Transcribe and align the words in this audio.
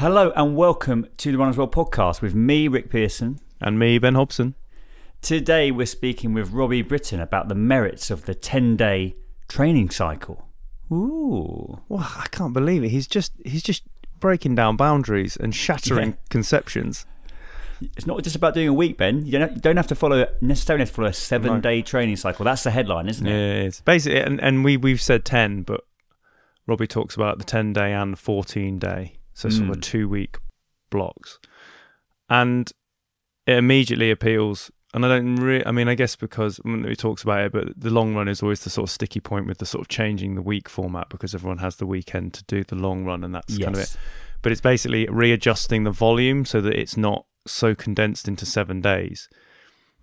Hello 0.00 0.32
and 0.34 0.56
welcome 0.56 1.06
to 1.18 1.30
the 1.30 1.36
Runners 1.36 1.58
World 1.58 1.72
podcast 1.74 2.22
with 2.22 2.34
me, 2.34 2.68
Rick 2.68 2.88
Pearson. 2.88 3.38
And 3.60 3.78
me, 3.78 3.98
Ben 3.98 4.14
Hobson. 4.14 4.54
Today 5.20 5.70
we're 5.70 5.84
speaking 5.84 6.32
with 6.32 6.52
Robbie 6.52 6.80
Britton 6.80 7.20
about 7.20 7.48
the 7.48 7.54
merits 7.54 8.10
of 8.10 8.24
the 8.24 8.34
10 8.34 8.76
day 8.76 9.14
training 9.46 9.90
cycle. 9.90 10.46
Ooh. 10.90 11.82
Well, 11.90 12.10
I 12.16 12.28
can't 12.30 12.54
believe 12.54 12.82
it. 12.82 12.88
He's 12.88 13.06
just 13.06 13.32
he's 13.44 13.62
just 13.62 13.82
breaking 14.18 14.54
down 14.54 14.76
boundaries 14.76 15.36
and 15.36 15.54
shattering 15.54 16.10
Yeah. 16.12 16.16
conceptions. 16.30 17.04
It's 17.82 18.06
not 18.06 18.22
just 18.24 18.36
about 18.36 18.54
doing 18.54 18.68
a 18.68 18.72
week, 18.72 18.96
Ben. 18.96 19.26
You 19.26 19.32
don't, 19.38 19.54
you 19.56 19.60
don't 19.60 19.76
have 19.76 19.86
to 19.88 19.94
follow 19.94 20.26
necessarily 20.40 20.80
have 20.80 20.88
to 20.88 20.94
follow 20.94 21.08
a 21.08 21.12
seven 21.12 21.52
No. 21.56 21.60
day 21.60 21.82
training 21.82 22.16
cycle. 22.16 22.46
That's 22.46 22.62
the 22.62 22.70
headline, 22.70 23.06
isn't 23.06 23.26
Yeah, 23.26 23.34
it? 23.34 23.66
it's 23.66 23.80
basically, 23.82 24.20
and, 24.20 24.40
and 24.40 24.64
we 24.64 24.78
we've 24.78 25.00
said 25.00 25.26
ten, 25.26 25.60
but 25.62 25.84
Robbie 26.66 26.86
talks 26.86 27.14
about 27.16 27.36
the 27.36 27.44
ten 27.44 27.74
day 27.74 27.92
and 27.92 28.18
fourteen 28.18 28.78
day, 28.78 29.16
so 29.40 29.48
sort 29.48 29.70
of 29.70 29.76
Mm. 29.76 29.82
two 29.82 30.08
week 30.08 30.38
blocks, 30.90 31.38
and 32.28 32.70
it 33.46 33.56
immediately 33.56 34.10
appeals. 34.10 34.70
And 34.92 35.04
I 35.06 35.08
don't 35.08 35.36
really, 35.36 35.64
I 35.64 35.70
mean, 35.70 35.86
I 35.88 35.94
guess 35.94 36.16
because 36.16 36.56
when 36.58 36.82
he 36.82 36.96
talks 36.96 37.22
about 37.22 37.44
it, 37.44 37.52
but 37.52 37.80
the 37.80 37.90
long 37.90 38.14
run 38.16 38.26
is 38.26 38.42
always 38.42 38.60
the 38.64 38.70
sort 38.70 38.88
of 38.88 38.92
sticky 38.92 39.20
point 39.20 39.46
with 39.46 39.58
the 39.58 39.66
sort 39.66 39.82
of 39.82 39.88
changing 39.88 40.34
the 40.34 40.42
week 40.42 40.68
format 40.68 41.08
because 41.08 41.32
everyone 41.32 41.58
has 41.58 41.76
the 41.76 41.86
weekend 41.86 42.34
to 42.34 42.44
do 42.44 42.64
the 42.64 42.74
long 42.74 43.04
run, 43.04 43.22
and 43.22 43.32
that's 43.34 43.56
kind 43.56 43.76
of 43.76 43.82
it. 43.82 43.96
But 44.42 44.50
it's 44.52 44.60
basically 44.60 45.06
readjusting 45.08 45.84
the 45.84 45.90
volume 45.92 46.44
so 46.44 46.60
that 46.60 46.74
it's 46.74 46.96
not 46.96 47.24
so 47.46 47.74
condensed 47.74 48.26
into 48.26 48.44
seven 48.44 48.80
days. 48.80 49.28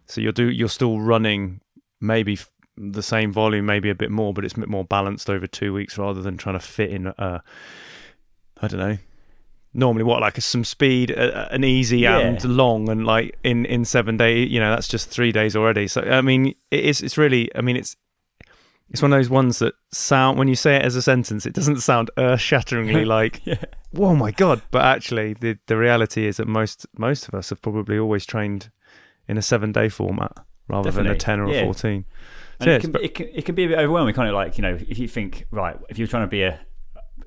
So 0.06 0.22
you'll 0.22 0.32
do 0.32 0.50
you're 0.50 0.70
still 0.70 1.00
running 1.02 1.60
maybe 2.00 2.34
f- 2.34 2.50
the 2.78 3.04
same 3.04 3.34
volume, 3.34 3.66
maybe 3.66 3.90
a 3.90 3.96
bit 3.96 4.10
more, 4.12 4.34
but 4.34 4.46
it's 4.46 4.54
a 4.54 4.60
bit 4.60 4.70
more 4.70 4.86
balanced 4.86 5.30
over 5.30 5.48
two 5.48 5.74
weeks 5.74 5.98
rather 5.98 6.22
than 6.22 6.38
trying 6.38 6.58
to 6.58 6.66
fit 6.66 6.92
in. 6.92 7.08
Uh, 7.08 7.40
I 8.62 8.68
don't 8.70 8.80
know. 8.80 8.98
Normally, 9.80 10.04
what 10.04 10.22
like 10.22 10.42
some 10.42 10.64
speed, 10.64 11.12
uh, 11.16 11.48
an 11.52 11.64
easy 11.64 12.00
Yeah. 12.00 12.18
and 12.18 12.44
long, 12.44 12.90
and 12.90 13.06
like 13.06 13.38
in 13.44 13.64
in 13.66 13.86
seven 13.86 14.18
days, 14.18 14.50
you 14.52 14.60
know, 14.60 14.72
that's 14.72 14.88
just 14.88 15.10
three 15.10 15.32
days 15.32 15.56
already. 15.56 15.88
So 15.88 16.02
I 16.02 16.22
mean, 16.22 16.56
it 16.72 16.84
is 16.84 17.02
it's 17.02 17.16
really, 17.18 17.50
I 17.56 17.62
mean, 17.62 17.76
it's 17.78 17.96
it's 18.90 19.02
one 19.04 19.14
of 19.14 19.20
those 19.20 19.30
ones 19.30 19.60
that 19.60 19.74
sound 19.92 20.40
when 20.40 20.48
you 20.48 20.56
say 20.56 20.78
it 20.78 20.82
as 20.82 20.96
a 20.96 21.02
sentence, 21.02 21.46
it 21.46 21.54
doesn't 21.54 21.82
sound 21.82 22.10
earth 22.18 22.40
shatteringly 22.42 23.06
like 23.18 23.42
Yeah. 23.46 23.64
oh 23.98 24.16
my 24.16 24.32
god 24.32 24.62
but 24.72 24.84
actually 24.84 25.34
the 25.34 25.58
the 25.68 25.78
reality 25.78 26.26
is 26.26 26.38
that 26.38 26.48
most 26.48 26.86
most 26.98 27.28
of 27.28 27.34
us 27.34 27.50
have 27.50 27.62
probably 27.62 28.00
always 28.00 28.26
trained 28.26 28.70
in 29.28 29.38
a 29.38 29.42
seven 29.42 29.72
day 29.74 29.90
format 29.90 30.32
rather 30.70 30.90
than 30.92 31.06
a 31.08 31.16
10 31.16 31.40
or 31.42 31.46
a 31.46 31.54
yeah. 31.54 31.64
14 31.64 32.06
And 32.60 32.64
So, 32.64 32.70
yeah, 32.70 32.76
it, 32.78 32.82
can, 32.82 32.90
it's- 32.96 33.06
it, 33.06 33.14
can, 33.16 33.28
it 33.40 33.46
can 33.46 33.56
be 33.56 33.66
a 33.66 33.68
bit 33.68 33.78
overwhelming, 33.78 34.14
kind 34.16 34.28
of 34.30 34.36
like, 34.36 34.58
you 34.58 34.62
know, 34.64 34.78
if 34.90 34.98
you 35.00 35.08
think, 35.08 35.46
right, 35.52 35.78
if 35.90 35.98
you're 36.00 36.08
trying 36.08 36.24
to 36.24 36.28
be 36.32 36.42
a, 36.44 36.60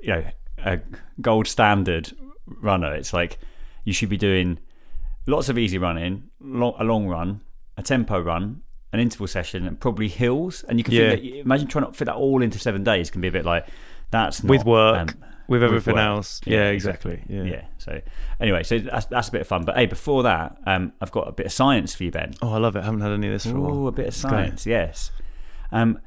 you 0.03 0.09
know, 0.15 0.25
a 0.59 0.81
gold 1.21 1.47
standard 1.47 2.13
runner, 2.61 2.95
it's 2.95 3.13
like 3.13 3.39
you 3.85 3.93
should 3.93 4.09
be 4.09 4.17
doing 4.17 4.59
lots 5.27 5.49
of 5.49 5.59
easy 5.59 5.79
running, 5.79 6.25
long, 6.41 6.75
a 6.79 6.85
long 6.85 7.07
run, 7.07 7.41
a 7.77 7.83
tempo 7.83 8.21
run, 8.21 8.63
an 8.93 9.01
interval 9.01 9.27
session, 9.27 9.67
and 9.67 9.79
probably 9.81 10.09
hills. 10.09 10.65
And 10.69 10.79
you 10.79 10.85
can 10.85 10.95
Yeah. 10.95 11.11
that, 11.11 11.25
imagine 11.25 11.69
trying 11.69 11.87
to 11.87 11.93
fit 11.93 12.07
that 12.07 12.15
all 12.17 12.43
into 12.43 12.59
seven 12.59 12.83
days 12.85 13.11
can 13.11 13.21
be 13.21 13.29
a 13.29 13.33
bit 13.33 13.45
like, 13.45 13.67
that's 14.11 14.43
not, 14.43 14.51
with 14.51 14.65
work 14.65 14.97
um, 14.97 15.25
with 15.47 15.63
everything 15.63 15.95
work. 15.95 16.03
else 16.05 16.41
yeah, 16.47 16.69
exactly, 16.69 17.23
Yeah. 17.29 17.43
Yeah. 17.45 17.65
So 17.79 18.01
anyway, 18.41 18.63
so 18.65 18.79
that's, 18.79 19.07
that's 19.07 19.29
a 19.29 19.33
bit 19.33 19.41
of 19.43 19.47
fun. 19.47 19.65
But 19.65 19.77
hey, 19.77 19.87
before 19.87 20.23
that, 20.25 20.57
um, 20.67 20.93
I've 21.01 21.13
got 21.13 21.29
a 21.29 21.33
bit 21.33 21.47
of 21.47 21.53
science 21.53 21.95
for 21.95 22.05
you, 22.05 22.11
Ben. 22.11 22.35
oh 22.43 22.53
i 22.55 22.59
love 22.59 22.75
it 22.77 22.81
I 22.81 22.85
haven't 22.85 23.01
had 23.01 23.13
any 23.13 23.29
of 23.29 23.33
this 23.33 23.45
for 23.47 23.57
a 23.57 23.61
Oh, 23.61 23.69
while 23.79 23.87
a 23.89 23.93
bit 23.93 24.09
of 24.09 24.15
science, 24.15 24.67
yes. 24.67 25.11
Um, 25.73 26.01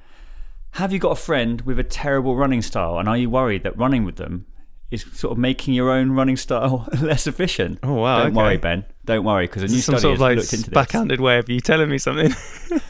have 0.72 0.92
you 0.92 1.00
got 1.00 1.12
a 1.12 1.16
friend 1.16 1.62
with 1.62 1.78
a 1.80 1.84
terrible 1.84 2.36
running 2.36 2.62
style, 2.62 2.98
and 2.98 3.08
are 3.08 3.18
you 3.18 3.30
worried 3.30 3.64
that 3.64 3.78
running 3.78 4.04
with 4.04 4.16
them 4.18 4.46
is 4.94 5.06
sort 5.14 5.32
of 5.32 5.38
making 5.38 5.74
your 5.74 5.92
own 5.92 6.12
running 6.12 6.38
style 6.38 6.88
less 7.02 7.28
efficient? 7.28 7.80
Oh, 7.84 7.94
wow, 7.96 8.20
Don't 8.24 8.28
okay. 8.28 8.36
worry, 8.38 8.58
Ben. 8.58 8.86
Don't 9.06 9.24
worry, 9.26 9.48
because 9.48 9.64
a 9.64 9.68
new 9.68 9.80
some 9.80 9.98
study 9.98 10.02
sort 10.02 10.14
of 10.14 10.20
has 10.20 10.22
like 10.22 10.38
looked 10.38 10.54
into 10.54 10.70
this. 10.70 10.74
backhanded 10.74 11.20
way 11.20 11.38
of 11.40 11.50
you 11.50 11.60
telling 11.60 11.90
me 11.90 11.98
something 11.98 12.32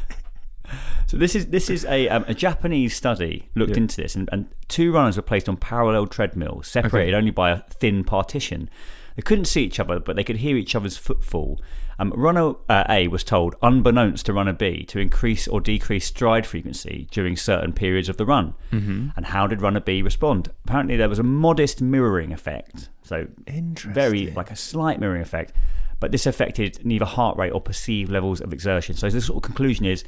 So 1.07 1.17
this 1.17 1.35
is 1.35 1.47
this 1.47 1.69
is 1.69 1.85
a 1.85 2.09
um, 2.09 2.25
a 2.27 2.33
Japanese 2.33 2.95
study 2.95 3.49
looked 3.55 3.71
Yeah. 3.71 3.77
into 3.83 3.97
this, 4.01 4.15
and, 4.15 4.27
and 4.31 4.47
two 4.67 4.91
runners 4.91 5.15
were 5.15 5.21
placed 5.21 5.47
on 5.47 5.57
parallel 5.57 6.07
treadmills, 6.07 6.67
separated 6.67 7.13
only 7.13 7.29
by 7.29 7.51
a 7.51 7.59
thin 7.69 8.03
partition. 8.03 8.67
They 9.15 9.21
couldn't 9.21 9.45
see 9.45 9.63
each 9.63 9.79
other, 9.79 9.99
but 9.99 10.15
they 10.15 10.23
could 10.23 10.37
hear 10.37 10.57
each 10.57 10.73
other's 10.75 10.97
footfall. 10.97 11.61
Um, 12.03 12.11
runner 12.17 12.55
uh, 12.67 12.83
A 12.89 13.07
was 13.07 13.23
told, 13.23 13.55
unbeknownst 13.61 14.25
to 14.25 14.33
runner 14.33 14.51
B, 14.51 14.83
to 14.85 14.99
increase 14.99 15.47
or 15.47 15.61
decrease 15.61 16.05
stride 16.05 16.45
frequency 16.45 17.07
during 17.11 17.37
certain 17.37 17.71
periods 17.71 18.09
of 18.09 18.17
the 18.17 18.25
run. 18.25 18.55
Mm-hmm. 18.73 19.09
And 19.15 19.25
how 19.27 19.47
did 19.47 19.61
runner 19.61 19.79
B 19.79 20.01
respond? 20.01 20.51
Apparently, 20.65 20.97
there 20.97 21.07
was 21.07 21.19
a 21.19 21.23
modest 21.23 21.81
mirroring 21.81 22.33
effect. 22.33 22.89
So 23.03 23.27
very 23.47 24.31
like 24.31 24.51
a 24.51 24.55
slight 24.57 24.99
mirroring 24.99 25.21
effect, 25.21 25.53
but 26.01 26.11
this 26.11 26.25
affected 26.25 26.85
neither 26.85 27.05
heart 27.05 27.37
rate 27.37 27.51
or 27.51 27.61
perceived 27.61 28.11
levels 28.11 28.41
of 28.41 28.51
exertion. 28.51 28.95
So 28.95 29.09
the 29.09 29.21
sort 29.21 29.37
of 29.37 29.43
conclusion 29.43 29.85
is 29.85 30.03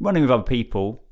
running 0.00 0.22
with 0.22 0.30
other 0.30 0.42
people 0.42 1.02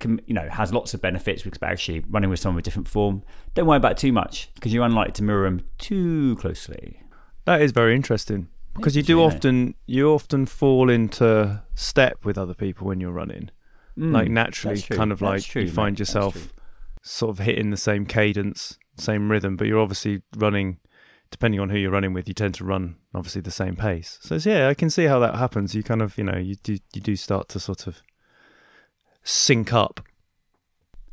can, 0.00 0.20
you 0.26 0.34
know 0.34 0.48
has 0.50 0.72
lots 0.72 0.94
of 0.94 1.00
benefits 1.00 1.42
because 1.42 1.60
actually 1.62 2.04
running 2.10 2.30
with 2.30 2.38
someone 2.38 2.54
with 2.56 2.64
different 2.64 2.86
form 2.86 3.20
don't 3.54 3.66
worry 3.66 3.78
about 3.78 3.92
it 3.92 3.98
too 3.98 4.12
much 4.12 4.48
because 4.54 4.72
you're 4.72 4.84
unlikely 4.84 5.12
to 5.12 5.24
mirror 5.24 5.42
them 5.42 5.60
too 5.78 6.36
closely. 6.36 7.02
that 7.46 7.60
is 7.60 7.72
very 7.72 7.96
interesting 7.96 8.46
because 8.74 8.96
you 8.96 9.02
do 9.02 9.20
often 9.22 9.74
you 9.86 10.10
often 10.10 10.46
fall 10.46 10.88
into 10.90 11.62
step 11.74 12.24
with 12.24 12.38
other 12.38 12.54
people 12.54 12.86
when 12.86 13.00
you're 13.00 13.12
running 13.12 13.50
like 13.96 14.28
naturally 14.30 14.74
Mm, 14.74 14.76
That's 14.78 14.86
true. 14.86 14.96
kind 14.96 15.12
of 15.12 15.18
That's 15.18 15.30
like 15.30 15.42
true, 15.42 15.62
you 15.62 15.70
find 15.70 15.96
That's 15.96 16.14
yourself 16.14 16.52
sort 17.02 17.30
of 17.30 17.44
hitting 17.44 17.70
the 17.70 17.76
same 17.76 18.06
cadence, 18.06 18.78
same 18.96 19.30
rhythm, 19.30 19.56
but 19.56 19.66
you're 19.66 19.80
obviously 19.80 20.22
running 20.36 20.78
depending 21.30 21.60
on 21.60 21.68
who 21.70 21.76
you're 21.76 21.90
running 21.90 22.12
with, 22.14 22.26
you 22.26 22.32
tend 22.34 22.54
to 22.54 22.64
run 22.64 22.96
obviously 23.14 23.40
the 23.42 23.50
same 23.50 23.76
pace. 23.76 24.18
So 24.22 24.36
it's- 24.36 24.46
yeah, 24.46 24.68
I 24.68 24.74
can 24.74 24.88
see 24.88 25.04
how 25.04 25.18
that 25.18 25.34
happens. 25.34 25.74
You 25.74 25.82
kind 25.82 26.00
of, 26.00 26.16
you 26.16 26.24
know, 26.24 26.38
you 26.38 26.54
do 26.62 26.78
you 26.94 27.00
do 27.02 27.16
start 27.16 27.48
to 27.50 27.60
sort 27.60 27.86
of 27.86 28.02
sync 29.22 29.72
up. 29.72 30.00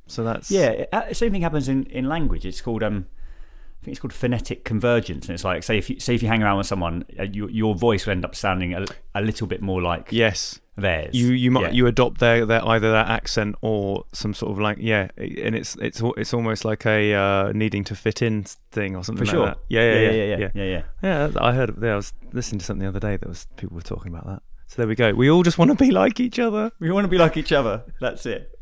So 0.08 0.24
that's 0.24 0.52
Yeah, 0.52 0.86
uh, 0.94 1.12
same 1.14 1.32
thing 1.32 1.42
happens 1.42 1.68
in, 1.68 1.86
in 1.88 2.08
language. 2.08 2.46
It's 2.46 2.62
called 2.62 2.84
um, 2.84 3.08
I 3.86 3.88
think 3.88 3.94
it's 3.94 4.02
called 4.02 4.14
phonetic 4.14 4.64
convergence, 4.66 5.28
and 5.28 5.36
it's 5.36 5.44
like 5.44 5.62
say 5.62 5.78
if 5.78 5.92
you 5.92 6.00
say 6.00 6.16
if 6.16 6.24
you 6.24 6.28
hang 6.28 6.42
around 6.42 6.58
with 6.58 6.66
someone, 6.66 7.06
uh, 7.20 7.24
your 7.24 7.52
your 7.52 7.76
voice 7.76 8.08
will 8.08 8.14
end 8.14 8.26
up 8.26 8.34
sounding 8.34 8.74
a, 8.74 8.84
a 9.14 9.22
little 9.22 9.46
bit 9.46 9.62
more 9.62 9.80
like 9.80 10.08
yes. 10.12 10.60
theirs. 10.76 11.14
You 11.14 11.34
you 11.34 11.52
might 11.52 11.66
Yeah. 11.66 11.72
you 11.72 11.86
adopt 11.86 12.20
their, 12.20 12.48
their 12.48 12.68
either 12.68 12.92
their 12.92 13.06
accent 13.06 13.58
or 13.62 14.06
some 14.12 14.34
sort 14.34 14.54
of 14.54 14.60
like 14.60 14.80
yeah, 14.80 15.10
and 15.18 15.56
it's 15.56 15.76
it's 15.76 16.02
it's 16.18 16.34
almost 16.34 16.66
like 16.66 16.88
a 16.88 17.14
uh, 17.14 17.52
needing 17.52 17.84
to 17.84 17.96
fit 17.96 18.24
in 18.24 18.46
thing 18.72 18.96
or 18.96 19.04
something 19.04 19.24
for 19.24 19.32
like 19.32 19.36
sure. 19.36 19.46
that. 19.46 19.58
Yeah 19.70 19.82
yeah 19.84 20.00
yeah 20.00 20.12
yeah, 20.12 20.38
yeah, 20.38 20.50
yeah, 20.56 20.64
yeah. 20.64 20.82
Yeah, 21.04 21.40
I 21.40 21.54
heard. 21.54 21.76
Yeah, 21.80 21.94
I 21.94 21.96
was 21.98 22.12
listening 22.34 22.58
to 22.58 22.66
something 22.66 22.82
the 22.82 22.90
other 22.90 23.00
day 23.00 23.18
that 23.18 23.30
was 23.30 23.46
people 23.56 23.76
were 23.76 23.84
talking 23.84 24.12
about 24.12 24.26
that. 24.26 24.42
So 24.66 24.78
there 24.78 24.88
we 24.88 24.96
go. 24.96 25.14
We 25.14 25.30
all 25.30 25.44
just 25.44 25.60
want 25.60 25.70
to 25.70 25.76
be 25.78 25.92
like 25.92 26.20
each 26.20 26.40
other. 26.40 26.72
We 26.80 26.90
want 26.90 27.06
to 27.06 27.10
be 27.10 27.20
like 27.20 27.38
each 27.38 27.52
other. 27.52 27.84
That's 28.02 28.26
it. 28.26 28.55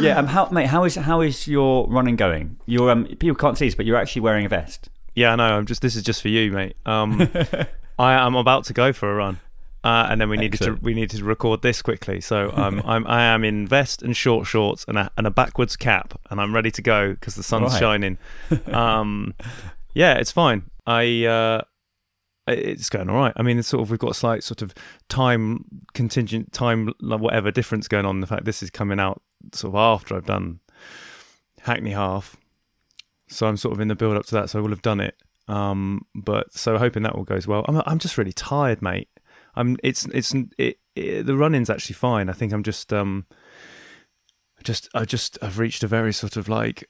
Yeah, 0.00 0.18
um, 0.18 0.26
how, 0.26 0.48
mate, 0.50 0.66
how 0.66 0.84
is 0.84 0.94
how 0.96 1.20
is 1.20 1.46
your 1.48 1.88
running 1.88 2.16
going? 2.16 2.58
You're 2.66 2.90
um, 2.90 3.04
people 3.06 3.34
can't 3.34 3.56
see 3.58 3.66
this, 3.66 3.74
but 3.74 3.86
you're 3.86 3.96
actually 3.96 4.22
wearing 4.22 4.46
a 4.46 4.48
vest. 4.48 4.88
Yeah, 5.14 5.32
I 5.32 5.36
know. 5.36 5.44
I'm 5.58 5.66
just. 5.66 5.82
This 5.82 5.94
is 5.96 6.02
just 6.02 6.22
for 6.22 6.28
you, 6.28 6.50
mate. 6.52 6.76
Um, 6.86 7.28
I 7.98 8.14
am 8.14 8.34
about 8.34 8.64
to 8.64 8.72
go 8.72 8.92
for 8.92 9.10
a 9.12 9.14
run. 9.14 9.38
uh, 9.84 10.06
and 10.08 10.20
then 10.20 10.28
we 10.28 10.36
needed 10.36 10.58
to 10.60 10.74
we 10.80 10.94
needed 10.94 11.18
to 11.18 11.24
record 11.24 11.60
this 11.62 11.82
quickly. 11.82 12.20
So 12.20 12.50
um, 12.54 12.80
I'm 12.86 13.06
I 13.06 13.22
am 13.24 13.44
in 13.44 13.66
vest 13.66 14.02
and 14.02 14.16
short 14.16 14.46
shorts 14.46 14.84
and 14.88 14.96
a 14.96 15.10
and 15.16 15.26
a 15.26 15.30
backwards 15.30 15.76
cap, 15.76 16.18
and 16.30 16.40
I'm 16.40 16.54
ready 16.54 16.70
to 16.70 16.82
go 16.82 17.12
because 17.12 17.34
the 17.34 17.42
sun's 17.42 17.72
Right. 17.72 17.80
shining. 17.80 18.18
Um, 18.72 19.34
yeah, 19.94 20.14
it's 20.14 20.32
fine. 20.32 20.70
I 20.86 21.24
uh, 21.26 21.60
it's 22.46 22.88
going 22.90 23.08
all 23.10 23.16
right. 23.16 23.32
I 23.36 23.42
mean, 23.42 23.58
it's 23.58 23.68
sort 23.68 23.82
of 23.82 23.90
we've 23.90 23.98
got 24.00 24.10
a 24.12 24.14
slight 24.14 24.42
sort 24.42 24.62
of 24.62 24.72
time 25.08 25.64
contingent 25.94 26.52
time 26.52 26.92
whatever 27.00 27.50
difference 27.50 27.86
going 27.86 28.06
on. 28.06 28.20
The 28.20 28.26
fact 28.26 28.44
this 28.46 28.62
is 28.62 28.70
coming 28.70 28.98
out 28.98 29.20
sort 29.52 29.74
of 29.74 29.78
after 29.78 30.16
I've 30.16 30.26
done 30.26 30.60
Hackney 31.62 31.92
half, 31.92 32.36
so 33.28 33.46
I'm 33.46 33.56
sort 33.56 33.74
of 33.74 33.80
in 33.80 33.88
the 33.88 33.94
build 33.94 34.16
up 34.16 34.26
to 34.26 34.34
that. 34.36 34.50
So 34.50 34.58
I 34.58 34.62
will 34.62 34.70
have 34.70 34.82
done 34.82 35.00
it. 35.00 35.16
Um, 35.48 36.06
but 36.14 36.52
so 36.52 36.78
hoping 36.78 37.02
that 37.02 37.12
all 37.12 37.24
goes 37.24 37.46
well. 37.46 37.64
I'm 37.68 37.82
I'm 37.86 37.98
just 37.98 38.18
really 38.18 38.32
tired, 38.32 38.82
mate. 38.82 39.08
I'm 39.54 39.76
it's 39.82 40.06
it's 40.06 40.34
it, 40.58 40.78
it, 40.94 41.26
the 41.26 41.36
running's 41.36 41.70
actually 41.70 41.94
fine. 41.94 42.28
I 42.28 42.32
think 42.32 42.52
I'm 42.52 42.62
just 42.62 42.92
um 42.92 43.26
just 44.62 44.88
I 44.94 45.04
just 45.04 45.38
I've 45.42 45.58
reached 45.58 45.82
a 45.82 45.88
very 45.88 46.12
sort 46.12 46.36
of 46.36 46.48
like 46.48 46.88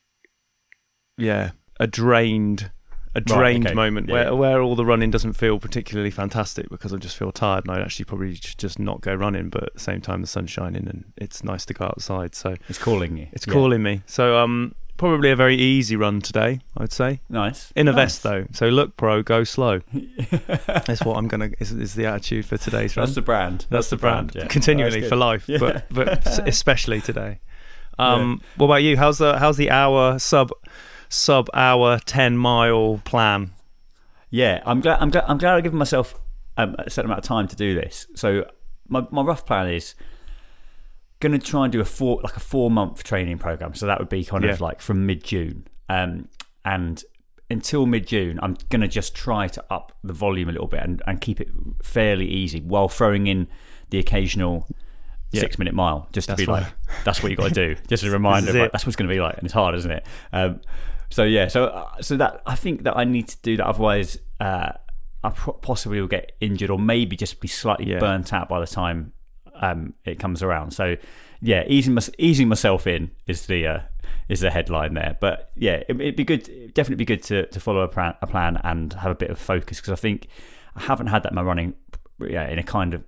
yeah 1.17 1.53
a 1.81 1.87
drained 1.87 2.71
a 3.15 3.21
drained 3.21 3.67
okay. 3.67 3.75
moment 3.75 4.09
Yeah, 4.09 4.15
where 4.15 4.25
yeah. 4.25 4.31
where 4.31 4.63
all 4.63 4.75
the 4.77 4.85
running 4.87 5.11
doesn't 5.11 5.35
feel 5.35 5.59
particularly 5.59 6.11
fantastic 6.11 6.69
because 6.71 6.93
I 6.93 6.97
just 6.97 7.17
feel 7.17 7.31
tired 7.33 7.65
and 7.65 7.75
I'd 7.75 7.83
actually 7.83 8.07
probably 8.07 8.33
just 8.35 8.79
not 8.79 9.01
go 9.03 9.15
running. 9.15 9.49
But 9.51 9.65
at 9.65 9.75
the 9.75 9.81
same 9.81 10.01
time, 10.01 10.21
the 10.23 10.27
sun's 10.27 10.51
shining 10.51 10.89
and 10.89 11.05
it's 11.17 11.45
nice 11.45 11.65
to 11.67 11.75
go 11.75 11.85
outside. 11.87 12.35
So 12.35 12.57
It's 12.69 12.79
calling 12.79 13.17
you. 13.17 13.29
it's 13.33 13.47
Yeah. 13.47 13.53
calling 13.53 13.83
me. 13.83 14.03
So 14.07 14.39
um 14.39 14.75
probably 14.99 15.31
a 15.31 15.37
very 15.37 15.57
easy 15.57 15.97
run 15.97 16.21
today. 16.21 16.61
I'd 16.77 16.93
say 16.93 17.21
Nice. 17.29 17.73
in 17.75 17.89
a 17.89 17.93
Nice. 17.93 17.97
vest 17.97 18.23
though. 18.23 18.47
So 18.53 18.69
look 18.69 18.97
pro, 18.97 19.23
go 19.23 19.43
slow. 19.45 19.81
That's 20.67 21.05
what 21.05 21.17
I'm 21.17 21.29
gonna 21.29 21.51
is, 21.61 21.73
is 21.73 21.95
the 21.95 22.07
attitude 22.07 22.47
for 22.47 22.57
today's 22.57 22.97
run. 22.97 23.05
That's 23.07 23.15
the 23.15 23.23
brand. 23.23 23.67
That's 23.69 23.91
the 23.91 23.97
brand. 23.97 24.33
yeah. 24.35 24.47
Continually 24.47 25.03
for 25.09 25.17
life, 25.17 25.47
but 25.59 25.87
but 25.91 26.47
especially 26.49 27.01
today. 27.01 27.41
Um, 27.99 28.41
What 28.57 28.67
about 28.67 28.83
you? 28.83 28.97
How's 28.97 29.19
the 29.19 29.39
how's 29.39 29.59
the 29.59 29.71
hour 29.71 30.19
sub 30.19 30.51
sub 31.13 31.49
hour 31.55 31.99
ten 31.99 32.37
mile 32.37 33.01
plan? 33.05 33.53
Yeah, 34.31 34.63
I'm 34.65 34.81
glad. 34.81 34.99
I'm 35.01 35.11
glad. 35.11 35.25
I'm 35.29 35.39
glad 35.39 35.55
I've 35.55 35.63
given 35.63 35.79
myself 35.79 36.19
um, 36.57 36.75
a 36.79 36.91
certain 36.91 37.11
amount 37.11 37.25
of 37.25 37.29
time 37.29 37.49
to 37.49 37.57
do 37.57 37.75
this. 37.75 38.07
So 38.15 38.47
my 38.89 39.07
my 39.11 39.23
rough 39.23 39.47
plan 39.47 39.69
is 39.69 39.95
going 41.21 41.33
to 41.33 41.39
try 41.39 41.65
and 41.65 41.73
do 41.73 41.81
a 41.81 41.85
four 41.85 42.21
like 42.23 42.37
a 42.37 42.41
four 42.41 42.71
month 42.71 43.05
training 43.05 43.39
program. 43.39 43.75
So 43.75 43.87
that 43.87 43.99
would 43.99 44.09
be 44.09 44.25
kind 44.25 44.45
of 44.45 44.61
like 44.61 44.81
from 44.81 45.07
mid 45.07 45.23
June, 45.23 45.67
um, 45.89 46.29
and 46.65 47.03
until 47.51 47.87
mid 47.87 48.07
June, 48.07 48.41
I'm 48.43 48.57
going 48.71 48.81
to 48.81 48.89
just 48.89 49.15
try 49.15 49.49
to 49.49 49.65
up 49.71 49.97
the 50.03 50.13
volume 50.13 50.49
a 50.49 50.53
little 50.53 50.67
bit 50.67 50.83
and, 50.83 51.03
and 51.07 51.21
keep 51.21 51.41
it 51.41 51.49
fairly 51.83 52.27
easy 52.27 52.61
while 52.61 52.89
throwing 52.89 53.27
in 53.27 53.49
the 53.91 53.99
occasional. 53.99 54.67
Yeah. 55.35 55.41
Six 55.41 55.59
minute 55.59 55.73
mile, 55.73 56.11
just 56.13 56.29
to 56.29 56.37
be 56.37 56.45
right. 56.45 56.63
like, 56.63 56.73
that's 57.05 57.23
what 57.23 57.31
you 57.31 57.39
got 57.39 57.49
to 57.49 57.55
do. 57.55 57.75
Just 57.89 58.05
a 58.05 58.11
reminder, 58.11 58.53
like, 58.53 58.71
that's 58.71 58.85
what 58.85 58.89
it's 58.89 58.97
going 58.97 59.09
to 59.09 59.15
be 59.15 59.19
like, 59.19 59.39
and 59.39 59.47
it's 59.47 59.55
hard, 59.55 59.75
isn't 59.75 59.91
it? 59.91 60.05
Um, 60.31 60.61
so 61.13 61.23
yeah, 61.25 61.49
so 61.49 61.67
uh, 61.67 62.01
so 62.01 62.17
that 62.17 62.43
I 62.47 62.55
think 62.57 62.83
that 62.85 62.97
I 62.97 63.05
need 63.05 63.29
to 63.29 63.37
do 63.43 63.57
that. 63.59 63.67
Otherwise, 63.67 64.19
uh, 64.41 64.73
I 65.23 65.31
pro- 65.31 65.55
possibly 65.55 66.01
will 66.01 66.09
get 66.09 66.33
injured 66.41 66.71
or 66.71 66.79
maybe 66.79 67.15
just 67.17 67.41
be 67.41 67.49
slightly 67.49 67.87
Yeah. 67.91 67.99
burnt 68.01 68.33
out 68.33 68.49
by 68.49 68.59
the 68.61 68.67
time 68.67 69.13
um, 69.55 69.95
it 70.05 70.19
comes 70.19 70.43
around. 70.43 70.73
So 70.73 70.97
yeah, 71.41 71.65
easing 71.69 71.95
mys- 71.95 72.11
easing 72.19 72.49
myself 72.49 72.87
in 72.87 73.11
is 73.27 73.47
the 73.47 73.67
uh, 73.67 73.81
is 74.29 74.41
the 74.41 74.51
headline 74.51 74.95
there. 74.95 75.17
But 75.21 75.51
yeah, 75.55 75.83
it, 75.89 76.01
it'd 76.01 76.17
be 76.17 76.25
good, 76.25 76.49
it'd 76.49 76.75
definitely 76.75 77.05
be 77.05 77.05
good 77.05 77.23
to, 77.25 77.47
to 77.47 77.61
follow 77.61 77.81
a 77.83 77.89
plan, 77.89 78.15
a 78.23 78.27
plan 78.27 78.59
and 78.65 78.93
have 78.95 79.13
a 79.13 79.15
bit 79.15 79.31
of 79.31 79.39
focus 79.39 79.81
because 79.81 79.93
I 79.93 79.97
think 79.97 80.27
I 80.75 80.81
haven't 80.83 81.09
had 81.09 81.23
that 81.25 81.33
in 81.33 81.37
my 81.37 81.43
running 81.43 81.75
yeah, 82.21 82.49
in 82.49 82.59
a 82.59 82.63
kind 82.63 82.95
of 82.95 83.05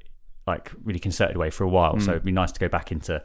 like 0.47 0.71
really 0.85 0.99
concerted 1.01 1.37
way 1.37 1.51
for 1.51 1.65
a 1.65 1.69
while. 1.69 1.99
So 2.01 2.11
it'd 2.11 2.25
be 2.25 2.33
nice 2.33 2.53
to 2.53 2.61
go 2.61 2.69
back 2.69 2.93
into. 2.93 3.25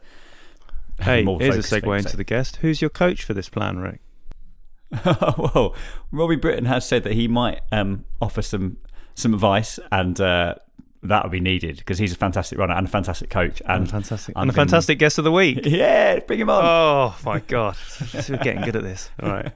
having 1.00 1.18
Hey, 1.18 1.24
more 1.24 1.38
here's 1.38 1.56
a 1.56 1.62
focus 1.62 1.70
segue 1.84 1.94
things. 1.96 2.04
into 2.06 2.16
the 2.16 2.24
guest. 2.24 2.56
Who's 2.56 2.80
your 2.80 2.90
coach 2.90 3.24
for 3.24 3.34
this 3.34 3.48
plan, 3.48 3.78
Rick? 3.78 4.00
well, 5.04 5.74
Robbie 6.10 6.36
Britton 6.36 6.64
has 6.66 6.86
said 6.86 7.04
that 7.04 7.12
he 7.12 7.28
might 7.28 7.60
um, 7.72 8.04
offer 8.20 8.42
some 8.42 8.76
some 9.14 9.34
advice, 9.34 9.78
and 9.92 10.20
uh, 10.20 10.54
that 11.02 11.22
would 11.24 11.32
be 11.32 11.40
needed 11.40 11.76
because 11.78 11.98
he's 11.98 12.12
a 12.12 12.16
fantastic 12.16 12.58
runner 12.58 12.74
and 12.74 12.86
a 12.86 12.90
fantastic 12.90 13.30
coach. 13.30 13.62
And 13.66 13.88
fantastic, 13.90 14.34
I'm 14.36 14.42
and 14.42 14.50
a 14.50 14.54
gonna- 14.54 14.66
fantastic 14.66 14.98
guest 14.98 15.18
of 15.18 15.24
the 15.24 15.32
week. 15.32 15.60
Yeah, 15.64 16.18
bring 16.20 16.40
him 16.40 16.50
on. 16.50 16.64
Oh 16.64 17.16
my 17.24 17.40
god, 17.40 17.76
we're 18.28 18.36
getting 18.38 18.62
good 18.62 18.76
at 18.76 18.82
this. 18.82 19.10
All 19.22 19.30
right. 19.30 19.52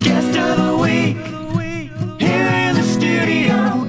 Guest 0.00 0.36
of 0.38 0.56
the 0.66 0.76
week. 0.78 1.16
Here 2.20 2.46
in 2.46 2.74
the 2.74 2.82
studio, 2.82 3.84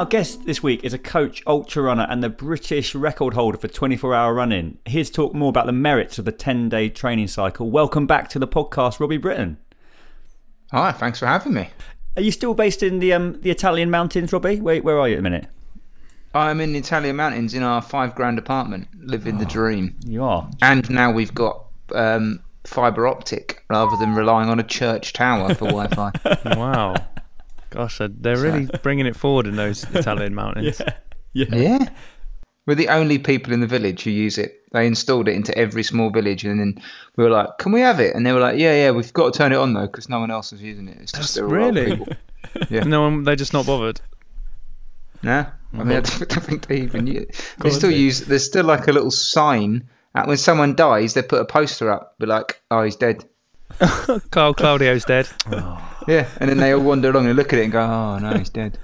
Our 0.00 0.06
guest 0.06 0.46
this 0.46 0.62
week 0.62 0.82
is 0.82 0.94
a 0.94 0.98
coach, 0.98 1.42
ultra 1.46 1.82
runner, 1.82 2.06
and 2.08 2.22
the 2.22 2.30
British 2.30 2.94
record 2.94 3.34
holder 3.34 3.58
for 3.58 3.68
24 3.68 4.14
hour 4.14 4.32
running. 4.32 4.78
Here 4.86 5.04
to 5.04 5.12
talk 5.12 5.34
more 5.34 5.50
about 5.50 5.66
the 5.66 5.72
merits 5.72 6.18
of 6.18 6.24
the 6.24 6.32
10 6.32 6.70
day 6.70 6.88
training 6.88 7.28
cycle. 7.28 7.70
Welcome 7.70 8.06
back 8.06 8.30
to 8.30 8.38
the 8.38 8.48
podcast, 8.48 8.98
Robbie 8.98 9.18
Britton. 9.18 9.58
Hi, 10.70 10.90
thanks 10.92 11.18
for 11.18 11.26
having 11.26 11.52
me. 11.52 11.68
Are 12.16 12.22
you 12.22 12.32
still 12.32 12.54
based 12.54 12.82
in 12.82 13.00
the 13.00 13.12
um, 13.12 13.42
the 13.42 13.50
Italian 13.50 13.90
mountains, 13.90 14.32
Robbie? 14.32 14.58
Where, 14.58 14.80
where 14.80 14.98
are 14.98 15.06
you 15.06 15.16
at 15.16 15.18
the 15.18 15.22
minute? 15.22 15.48
I'm 16.32 16.62
in 16.62 16.72
the 16.72 16.78
Italian 16.78 17.16
mountains 17.16 17.52
in 17.52 17.62
our 17.62 17.82
five 17.82 18.14
grand 18.14 18.38
apartment, 18.38 18.88
living 19.00 19.36
the 19.36 19.44
dream. 19.44 19.98
You 20.06 20.24
are. 20.24 20.50
And 20.62 20.88
now 20.88 21.12
we've 21.12 21.34
got 21.34 21.66
um, 21.94 22.42
fibre 22.64 23.06
optic 23.06 23.66
rather 23.68 23.98
than 23.98 24.14
relying 24.14 24.48
on 24.48 24.58
a 24.58 24.64
church 24.64 25.12
tower 25.12 25.54
for 25.54 25.66
Wi 25.70 25.88
Fi. 25.88 26.10
Wow. 26.56 26.94
Gosh, 27.70 28.00
they're 28.00 28.36
really 28.36 28.68
bringing 28.82 29.06
it 29.06 29.16
forward 29.16 29.46
in 29.46 29.56
those 29.56 29.84
Italian 29.94 30.34
mountains. 30.34 30.80
Yeah. 31.32 31.46
yeah. 31.54 31.88
We're 32.66 32.74
the 32.74 32.88
only 32.88 33.18
people 33.18 33.52
in 33.52 33.60
the 33.60 33.68
village 33.68 34.02
who 34.02 34.10
use 34.10 34.36
it. 34.36 34.64
They 34.72 34.84
installed 34.84 35.28
it 35.28 35.34
into 35.36 35.56
every 35.56 35.84
small 35.84 36.10
village, 36.10 36.44
and 36.44 36.58
then 36.58 36.82
we 37.16 37.22
were 37.22 37.30
like, 37.30 37.58
"Can 37.58 37.70
we 37.70 37.80
have 37.82 38.00
it?" 38.00 38.16
And 38.16 38.26
they 38.26 38.32
were 38.32 38.40
like, 38.40 38.58
"Yeah, 38.58 38.74
yeah, 38.74 38.90
we've 38.90 39.12
got 39.12 39.32
to 39.32 39.38
turn 39.38 39.52
it 39.52 39.56
on 39.56 39.72
though, 39.72 39.86
because 39.86 40.08
no 40.08 40.18
one 40.18 40.32
else 40.32 40.52
is 40.52 40.60
using 40.60 40.88
it. 40.88 40.98
It's 41.00 41.12
just 41.12 41.34
That's 41.34 41.34
they're 41.34 41.46
all 41.60 41.66
old 41.66 41.74
really- 41.76 42.04
Yeah. 42.68 42.82
No 42.82 43.02
one, 43.02 43.22
they're 43.22 43.36
just 43.36 43.52
not 43.52 43.64
bothered. 43.66 44.00
No, 45.22 45.46
I 45.72 45.76
mean, 45.76 45.88
I 45.98 46.00
don't 46.00 46.28
don't 46.28 46.44
think 46.44 46.66
they 46.66 46.78
even 46.80 47.06
use. 47.06 47.26
They 47.60 47.70
still 47.70 47.92
use. 47.92 48.22
There's 48.22 48.44
still 48.44 48.64
like 48.64 48.88
a 48.88 48.92
little 48.92 49.12
sign. 49.12 49.88
At 50.16 50.26
when 50.26 50.36
someone 50.36 50.74
dies, 50.74 51.14
they 51.14 51.22
put 51.22 51.40
a 51.40 51.44
poster 51.44 51.92
up, 51.92 52.18
be 52.18 52.26
like, 52.26 52.60
"Oh, 52.72 52.82
he's 52.82 52.96
dead." 52.96 53.24
Carl 54.32 54.54
Claudio's 54.54 55.04
dead. 55.04 55.28
Yeah, 56.08 56.28
and 56.38 56.48
then 56.50 56.58
they 56.58 56.72
all 56.72 56.82
wander 56.82 57.10
along 57.10 57.26
and 57.26 57.36
look 57.36 57.52
at 57.52 57.58
it 57.58 57.64
and 57.64 57.72
go, 57.72 57.80
"Oh 57.80 58.18
no, 58.18 58.36
he's 58.38 58.50
dead." 58.50 58.78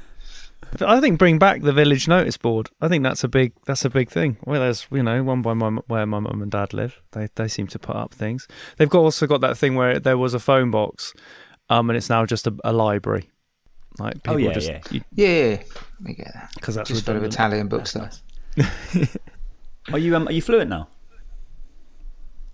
I 0.81 1.01
think 1.01 1.19
bring 1.19 1.39
back 1.39 1.63
the 1.63 1.73
village 1.73 2.07
notice 2.09 2.37
board. 2.37 2.69
I 2.81 2.89
think 2.89 3.03
that's 3.03 3.25
a 3.25 3.29
big 3.29 3.53
that's 3.67 3.85
a 3.85 3.91
big 3.91 4.11
thing. 4.11 4.37
Well, 4.45 4.61
there's 4.61 4.87
you 4.91 5.03
know 5.03 5.23
one 5.23 5.41
by 5.41 5.55
my 5.55 5.71
where 5.87 6.05
my 6.07 6.19
mum 6.19 6.43
and 6.43 6.51
dad 6.51 6.75
live. 6.75 7.01
They 7.13 7.29
they 7.37 7.49
seem 7.49 7.67
to 7.69 7.79
put 7.79 7.97
up 7.97 8.13
things. 8.13 8.47
They've 8.77 8.91
got 8.91 9.01
also 9.01 9.27
got 9.27 9.41
that 9.41 9.57
thing 9.57 9.75
where 9.77 9.99
there 9.99 10.19
was 10.19 10.35
a 10.35 10.39
phone 10.41 10.71
box, 10.71 11.15
um, 11.71 11.89
and 11.89 11.97
it's 11.97 12.11
now 12.11 12.27
just 12.27 12.47
a, 12.47 12.55
a 12.65 12.73
library. 12.73 13.31
Like 13.99 14.15
people 14.23 14.35
Oh, 14.35 14.37
yeah, 14.39 14.53
just 14.53 14.69
yeah. 14.93 15.01
Yeah, 15.15 15.63
we 16.05 16.15
get 16.15 16.33
that. 16.35 16.51
because 16.55 16.75
that's 16.75 16.91
Just 16.91 17.07
bit 17.07 17.17
of. 17.17 17.25
Italian 17.25 17.69
book 17.69 17.87
stuff. 17.87 18.21
Are 19.93 19.99
you 19.99 20.17
um, 20.17 20.27
are 20.27 20.33
you 20.33 20.43
fluent 20.43 20.69
now? 20.69 20.89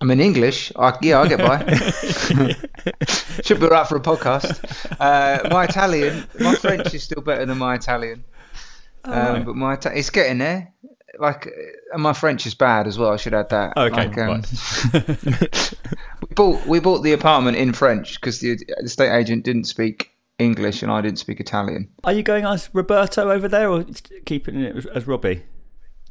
I'm 0.02 0.10
in 0.10 0.18
English. 0.18 0.72
I, 0.74 0.98
yeah, 1.00 1.20
I'll 1.20 1.28
get 1.28 1.38
by. 1.38 1.62
Should 3.44 3.60
be 3.60 3.68
right 3.68 3.86
for 3.86 3.94
a 3.94 4.00
podcast. 4.00 4.58
Uh, 4.98 5.48
my 5.48 5.62
Italian, 5.62 6.26
my 6.40 6.56
French 6.56 6.92
is 6.92 7.04
still 7.04 7.22
better 7.22 7.46
than 7.46 7.56
my 7.58 7.76
Italian. 7.76 8.24
Um, 9.04 9.44
But 9.44 9.54
my 9.54 9.78
it's 9.94 10.10
getting 10.10 10.38
there. 10.38 10.72
Like, 11.20 11.46
uh, 11.46 11.50
and 11.92 12.02
my 12.02 12.14
French 12.14 12.46
is 12.46 12.54
bad 12.54 12.88
as 12.88 12.98
well. 12.98 13.12
I 13.12 13.16
should 13.16 13.32
add 13.32 13.50
that. 13.50 13.76
Okay, 13.76 14.08
Like, 14.08 14.18
um, 14.18 14.42
we 16.20 16.34
bought 16.34 16.66
we 16.66 16.80
bought 16.80 17.02
the 17.04 17.12
apartment 17.12 17.56
in 17.56 17.72
French 17.72 18.20
because 18.20 18.40
the, 18.40 18.58
estate 18.82 19.12
agent 19.16 19.44
didn't 19.44 19.64
speak 19.68 20.10
English 20.40 20.82
and 20.82 20.90
I 20.90 21.00
didn't 21.00 21.20
speak 21.20 21.38
Italian. 21.38 21.88
Are 22.02 22.12
you 22.12 22.24
going 22.24 22.44
as 22.44 22.70
Roberto 22.72 23.30
over 23.30 23.46
there, 23.46 23.70
or 23.70 23.84
keeping 24.26 24.56
it 24.62 24.84
as- 24.96 25.06
Robbie? 25.06 25.44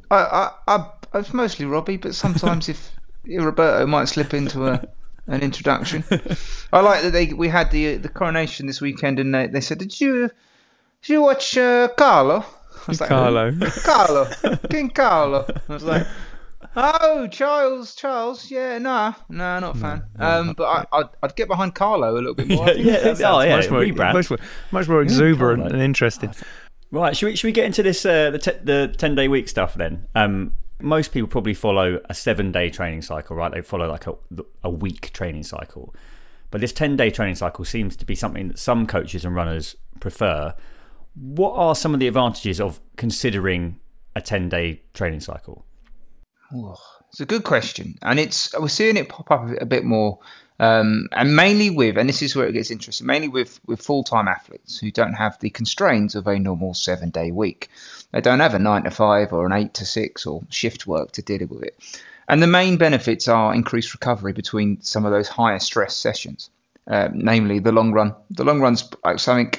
I 0.09 0.15
I, 0.15 0.51
I, 0.67 0.89
I 1.11 1.17
was 1.17 1.33
mostly 1.33 1.65
Robbie, 1.65 1.97
but 1.97 2.15
sometimes 2.15 2.69
if 2.69 2.91
Roberto 3.25 3.85
might 3.85 4.05
slip 4.07 4.33
into 4.33 4.67
a 4.67 4.83
an 5.27 5.41
introduction. 5.41 6.03
I 6.73 6.81
like 6.81 7.03
that 7.03 7.11
they 7.11 7.27
we 7.33 7.47
had 7.47 7.71
the 7.71 7.97
the 7.97 8.09
coronation 8.09 8.67
this 8.67 8.81
weekend, 8.81 9.19
and 9.19 9.33
they, 9.33 9.47
they 9.47 9.61
said, 9.61 9.77
"Did 9.77 9.99
you 10.01 10.29
did 11.03 11.13
you 11.13 11.21
watch 11.21 11.57
uh, 11.57 11.87
Carlo?" 11.97 12.39
I 12.43 12.83
was 12.87 12.99
like, 12.99 13.09
Carlo. 13.09 13.51
Carlo, 13.83 14.27
King 14.69 14.89
Carlo. 14.89 15.45
I 15.69 15.73
was 15.73 15.83
like, 15.83 16.07
"Oh, 16.75 17.27
Charles, 17.27 17.93
Charles, 17.95 18.49
yeah, 18.49 18.79
nah, 18.79 19.13
nah, 19.29 19.59
not 19.59 19.75
a 19.75 19.79
fan." 19.79 20.03
um, 20.17 20.53
but 20.53 20.63
I, 20.65 20.85
I'd, 20.97 21.09
I'd 21.21 21.35
get 21.35 21.47
behind 21.47 21.75
Carlo 21.75 22.11
a 22.11 22.15
little 22.15 22.33
bit 22.33 22.47
more. 22.47 22.67
I 22.67 22.73
think. 22.73 22.85
yeah, 23.19 23.31
oh 23.31 23.41
yeah, 23.41 23.55
much 23.57 23.69
more, 23.69 23.81
rebrand. 23.81 24.13
much 24.13 24.29
more, 24.31 24.39
much 24.71 24.87
more 24.87 25.01
exuberant 25.03 25.61
Carlo. 25.61 25.73
and 25.75 25.83
interesting. 25.83 26.33
Right, 26.89 27.15
should 27.15 27.27
we 27.27 27.35
should 27.35 27.47
we 27.47 27.51
get 27.51 27.65
into 27.65 27.83
this 27.83 28.03
uh, 28.05 28.31
the 28.31 28.39
te- 28.39 28.59
the 28.63 28.93
ten 28.97 29.13
day 29.15 29.27
week 29.27 29.47
stuff 29.47 29.75
then? 29.75 30.07
Um, 30.15 30.53
Most 30.81 31.11
people 31.11 31.27
probably 31.27 31.53
follow 31.53 31.99
a 32.09 32.13
seven 32.13 32.51
day 32.51 32.69
training 32.69 33.01
cycle, 33.01 33.35
right? 33.35 33.51
They 33.51 33.61
follow 33.61 33.89
like 33.89 34.07
a, 34.07 34.15
a 34.63 34.69
week 34.69 35.11
training 35.13 35.43
cycle. 35.43 35.93
But 36.51 36.61
this 36.61 36.73
10 36.73 36.97
day 36.97 37.09
training 37.09 37.35
cycle 37.35 37.65
seems 37.65 37.95
to 37.95 38.05
be 38.05 38.15
something 38.15 38.49
that 38.49 38.59
some 38.59 38.85
coaches 38.85 39.25
and 39.25 39.33
runners 39.33 39.75
prefer. 39.99 40.53
What 41.15 41.53
are 41.55 41.75
some 41.75 41.93
of 41.93 41.99
the 41.99 42.07
advantages 42.07 42.59
of 42.59 42.79
considering 42.97 43.79
a 44.15 44.21
10 44.21 44.49
day 44.49 44.81
training 44.93 45.21
cycle? 45.21 45.65
Oh, 46.53 46.75
it's 47.09 47.21
a 47.21 47.25
good 47.25 47.43
question, 47.43 47.97
and 48.01 48.19
it's 48.19 48.57
we're 48.57 48.67
seeing 48.67 48.97
it 48.97 49.07
pop 49.07 49.31
up 49.31 49.49
a 49.59 49.65
bit 49.65 49.85
more, 49.85 50.19
um, 50.59 51.07
and 51.11 51.35
mainly 51.35 51.69
with, 51.69 51.97
and 51.97 52.07
this 52.07 52.21
is 52.21 52.35
where 52.35 52.47
it 52.47 52.53
gets 52.53 52.71
interesting, 52.71 53.07
mainly 53.07 53.27
with 53.27 53.59
with 53.65 53.81
full 53.81 54.03
time 54.03 54.27
athletes 54.27 54.77
who 54.77 54.91
don't 54.91 55.13
have 55.13 55.39
the 55.39 55.49
constraints 55.49 56.15
of 56.15 56.27
a 56.27 56.37
normal 56.37 56.73
seven 56.73 57.09
day 57.09 57.31
week. 57.31 57.69
They 58.11 58.21
don't 58.21 58.41
have 58.41 58.53
a 58.53 58.59
nine 58.59 58.83
to 58.83 58.91
five 58.91 59.33
or 59.33 59.45
an 59.45 59.53
eight 59.53 59.73
to 59.75 59.85
six 59.85 60.25
or 60.25 60.43
shift 60.49 60.85
work 60.85 61.13
to 61.13 61.21
deal 61.21 61.47
with 61.47 61.63
it. 61.63 62.03
And 62.27 62.41
the 62.41 62.47
main 62.47 62.77
benefits 62.77 63.27
are 63.27 63.53
increased 63.53 63.93
recovery 63.93 64.33
between 64.33 64.81
some 64.81 65.05
of 65.05 65.11
those 65.11 65.27
higher 65.27 65.59
stress 65.59 65.95
sessions, 65.95 66.49
uh, 66.87 67.09
namely 67.11 67.59
the 67.59 67.71
long 67.71 67.91
run. 67.91 68.13
The 68.29 68.43
long 68.43 68.61
run's 68.61 68.87
like 69.03 69.19
something 69.19 69.53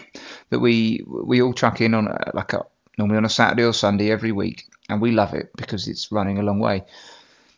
that 0.50 0.60
we 0.60 1.04
we 1.06 1.42
all 1.42 1.52
chuck 1.52 1.80
in 1.80 1.94
on 1.94 2.06
a, 2.06 2.30
like 2.34 2.52
a 2.52 2.64
normally 2.96 3.16
on 3.16 3.24
a 3.24 3.28
Saturday 3.30 3.64
or 3.64 3.72
Sunday 3.72 4.10
every 4.10 4.32
week, 4.32 4.68
and 4.88 5.00
we 5.00 5.10
love 5.10 5.34
it 5.34 5.50
because 5.56 5.88
it's 5.88 6.12
running 6.12 6.38
a 6.38 6.42
long 6.42 6.60
way. 6.60 6.84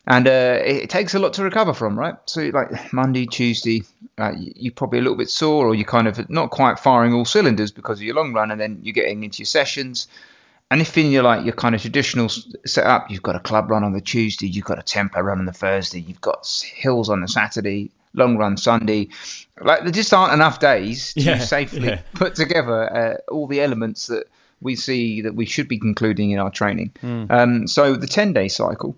And 0.07 0.27
uh, 0.27 0.59
it, 0.63 0.85
it, 0.85 0.91
takes 0.91 1.15
a 1.15 1.19
lot 1.19 1.33
to 1.35 1.43
recover 1.43 1.73
from, 1.73 1.99
right? 1.99 2.15
So, 2.27 2.43
like 2.53 2.93
Monday, 2.93 3.25
Tuesday, 3.25 3.85
uh, 4.19 4.33
you're 4.37 4.73
probably 4.73 4.99
a 4.99 5.03
little 5.03 5.17
bit 5.17 5.31
sore, 5.31 5.67
or 5.67 5.75
you're 5.75 5.87
kind 5.87 6.07
of 6.07 6.29
not 6.29 6.51
quite 6.51 6.79
firing 6.79 7.15
all 7.15 7.25
cylinders 7.25 7.71
because 7.71 7.99
of 7.99 8.03
your 8.03 8.15
long 8.15 8.35
run, 8.35 8.51
and 8.51 8.61
then 8.61 8.81
you're 8.83 8.93
getting 8.93 9.25
into 9.25 9.39
your 9.39 9.47
sessions. 9.47 10.07
And 10.71 10.81
if 10.81 10.97
in 10.99 11.11
your 11.11 11.23
like 11.23 11.45
your 11.45 11.55
kind 11.55 11.75
of 11.75 11.81
traditional 11.81 12.29
setup, 12.29 13.11
you've 13.11 13.23
got 13.23 13.37
a 13.37 13.41
club 13.41 13.71
run 13.71 13.85
on 13.85 13.93
the 13.93 14.01
Tuesday, 14.01 14.47
you've 14.47 14.65
got 14.65 14.79
a 14.79 14.83
tempo 14.83 15.21
run 15.21 15.39
on 15.39 15.47
the 15.47 15.53
Thursday, 15.53 16.01
you've 16.01 16.21
got 16.21 16.47
hills 16.75 17.09
on 17.09 17.21
the 17.21 17.29
Saturday, 17.29 17.91
long 18.13 18.37
run 18.37 18.57
Sunday. 18.57 19.09
Like 19.61 19.83
there 19.83 19.93
just 19.93 20.13
aren't 20.13 20.33
enough 20.33 20.61
days 20.61 21.13
to 21.15 21.21
Yeah, 21.21 21.39
safely 21.39 21.89
yeah. 21.89 22.01
put 22.15 22.35
together 22.35 22.97
uh, 22.97 23.33
all 23.33 23.47
the 23.47 23.61
elements 23.61 24.07
that 24.09 24.25
we 24.61 24.75
see 24.75 25.21
that 25.23 25.35
we 25.35 25.45
should 25.47 25.69
be 25.69 25.79
concluding 25.79 26.31
in 26.31 26.39
our 26.39 26.51
training. 26.51 26.93
Um, 27.31 27.67
so 27.69 27.95
the 27.95 28.07
10 28.07 28.33
day 28.33 28.49
cycle 28.49 28.97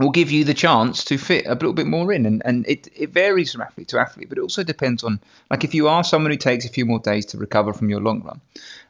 will 0.00 0.10
give 0.10 0.30
you 0.30 0.44
the 0.44 0.54
chance 0.54 1.04
to 1.04 1.18
fit 1.18 1.46
a 1.46 1.52
little 1.52 1.74
bit 1.74 1.86
more 1.86 2.12
in. 2.12 2.24
And, 2.26 2.42
and 2.44 2.66
it, 2.66 2.88
it 2.96 3.10
varies 3.10 3.52
from 3.52 3.60
athlete 3.60 3.88
to 3.88 4.00
athlete, 4.00 4.28
but 4.28 4.38
it 4.38 4.40
also 4.40 4.62
depends 4.62 5.04
on, 5.04 5.20
like, 5.50 5.62
if 5.62 5.74
you 5.74 5.88
are 5.88 6.02
someone 6.02 6.32
who 6.32 6.38
takes 6.38 6.64
a 6.64 6.70
few 6.70 6.86
more 6.86 6.98
days 6.98 7.26
to 7.26 7.38
recover 7.38 7.72
from 7.72 7.90
your 7.90 8.00
long 8.00 8.22
run, 8.22 8.40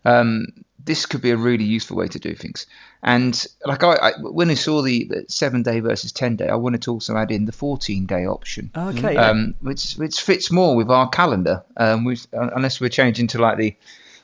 um, 0.05 0.47
this 0.85 1.07
could 1.07 1.21
be 1.21 1.31
a 1.31 1.37
really 1.37 1.65
useful 1.65 1.97
way 1.97 2.09
to 2.09 2.19
do 2.19 2.35
things. 2.35 2.67
And 3.03 3.47
like 3.67 3.83
I, 3.83 3.95
I 3.95 4.13
when 4.21 4.51
I 4.51 4.55
saw 4.55 4.83
the, 4.83 5.25
seven 5.29 5.63
day 5.63 5.81
versus 5.81 6.13
10 6.13 6.37
day, 6.37 6.49
I 6.49 6.55
wanted 6.55 6.83
to 6.83 6.93
also 6.93 7.17
add 7.17 7.31
in 7.31 7.45
the 7.45 7.53
14 7.53 8.07
day 8.07 8.27
option. 8.27 8.71
Okay. 8.77 9.17
Um, 9.17 9.55
which 9.61 9.95
which 9.95 10.21
fits 10.21 10.51
more 10.51 10.77
with 10.77 10.91
our 10.91 11.09
calendar, 11.09 11.65
um, 11.77 12.05
with, 12.05 12.27
uh, 12.33 12.51
unless 12.55 12.81
we're 12.81 12.89
changing 12.89 13.27
to 13.29 13.39
like 13.39 13.59
the, 13.59 13.77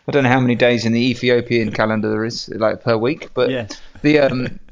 I 0.09 0.12
don't 0.12 0.23
know 0.23 0.31
how 0.31 0.40
many 0.40 0.55
days 0.55 0.85
in 0.85 0.93
the 0.93 1.11
Ethiopian 1.11 1.73
calendar 1.73 2.09
there 2.11 2.25
is, 2.25 2.49
like 2.49 2.83
per 2.83 2.97
week, 2.97 3.31
but 3.35 3.50
Yeah. 3.50 3.66
the 4.02 4.21
um, 4.21 4.61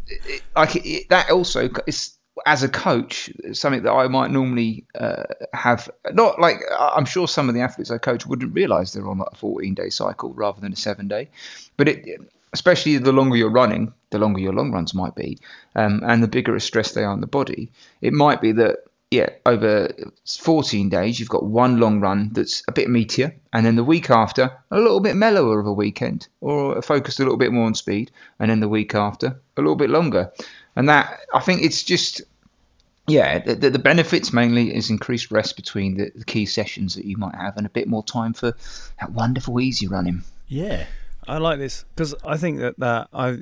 like 0.56 0.76
it, 0.76 1.08
that 1.11 1.30
also 1.30 1.68
is 1.87 2.16
as 2.46 2.62
a 2.62 2.68
coach 2.68 3.30
something 3.52 3.82
that 3.84 3.92
I 3.92 4.08
might 4.08 4.30
normally 4.30 4.84
uh, 4.99 5.25
have. 5.52 5.90
Not 6.12 6.40
like 6.40 6.61
I'm 6.78 7.04
sure 7.04 7.28
some 7.28 7.49
of 7.49 7.54
the 7.54 7.61
athletes 7.61 7.90
I 7.90 7.99
coach 7.99 8.26
wouldn't 8.26 8.54
realise 8.54 8.92
they're 8.92 9.08
on 9.08 9.20
a 9.20 9.37
14 9.37 9.75
day 9.75 9.90
cycle 9.90 10.32
rather 10.32 10.61
than 10.61 10.73
a 10.73 10.76
seven 10.76 11.08
day, 11.08 11.28
but 11.76 11.88
it. 11.88 12.20
Especially 12.52 12.99
the 12.99 13.11
longer 13.11 13.34
you're 13.34 13.50
running, 13.50 13.92
the 14.11 14.18
longer 14.20 14.38
your 14.38 14.52
long 14.52 14.70
runs 14.70 14.94
might 14.94 15.16
be, 15.16 15.38
um, 15.75 16.02
and 16.06 16.23
the 16.23 16.28
bigger 16.28 16.54
a 16.54 16.61
stress 16.61 16.92
they 16.92 17.02
are 17.02 17.11
on 17.11 17.20
the 17.20 17.26
body. 17.26 17.68
It 18.00 18.12
might 18.12 18.40
be 18.40 18.52
that 18.52 18.76
yeah, 19.14 19.30
over 19.47 19.90
14 20.26 20.88
days, 20.88 21.21
you've 21.21 21.28
got 21.28 21.44
one 21.44 21.78
long 21.78 22.00
run 22.00 22.30
that's 22.33 22.62
a 22.68 22.73
bit 22.73 22.88
meatier, 22.88 23.33
and 23.52 23.64
then 23.64 23.76
the 23.76 23.85
week 23.85 24.11
after, 24.11 24.50
a 24.71 24.78
little 24.78 25.00
bit 25.00 25.14
mellower 25.14 25.61
of 25.61 25.66
a 25.66 25.73
weekend, 25.73 26.26
or 26.40 26.83
focused 26.83 27.21
a 27.21 27.23
little 27.23 27.38
bit 27.38 27.52
more 27.52 27.66
on 27.66 27.75
speed, 27.75 28.11
and 28.40 28.50
then 28.50 28.61
the 28.61 28.68
week 28.68 28.94
after, 28.94 29.40
a 29.56 29.61
little 29.61 29.76
bit 29.76 29.90
longer. 29.90 30.33
And 30.76 30.88
that, 30.88 31.21
I 31.33 31.40
think 31.40 31.62
it's 31.62 31.85
just, 31.85 32.23
yeah, 33.06 33.38
the, 33.38 33.71
the 33.71 33.78
benefits 33.78 34.33
mainly 34.33 34.75
is 34.75 34.90
increased 34.90 35.30
rest 35.30 35.54
between 35.54 35.97
the, 35.97 36.11
the 36.14 36.25
key 36.25 36.47
sessions 36.47 36.97
that 36.97 37.04
you 37.04 37.16
might 37.16 37.37
have, 37.37 37.56
and 37.56 37.66
a 37.66 37.71
bit 37.71 37.87
more 37.87 38.02
time 38.02 38.33
for 38.33 38.52
that 39.00 39.12
wonderful 39.12 39.61
easy 39.61 39.87
running. 39.87 40.25
Yeah. 40.49 40.87
I 41.26 41.38
like 41.38 41.59
this 41.59 41.85
because 41.94 42.14
I 42.25 42.37
think 42.37 42.59
that 42.59 42.78
that 42.80 43.09
I 43.12 43.38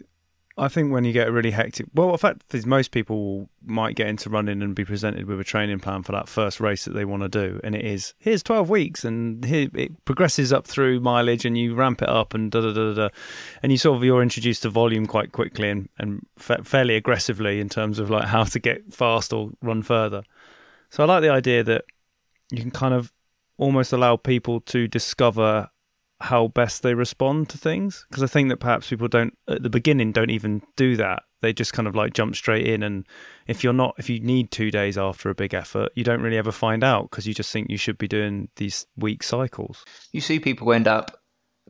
I 0.59 0.69
think 0.69 0.93
when 0.93 1.05
you 1.05 1.13
get 1.13 1.29
a 1.29 1.33
really 1.33 1.51
hectic, 1.51 1.87
well, 1.95 2.13
the 2.13 2.19
fact 2.19 2.55
is 2.55 2.67
most 2.67 2.91
people 2.91 3.49
might 3.65 3.97
get 3.97 4.09
into 4.09 4.29
running 4.29 4.61
and 4.61 4.75
be 4.75 4.85
presented 4.85 5.25
with 5.25 5.41
a 5.41 5.45
training 5.45 5.81
plan 5.81 6.03
for 6.03 6.13
that 6.13 6.29
first 6.29 6.61
race 6.61 6.85
that 6.85 6.93
they 6.93 7.07
want 7.07 7.23
to 7.23 7.29
do, 7.29 7.59
and 7.65 7.75
it 7.75 7.85
is 7.85 8.13
here's 8.19 8.43
twelve 8.43 8.69
weeks, 8.69 9.03
and 9.05 9.45
here 9.45 9.69
it 9.73 10.05
progresses 10.05 10.53
up 10.53 10.67
through 10.67 11.01
mileage, 11.01 11.47
and 11.47 11.57
you 11.57 11.75
ramp 11.75 12.03
it 12.03 12.09
up, 12.09 12.35
and 12.35 12.51
da 12.51 12.61
da 12.61 12.73
da 12.73 12.93
da, 12.93 13.09
and 13.63 13.73
you 13.73 13.79
sort 13.79 13.97
of 13.97 14.05
you're 14.05 14.23
introduced 14.23 14.63
to 14.63 14.69
volume 14.69 15.07
quite 15.07 15.33
quickly 15.33 15.71
and 15.71 15.89
and 15.99 16.27
fa- 16.37 16.63
fairly 16.65 16.97
aggressively 16.97 17.59
in 17.59 17.71
terms 17.71 17.99
of 17.99 18.11
like 18.11 18.27
how 18.27 18.45
to 18.45 18.59
get 18.59 18.93
fast 18.93 19.33
or 19.33 19.51
run 19.63 19.83
further. 19.83 20.23
So 20.91 21.03
I 21.03 21.07
like 21.07 21.23
the 21.23 21.31
idea 21.31 21.65
that 21.65 21.87
you 22.51 22.61
can 22.61 22.71
kind 22.71 22.93
of 22.93 23.11
almost 23.57 23.93
allow 23.93 24.17
people 24.17 24.61
to 24.61 24.87
discover 24.87 25.71
how 26.25 26.49
best 26.49 26.83
they 26.83 26.95
respond 26.95 27.49
to 27.51 27.59
things 27.59 28.07
because 28.09 28.23
I 28.23 28.27
think 28.27 28.49
that 28.49 28.59
perhaps 28.59 28.89
people 28.89 29.09
don't 29.09 29.37
at 29.49 29.63
the 29.63 29.71
beginning 29.71 30.13
don't 30.13 30.31
even 30.31 30.63
do 30.77 30.97
that. 30.97 31.25
They 31.41 31.53
just 31.53 31.73
kind 31.73 31.89
of 31.89 31.97
like 31.97 32.15
jump 32.15 32.37
straight 32.37 32.67
in 32.67 32.83
and 32.83 33.07
if 33.47 33.65
you're 33.65 33.73
not 33.73 33.95
if 33.99 34.09
you 34.09 34.21
need 34.21 34.51
2 34.51 34.71
days 34.71 34.97
after 34.97 35.31
a 35.31 35.35
big 35.35 35.55
effort, 35.55 35.91
you 35.95 36.05
don't 36.05 36.23
really 36.23 36.39
ever 36.39 36.53
find 36.53 36.85
out 36.85 37.11
because 37.11 37.27
you 37.27 37.35
just 37.35 37.53
think 37.53 37.71
you 37.71 37.77
should 37.77 37.99
be 37.99 38.09
doing 38.09 38.49
these 38.57 38.87
week 38.97 39.23
cycles. 39.23 39.85
you 40.13 40.21
see 40.21 40.39
people 40.39 40.73
end 40.73 40.89
up 40.89 41.19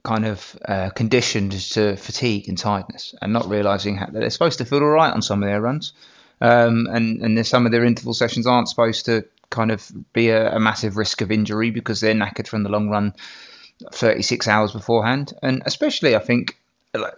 kind 0.05 0.27
of 0.27 0.59
uh, 0.67 0.91
conditioned 0.91 1.53
to 1.53 1.97
fatigue 1.97 2.49
and 2.49 2.59
tiredness 2.59 3.15
and 3.23 3.33
not 3.33 3.49
realizing 3.49 3.97
how, 3.97 4.07
that 4.07 4.21
they're 4.21 4.31
supposed 4.31 4.59
to 4.59 4.65
feel 4.65 4.81
all 4.81 4.89
right 4.89 5.13
on 5.13 5.23
some 5.23 5.43
of 5.43 5.49
their 5.49 5.61
runs. 5.61 5.93
Um, 6.41 6.89
and, 6.91 7.23
and 7.23 7.47
some 7.47 7.67
of 7.67 7.73
their 7.73 7.85
interval 7.85 8.15
sessions 8.15 8.49
aren't 8.49 8.69
supposed 8.69 9.07
to 9.07 9.25
kind 9.51 9.71
of 9.71 9.89
be 10.13 10.31
a, 10.31 10.57
a 10.57 10.59
massive 10.59 10.97
risk 10.97 11.21
of 11.21 11.31
injury 11.31 11.71
because 11.71 12.01
they're 12.01 12.15
knackered 12.15 12.49
from 12.49 12.65
the 12.65 12.69
long 12.69 12.89
run 12.89 13.15
36 13.93 14.49
hours 14.49 14.73
beforehand. 14.73 15.33
And 15.43 15.63
especially, 15.67 16.15
I 16.17 16.21
think, 16.21 16.59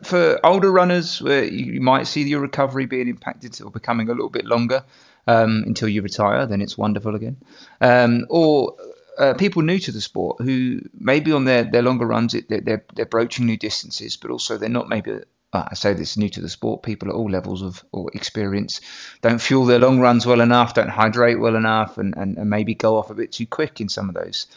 for 0.03 0.39
older 0.45 0.71
runners, 0.71 1.21
where 1.21 1.45
you 1.45 1.81
might 1.81 2.07
see 2.07 2.23
your 2.23 2.41
recovery 2.41 2.87
being 2.87 3.09
impacted 3.09 3.61
or 3.61 3.71
becoming 3.71 4.09
a 4.09 4.13
little 4.13 4.31
bit 4.31 4.45
longer 4.45 4.85
um, 5.27 5.65
until 5.67 5.89
you 5.89 6.03
retire, 6.03 6.47
then 6.47 6.63
it's 6.63 6.79
wonderful 6.79 7.15
again. 7.15 7.37
Um, 7.81 8.27
or 8.31 8.77
uh, 9.19 9.35
people 9.35 9.63
new 9.63 9.79
to 9.79 9.93
the 9.93 10.01
sport 10.01 10.41
who 10.41 10.81
maybe 10.99 11.33
on 11.33 11.45
their, 11.45 11.65
their 11.65 11.83
longer 11.83 12.07
runs 12.07 12.35
it, 12.35 12.49
they're, 12.49 12.85
they're 12.95 13.07
broaching 13.07 13.47
new 13.47 13.57
distances, 13.57 14.17
but 14.17 14.31
also 14.31 14.59
they're 14.59 14.69
not 14.69 14.89
maybe. 14.89 15.21
Uh, 15.53 15.69
I 15.71 15.75
say 15.75 15.93
this 15.93 16.17
new 16.17 16.29
to 16.31 16.41
the 16.41 16.49
sport. 16.49 16.83
People 16.83 17.09
at 17.09 17.15
all 17.15 17.31
levels 17.31 17.63
of 17.63 17.85
or 17.93 18.11
experience 18.13 18.81
don't 19.23 19.41
fuel 19.41 19.67
their 19.67 19.79
long 19.79 20.01
runs 20.01 20.27
well 20.27 20.41
enough, 20.41 20.75
don't 20.75 20.89
hydrate 20.89 21.39
well 21.39 21.55
enough, 21.55 21.97
and, 21.97 22.17
and, 22.17 22.39
and 22.39 22.51
maybe 22.51 22.75
go 22.75 22.99
off 22.99 23.11
a 23.11 23.15
bit 23.15 23.31
too 23.31 23.47
quick 23.47 23.81
in 23.81 23.89
some 23.89 24.09
of 24.09 24.17
those 24.17 24.49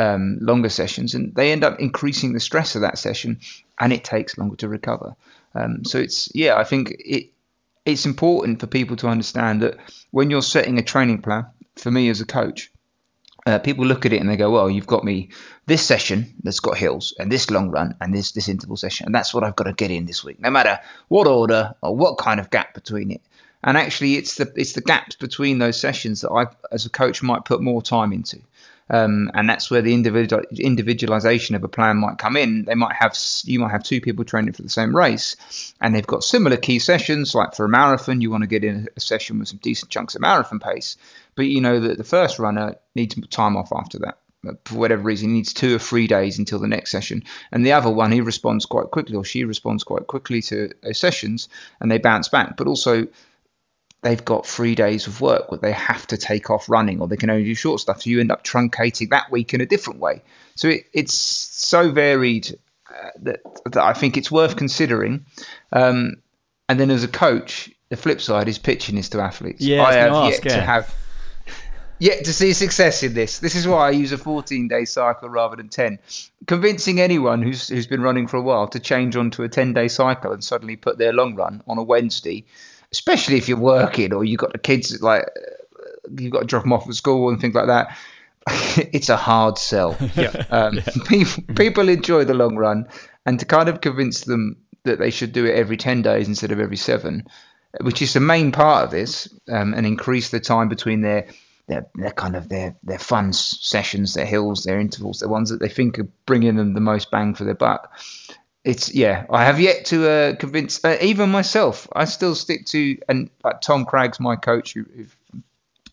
um, 0.00 0.38
longer 0.40 0.70
sessions, 0.70 1.14
and 1.14 1.34
they 1.34 1.52
end 1.52 1.62
up 1.62 1.78
increasing 1.78 2.32
the 2.32 2.40
stress 2.40 2.74
of 2.74 2.80
that 2.80 2.98
session, 2.98 3.40
and 3.78 3.92
it 3.92 4.02
takes 4.02 4.38
longer 4.38 4.56
to 4.56 4.68
recover. 4.68 5.14
Um, 5.54 5.84
so 5.84 5.98
it's 5.98 6.34
yeah, 6.34 6.56
I 6.56 6.64
think 6.64 6.96
it 6.98 7.32
it's 7.84 8.06
important 8.06 8.60
for 8.60 8.66
people 8.66 8.96
to 8.96 9.08
understand 9.08 9.60
that 9.60 9.76
when 10.10 10.30
you're 10.30 10.42
setting 10.42 10.78
a 10.78 10.82
training 10.82 11.20
plan, 11.20 11.46
for 11.76 11.90
me 11.90 12.08
as 12.08 12.22
a 12.22 12.26
coach, 12.26 12.70
uh, 13.46 13.58
people 13.58 13.84
look 13.84 14.06
at 14.06 14.12
it 14.12 14.20
and 14.20 14.28
they 14.28 14.36
go, 14.36 14.50
well, 14.50 14.70
you've 14.70 14.86
got 14.86 15.04
me 15.04 15.30
this 15.66 15.84
session 15.84 16.34
that's 16.42 16.60
got 16.60 16.76
hills 16.78 17.14
and 17.18 17.30
this 17.30 17.50
long 17.50 17.70
run 17.70 17.94
and 18.00 18.14
this 18.14 18.32
this 18.32 18.48
interval 18.48 18.78
session, 18.78 19.04
and 19.04 19.14
that's 19.14 19.34
what 19.34 19.44
I've 19.44 19.56
got 19.56 19.64
to 19.64 19.74
get 19.74 19.90
in 19.90 20.06
this 20.06 20.24
week, 20.24 20.40
no 20.40 20.50
matter 20.50 20.80
what 21.08 21.26
order 21.26 21.74
or 21.82 21.94
what 21.94 22.16
kind 22.16 22.40
of 22.40 22.48
gap 22.48 22.72
between 22.72 23.10
it. 23.10 23.20
And 23.62 23.76
actually, 23.76 24.16
it's 24.16 24.36
the 24.36 24.50
it's 24.56 24.72
the 24.72 24.80
gaps 24.80 25.16
between 25.16 25.58
those 25.58 25.78
sessions 25.78 26.22
that 26.22 26.30
I, 26.30 26.46
as 26.72 26.86
a 26.86 26.90
coach, 26.90 27.22
might 27.22 27.44
put 27.44 27.60
more 27.60 27.82
time 27.82 28.14
into. 28.14 28.40
Um, 28.90 29.30
and 29.34 29.48
that's 29.48 29.70
where 29.70 29.82
the 29.82 29.94
individual 29.94 30.42
individualization 30.58 31.54
of 31.54 31.62
a 31.62 31.68
plan 31.68 31.98
might 31.98 32.18
come 32.18 32.36
in. 32.36 32.64
They 32.64 32.74
might 32.74 32.96
have 32.96 33.16
you 33.44 33.60
might 33.60 33.70
have 33.70 33.84
two 33.84 34.00
people 34.00 34.24
training 34.24 34.52
for 34.52 34.62
the 34.62 34.68
same 34.68 34.94
race, 34.94 35.36
and 35.80 35.94
they've 35.94 36.06
got 36.06 36.24
similar 36.24 36.56
key 36.56 36.80
sessions. 36.80 37.34
Like 37.34 37.54
for 37.54 37.64
a 37.64 37.68
marathon, 37.68 38.20
you 38.20 38.30
want 38.30 38.42
to 38.42 38.48
get 38.48 38.64
in 38.64 38.88
a 38.96 39.00
session 39.00 39.38
with 39.38 39.48
some 39.48 39.60
decent 39.62 39.92
chunks 39.92 40.16
of 40.16 40.22
marathon 40.22 40.58
pace, 40.58 40.96
but 41.36 41.46
you 41.46 41.60
know 41.60 41.78
that 41.78 41.98
the 41.98 42.04
first 42.04 42.40
runner 42.40 42.74
needs 42.96 43.14
time 43.28 43.56
off 43.56 43.72
after 43.72 44.00
that. 44.00 44.18
For 44.64 44.78
whatever 44.78 45.02
reason, 45.02 45.28
he 45.28 45.34
needs 45.34 45.52
two 45.52 45.76
or 45.76 45.78
three 45.78 46.06
days 46.06 46.38
until 46.38 46.58
the 46.58 46.66
next 46.66 46.90
session, 46.90 47.22
and 47.52 47.64
the 47.64 47.72
other 47.72 47.90
one 47.90 48.10
he 48.10 48.22
responds 48.22 48.66
quite 48.66 48.90
quickly, 48.90 49.14
or 49.14 49.24
she 49.24 49.44
responds 49.44 49.84
quite 49.84 50.08
quickly 50.08 50.42
to 50.42 50.70
those 50.82 50.98
sessions, 50.98 51.48
and 51.78 51.90
they 51.90 51.98
bounce 51.98 52.28
back. 52.28 52.56
But 52.56 52.66
also, 52.66 53.06
they've 54.02 54.24
got 54.24 54.46
three 54.46 54.74
days 54.74 55.06
of 55.06 55.20
work 55.20 55.50
where 55.50 55.58
they 55.58 55.72
have 55.72 56.06
to 56.06 56.16
take 56.16 56.50
off 56.50 56.68
running 56.68 57.00
or 57.00 57.08
they 57.08 57.16
can 57.16 57.30
only 57.30 57.44
do 57.44 57.54
short 57.54 57.80
stuff. 57.80 58.02
So 58.02 58.10
you 58.10 58.20
end 58.20 58.32
up 58.32 58.44
truncating 58.44 59.10
that 59.10 59.30
week 59.30 59.52
in 59.52 59.60
a 59.60 59.66
different 59.66 60.00
way. 60.00 60.22
So 60.54 60.68
it, 60.68 60.86
it's 60.92 61.14
so 61.14 61.90
varied 61.90 62.58
uh, 62.88 63.10
that, 63.22 63.40
that 63.66 63.82
I 63.82 63.92
think 63.92 64.16
it's 64.16 64.30
worth 64.30 64.56
considering. 64.56 65.26
Um, 65.72 66.16
and 66.68 66.80
then 66.80 66.90
as 66.90 67.04
a 67.04 67.08
coach, 67.08 67.70
the 67.88 67.96
flip 67.96 68.20
side 68.20 68.48
is 68.48 68.58
pitching 68.58 68.96
this 68.96 69.10
to 69.10 69.20
athletes. 69.20 69.60
Yeah, 69.60 69.82
I 69.82 69.94
have 69.94 70.12
gonna 70.12 70.26
yet 70.26 70.34
ask, 70.34 70.42
to 70.42 70.60
have 70.60 70.94
yet 71.98 72.24
to 72.24 72.32
see 72.32 72.52
success 72.52 73.02
in 73.02 73.12
this. 73.14 73.40
This 73.40 73.54
is 73.54 73.66
why 73.66 73.88
I 73.88 73.90
use 73.90 74.12
a 74.12 74.18
14 74.18 74.68
day 74.68 74.84
cycle 74.84 75.28
rather 75.28 75.56
than 75.56 75.68
10. 75.68 75.98
Convincing 76.46 77.00
anyone 77.00 77.42
who's 77.42 77.68
who's 77.68 77.86
been 77.86 78.02
running 78.02 78.26
for 78.28 78.36
a 78.36 78.42
while 78.42 78.68
to 78.68 78.80
change 78.80 79.16
onto 79.16 79.42
a 79.42 79.48
10 79.48 79.74
day 79.74 79.88
cycle 79.88 80.32
and 80.32 80.42
suddenly 80.42 80.76
put 80.76 80.98
their 80.98 81.12
long 81.12 81.34
run 81.34 81.62
on 81.66 81.78
a 81.78 81.82
Wednesday, 81.82 82.44
especially 82.92 83.36
if 83.36 83.48
you're 83.48 83.58
working 83.58 84.12
or 84.12 84.24
you've 84.24 84.40
got 84.40 84.52
the 84.52 84.58
kids 84.58 85.00
like 85.02 85.24
you've 86.18 86.32
got 86.32 86.40
to 86.40 86.46
drop 86.46 86.62
them 86.62 86.72
off 86.72 86.88
at 86.88 86.94
school 86.94 87.28
and 87.28 87.40
things 87.40 87.54
like 87.54 87.66
that. 87.66 87.96
it's 88.92 89.08
a 89.08 89.16
hard 89.16 89.58
sell. 89.58 89.96
Yeah. 90.16 90.44
Um, 90.50 90.80
people, 91.06 91.54
people 91.54 91.88
enjoy 91.88 92.24
the 92.24 92.34
long 92.34 92.56
run, 92.56 92.88
and 93.24 93.38
to 93.38 93.46
kind 93.46 93.68
of 93.68 93.80
convince 93.80 94.22
them 94.22 94.56
that 94.84 94.98
they 94.98 95.10
should 95.10 95.32
do 95.32 95.46
it 95.46 95.54
every 95.54 95.76
10 95.76 96.02
days 96.02 96.26
instead 96.26 96.52
of 96.52 96.60
every 96.60 96.76
seven, 96.76 97.26
which 97.82 98.02
is 98.02 98.14
the 98.14 98.20
main 98.20 98.50
part 98.50 98.84
of 98.84 98.90
this, 98.90 99.28
um, 99.48 99.74
and 99.74 99.86
increase 99.86 100.30
the 100.30 100.40
time 100.40 100.68
between 100.68 101.02
their 101.02 101.28
their, 101.68 101.86
their 101.94 102.10
kind 102.10 102.34
of 102.34 102.48
their 102.48 102.74
their 102.82 102.98
fun 102.98 103.32
sessions, 103.32 104.14
their 104.14 104.26
hills, 104.26 104.64
their 104.64 104.80
intervals, 104.80 105.20
the 105.20 105.28
ones 105.28 105.50
that 105.50 105.60
they 105.60 105.68
think 105.68 105.98
are 105.98 106.08
bringing 106.26 106.56
them 106.56 106.74
the 106.74 106.80
most 106.80 107.10
bang 107.10 107.34
for 107.34 107.44
their 107.44 107.54
buck. 107.54 107.96
It's 108.64 108.94
yeah, 108.94 109.24
I 109.30 109.44
have 109.44 109.58
yet 109.58 109.86
to 109.86 110.08
uh, 110.08 110.36
convince 110.36 110.84
uh, 110.84 110.98
even 111.00 111.30
myself. 111.30 111.88
I 111.94 112.04
still 112.04 112.34
stick 112.34 112.66
to 112.66 112.98
and 113.08 113.30
like 113.42 113.62
Tom 113.62 113.86
Craggs 113.86 114.20
my 114.20 114.36
coach, 114.36 114.74
who, 114.74 114.84
who 114.94 115.06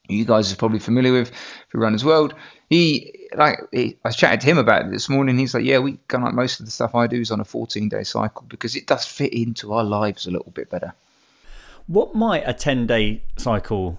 you 0.09 0.25
guys 0.25 0.51
are 0.51 0.55
probably 0.55 0.79
familiar 0.79 1.13
with 1.13 1.31
who 1.69 1.79
Runners 1.79 2.03
World. 2.03 2.33
He 2.69 3.29
like 3.35 3.59
he, 3.71 3.97
I 4.03 4.11
chatted 4.11 4.41
to 4.41 4.47
him 4.47 4.57
about 4.57 4.85
it 4.85 4.91
this 4.91 5.07
morning. 5.07 5.37
He's 5.37 5.53
like, 5.53 5.63
yeah, 5.63 5.79
we 5.79 5.97
kind 6.09 6.23
of 6.23 6.27
like 6.27 6.35
most 6.35 6.59
of 6.59 6.65
the 6.65 6.71
stuff 6.71 6.93
I 6.93 7.07
do 7.07 7.21
is 7.21 7.31
on 7.31 7.39
a 7.39 7.45
14 7.45 7.87
day 7.87 8.03
cycle 8.03 8.45
because 8.49 8.75
it 8.75 8.87
does 8.87 9.05
fit 9.05 9.33
into 9.33 9.73
our 9.73 9.83
lives 9.83 10.27
a 10.27 10.31
little 10.31 10.51
bit 10.51 10.69
better. 10.69 10.93
What 11.87 12.15
might 12.15 12.43
a 12.45 12.53
10 12.53 12.85
day 12.85 13.23
cycle 13.37 13.97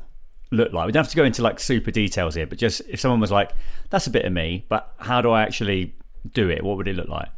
look 0.50 0.74
like? 0.74 0.86
We 0.86 0.92
don't 0.92 1.04
have 1.04 1.10
to 1.10 1.16
go 1.16 1.24
into 1.24 1.40
like 1.40 1.58
super 1.58 1.90
details 1.90 2.34
here, 2.34 2.46
but 2.46 2.58
just 2.58 2.82
if 2.86 3.00
someone 3.00 3.20
was 3.20 3.32
like, 3.32 3.52
that's 3.88 4.06
a 4.06 4.10
bit 4.10 4.26
of 4.26 4.32
me, 4.32 4.66
but 4.68 4.92
how 4.98 5.22
do 5.22 5.30
I 5.30 5.42
actually 5.42 5.94
do 6.34 6.50
it? 6.50 6.62
What 6.62 6.76
would 6.76 6.88
it 6.88 6.96
look 6.96 7.08
like? 7.08 7.28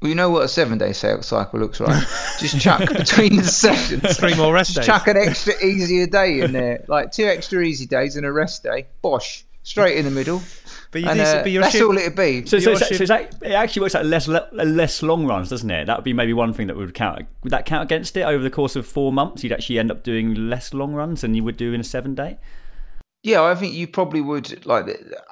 Well, 0.00 0.08
you 0.10 0.14
know 0.14 0.28
what 0.30 0.44
a 0.44 0.48
seven 0.48 0.76
day 0.78 0.92
sales 0.92 1.26
cycle 1.26 1.58
looks 1.58 1.80
like. 1.80 2.02
Just 2.38 2.60
chuck 2.60 2.80
between 2.88 3.36
the 3.36 3.44
sessions. 3.44 4.16
Three 4.18 4.34
more 4.34 4.52
rest 4.52 4.74
days. 4.76 4.84
chuck 4.86 5.06
an 5.08 5.16
extra 5.16 5.54
easier 5.64 6.06
day 6.06 6.40
in 6.40 6.52
there, 6.52 6.84
like 6.88 7.12
two 7.12 7.24
extra 7.24 7.62
easy 7.62 7.86
days 7.86 8.16
and 8.16 8.26
a 8.26 8.32
rest 8.32 8.62
day. 8.62 8.86
Bosh, 9.00 9.44
straight 9.62 9.96
in 9.96 10.04
the 10.04 10.10
middle. 10.10 10.42
But 10.92 11.00
you 11.02 11.08
And, 11.08 11.18
do, 11.18 11.24
uh, 11.24 11.42
but 11.42 11.50
your 11.50 11.62
that's 11.62 11.72
shift- 11.72 11.84
all 11.84 11.96
it'd 11.98 12.14
be. 12.14 12.46
So, 12.46 12.58
so, 12.58 12.74
so, 12.76 12.84
shift- 12.86 12.98
so 12.98 13.06
that, 13.06 13.34
it 13.42 13.52
actually 13.52 13.82
works 13.82 13.94
out 13.94 14.04
less 14.06 14.28
less 14.28 15.02
long 15.02 15.26
runs, 15.26 15.48
doesn't 15.48 15.70
it? 15.70 15.86
That 15.86 15.96
would 15.98 16.04
be 16.04 16.12
maybe 16.12 16.32
one 16.32 16.52
thing 16.52 16.66
that 16.68 16.76
would 16.76 16.94
count. 16.94 17.26
Would 17.42 17.50
that 17.50 17.64
count 17.66 17.82
against 17.84 18.16
it 18.16 18.22
over 18.22 18.42
the 18.42 18.50
course 18.50 18.76
of 18.76 18.86
four 18.86 19.12
months? 19.12 19.42
You'd 19.42 19.52
actually 19.52 19.78
end 19.78 19.90
up 19.90 20.02
doing 20.04 20.34
less 20.48 20.72
long 20.74 20.92
runs 20.92 21.22
than 21.22 21.34
you 21.34 21.42
would 21.42 21.56
do 21.56 21.72
in 21.72 21.80
a 21.80 21.84
seven 21.84 22.14
day. 22.14 22.38
Yeah, 23.22 23.42
I 23.42 23.54
think 23.56 23.74
you 23.74 23.88
probably 23.88 24.20
would 24.20 24.64
like 24.66 24.86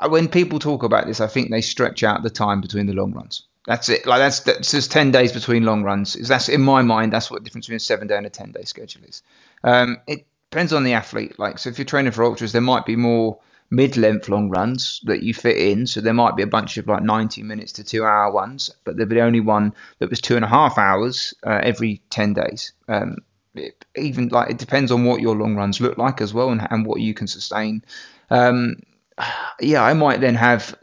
when 0.08 0.26
people 0.26 0.58
talk 0.58 0.82
about 0.82 1.06
this. 1.06 1.20
I 1.20 1.26
think 1.28 1.50
they 1.50 1.60
stretch 1.60 2.02
out 2.02 2.22
the 2.22 2.30
time 2.30 2.60
between 2.60 2.86
the 2.86 2.92
long 2.94 3.12
runs. 3.12 3.46
That's 3.66 3.88
it. 3.88 4.06
Like 4.06 4.18
that's 4.18 4.40
that's 4.40 4.70
just 4.70 4.92
ten 4.92 5.10
days 5.10 5.32
between 5.32 5.64
long 5.64 5.82
runs. 5.82 6.16
Is 6.16 6.28
that's 6.28 6.48
in 6.48 6.60
my 6.60 6.82
mind? 6.82 7.12
That's 7.12 7.30
what 7.30 7.40
the 7.40 7.44
difference 7.44 7.66
between 7.66 7.76
a 7.76 7.80
seven 7.80 8.06
day 8.06 8.16
and 8.16 8.26
a 8.26 8.30
ten 8.30 8.52
day 8.52 8.64
schedule 8.64 9.04
is. 9.04 9.22
Um, 9.62 9.98
it 10.06 10.26
depends 10.50 10.72
on 10.72 10.84
the 10.84 10.92
athlete. 10.92 11.38
Like 11.38 11.58
so, 11.58 11.70
if 11.70 11.78
you're 11.78 11.86
training 11.86 12.12
for 12.12 12.24
ultras, 12.24 12.52
there 12.52 12.60
might 12.60 12.84
be 12.84 12.96
more 12.96 13.38
mid-length 13.70 14.28
long 14.28 14.50
runs 14.50 15.00
that 15.04 15.22
you 15.22 15.34
fit 15.34 15.56
in. 15.56 15.86
So 15.86 16.00
there 16.00 16.14
might 16.14 16.36
be 16.36 16.42
a 16.42 16.46
bunch 16.46 16.76
of 16.76 16.86
like 16.86 17.02
90 17.02 17.42
minutes 17.42 17.72
to 17.72 17.84
two-hour 17.84 18.32
ones, 18.32 18.70
but 18.84 18.96
there'd 18.96 19.08
be 19.08 19.20
only 19.20 19.40
one 19.40 19.74
that 19.98 20.10
was 20.10 20.20
two 20.20 20.36
and 20.36 20.44
a 20.44 20.48
half 20.48 20.78
hours 20.78 21.34
uh, 21.44 21.60
every 21.62 22.02
10 22.10 22.34
days. 22.34 22.72
Um, 22.88 23.16
it, 23.54 23.84
even 23.96 24.28
like 24.28 24.50
it 24.50 24.58
depends 24.58 24.92
on 24.92 25.04
what 25.04 25.20
your 25.20 25.36
long 25.36 25.56
runs 25.56 25.80
look 25.80 25.96
like 25.96 26.20
as 26.20 26.34
well 26.34 26.50
and, 26.50 26.66
and 26.70 26.86
what 26.86 27.00
you 27.00 27.14
can 27.14 27.26
sustain. 27.26 27.84
Um, 28.30 28.76
yeah, 29.60 29.82
I 29.82 29.94
might 29.94 30.20
then 30.20 30.34
have, 30.34 30.76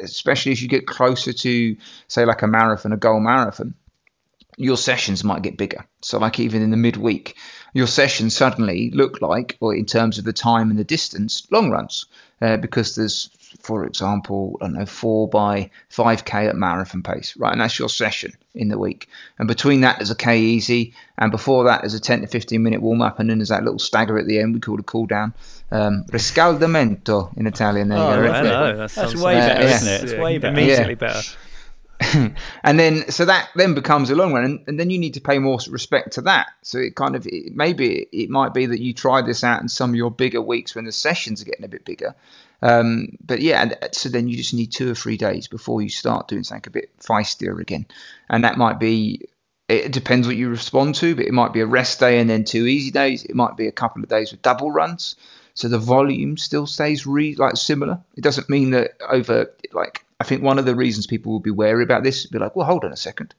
especially 0.00 0.52
as 0.52 0.62
you 0.62 0.68
get 0.68 0.86
closer 0.86 1.32
to, 1.32 1.76
say, 2.08 2.24
like 2.24 2.42
a 2.42 2.46
marathon, 2.46 2.92
a 2.92 2.96
goal 2.96 3.20
marathon, 3.20 3.74
your 4.56 4.76
sessions 4.76 5.22
might 5.22 5.42
get 5.42 5.58
bigger. 5.58 5.86
So, 6.02 6.18
like 6.18 6.40
even 6.40 6.62
in 6.62 6.70
the 6.70 6.76
midweek, 6.76 7.36
your 7.74 7.86
sessions 7.86 8.34
suddenly 8.34 8.90
look 8.90 9.20
like, 9.20 9.56
or 9.60 9.74
in 9.74 9.86
terms 9.86 10.18
of 10.18 10.24
the 10.24 10.32
time 10.32 10.70
and 10.70 10.78
the 10.78 10.84
distance, 10.84 11.46
long 11.50 11.70
runs, 11.70 12.06
uh, 12.42 12.56
because 12.58 12.94
there's, 12.96 13.30
for 13.60 13.84
example, 13.84 14.58
I 14.60 14.66
don't 14.66 14.74
know, 14.74 14.86
four 14.86 15.28
by 15.28 15.70
5k 15.90 16.48
at 16.48 16.56
marathon 16.56 17.02
pace, 17.02 17.36
right? 17.36 17.52
And 17.52 17.60
that's 17.60 17.78
your 17.78 17.88
session 17.88 18.32
in 18.54 18.68
the 18.68 18.78
week. 18.78 19.08
And 19.38 19.48
between 19.48 19.80
that, 19.82 19.98
there's 19.98 20.10
a 20.10 20.14
k 20.14 20.38
easy, 20.40 20.94
and 21.18 21.30
before 21.30 21.64
that, 21.64 21.80
there's 21.80 21.94
a 21.94 22.00
10 22.00 22.20
to 22.22 22.26
15 22.26 22.62
minute 22.62 22.82
warm 22.82 23.00
up, 23.02 23.18
and 23.18 23.30
then 23.30 23.38
there's 23.38 23.48
that 23.48 23.64
little 23.64 23.78
stagger 23.78 24.18
at 24.18 24.26
the 24.26 24.38
end 24.38 24.54
we 24.54 24.60
call 24.60 24.74
it 24.74 24.80
a 24.80 24.84
cool 24.84 25.06
down. 25.06 25.32
Um, 25.70 26.04
riscaldamento 26.10 27.36
in 27.36 27.46
Italian. 27.46 27.88
There 27.88 27.98
you 27.98 28.04
go, 28.04 28.10
Oh, 28.10 28.22
right? 28.22 28.44
hello. 28.44 28.66
That 28.68 28.76
That's 28.78 28.94
sounds- 28.94 29.16
way 29.22 29.36
Uh, 29.36 29.48
better, 29.48 29.62
yeah. 29.62 29.74
isn't 29.76 29.88
it? 29.92 30.04
It's 30.04 30.22
way 30.22 30.38
better. 30.38 30.52
Immediately 30.54 30.88
Yeah. 30.90 30.94
better. 30.94 31.20
and 32.62 32.78
then 32.78 33.10
so 33.10 33.24
that 33.24 33.48
then 33.54 33.74
becomes 33.74 34.10
a 34.10 34.14
long 34.14 34.32
run 34.32 34.44
and, 34.44 34.60
and 34.66 34.80
then 34.80 34.90
you 34.90 34.98
need 34.98 35.14
to 35.14 35.20
pay 35.20 35.38
more 35.38 35.58
respect 35.68 36.12
to 36.12 36.22
that. 36.22 36.48
So 36.62 36.78
it 36.78 36.94
kind 36.94 37.16
of 37.16 37.26
it, 37.26 37.54
maybe 37.54 38.06
it 38.12 38.28
might 38.28 38.52
be 38.52 38.66
that 38.66 38.80
you 38.80 38.92
try 38.92 39.22
this 39.22 39.42
out 39.42 39.62
in 39.62 39.68
some 39.68 39.90
of 39.90 39.96
your 39.96 40.10
bigger 40.10 40.42
weeks 40.42 40.74
when 40.74 40.84
the 40.84 40.92
sessions 40.92 41.40
are 41.40 41.46
getting 41.46 41.64
a 41.64 41.68
bit 41.68 41.84
bigger. 41.84 42.14
Um, 42.62 43.16
but 43.24 43.40
yeah 43.40 43.62
and 43.62 43.76
so 43.92 44.08
then 44.08 44.28
you 44.28 44.36
just 44.36 44.54
need 44.54 44.72
two 44.72 44.90
or 44.90 44.94
three 44.94 45.18
days 45.18 45.46
before 45.46 45.82
you 45.82 45.90
start 45.90 46.26
doing 46.26 46.42
something 46.42 46.68
a 46.68 46.70
bit 46.70 46.98
feistier 46.98 47.60
again. 47.60 47.86
And 48.28 48.44
that 48.44 48.58
might 48.58 48.78
be 48.78 49.28
it 49.68 49.92
depends 49.92 50.26
what 50.26 50.36
you 50.36 50.48
respond 50.48 50.94
to 50.96 51.14
but 51.14 51.26
it 51.26 51.32
might 51.32 51.52
be 51.52 51.60
a 51.60 51.66
rest 51.66 52.00
day 52.00 52.18
and 52.18 52.28
then 52.28 52.44
two 52.44 52.66
easy 52.66 52.90
days. 52.90 53.24
It 53.24 53.34
might 53.34 53.56
be 53.56 53.68
a 53.68 53.72
couple 53.72 54.02
of 54.02 54.08
days 54.08 54.32
with 54.32 54.42
double 54.42 54.70
runs. 54.70 55.16
So 55.54 55.68
the 55.68 55.78
volume 55.78 56.36
still 56.36 56.66
stays 56.66 57.06
re- 57.06 57.34
like 57.34 57.56
similar. 57.56 58.00
It 58.16 58.22
doesn't 58.22 58.50
mean 58.50 58.72
that 58.72 59.00
over 59.08 59.50
like 59.72 60.05
i 60.20 60.24
think 60.24 60.42
one 60.42 60.58
of 60.58 60.64
the 60.64 60.74
reasons 60.74 61.06
people 61.06 61.32
will 61.32 61.40
be 61.40 61.50
wary 61.50 61.82
about 61.82 62.02
this 62.02 62.24
is 62.24 62.30
be 62.30 62.38
like 62.38 62.56
well 62.56 62.66
hold 62.66 62.84
on 62.84 62.92
a 62.92 62.96
second. 62.96 63.34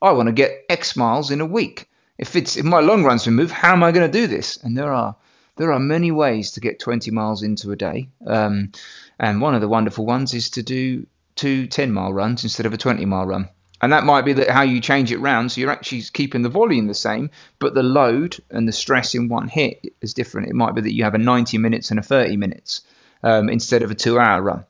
I 0.00 0.12
want 0.12 0.26
to 0.28 0.32
get 0.32 0.64
x 0.68 0.96
miles 0.96 1.30
in 1.30 1.40
a 1.40 1.46
week. 1.46 1.88
If 2.18 2.36
it's 2.36 2.56
if 2.56 2.64
my 2.64 2.80
long 2.80 3.04
runs 3.04 3.26
remove 3.26 3.50
how 3.50 3.72
am 3.72 3.82
i 3.82 3.92
going 3.92 4.10
to 4.10 4.18
do 4.20 4.26
this? 4.26 4.58
And 4.58 4.76
there 4.76 4.92
are 4.92 5.16
there 5.56 5.72
are 5.72 5.78
many 5.78 6.10
ways 6.10 6.52
to 6.52 6.60
get 6.60 6.78
20 6.78 7.10
miles 7.10 7.42
into 7.42 7.72
a 7.72 7.76
day. 7.76 8.10
Um, 8.26 8.72
and 9.18 9.40
one 9.40 9.54
of 9.54 9.62
the 9.62 9.68
wonderful 9.68 10.04
ones 10.04 10.34
is 10.34 10.50
to 10.50 10.62
do 10.62 11.06
two 11.34 11.66
10 11.66 11.92
mile 11.92 12.12
runs 12.12 12.44
instead 12.44 12.66
of 12.66 12.74
a 12.74 12.78
20 12.78 13.04
mile 13.06 13.26
run. 13.26 13.48
And 13.80 13.92
that 13.92 14.04
might 14.04 14.24
be 14.24 14.34
that 14.34 14.50
how 14.50 14.62
you 14.62 14.80
change 14.80 15.12
it 15.12 15.18
round 15.18 15.52
so 15.52 15.60
you're 15.60 15.70
actually 15.70 16.02
keeping 16.12 16.42
the 16.42 16.48
volume 16.48 16.86
the 16.86 16.94
same 16.94 17.30
but 17.58 17.74
the 17.74 17.82
load 17.82 18.36
and 18.50 18.66
the 18.66 18.72
stress 18.72 19.14
in 19.14 19.28
one 19.28 19.48
hit 19.48 19.84
is 20.00 20.14
different. 20.14 20.48
It 20.48 20.54
might 20.54 20.74
be 20.74 20.82
that 20.82 20.94
you 20.94 21.04
have 21.04 21.14
a 21.14 21.18
90 21.18 21.58
minutes 21.58 21.90
and 21.90 22.00
a 22.00 22.02
30 22.02 22.36
minutes 22.36 22.82
um, 23.22 23.48
instead 23.48 23.82
of 23.82 23.90
a 23.90 23.94
two 23.94 24.18
hour 24.18 24.42
run 24.42 24.64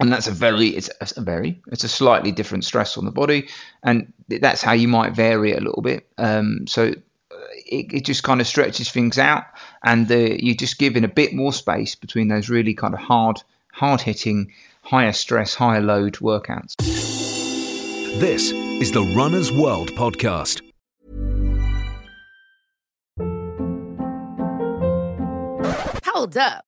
and 0.00 0.12
that's 0.12 0.26
a 0.26 0.32
very 0.32 0.68
it's 0.68 0.90
a 1.16 1.20
very 1.20 1.60
it's 1.68 1.84
a 1.84 1.88
slightly 1.88 2.32
different 2.32 2.64
stress 2.64 2.96
on 2.96 3.04
the 3.04 3.10
body 3.10 3.48
and 3.82 4.12
that's 4.28 4.62
how 4.62 4.72
you 4.72 4.88
might 4.88 5.14
vary 5.14 5.52
it 5.52 5.58
a 5.58 5.64
little 5.64 5.82
bit 5.82 6.06
um, 6.18 6.66
so 6.66 6.92
it, 7.66 7.92
it 7.92 8.04
just 8.04 8.22
kind 8.22 8.40
of 8.40 8.46
stretches 8.46 8.90
things 8.90 9.18
out 9.18 9.44
and 9.84 10.10
uh, 10.10 10.16
you're 10.16 10.54
just 10.54 10.78
giving 10.78 11.04
a 11.04 11.08
bit 11.08 11.32
more 11.32 11.52
space 11.52 11.94
between 11.94 12.28
those 12.28 12.48
really 12.48 12.74
kind 12.74 12.94
of 12.94 13.00
hard 13.00 13.42
hard 13.72 14.00
hitting 14.00 14.52
higher 14.82 15.12
stress 15.12 15.54
higher 15.54 15.80
load 15.80 16.14
workouts 16.14 16.74
This 18.20 18.52
is 18.52 18.92
the 18.92 19.02
Runner's 19.16 19.52
World 19.52 19.90
podcast. 19.90 20.60
Hold 26.04 26.36
up. 26.36 26.65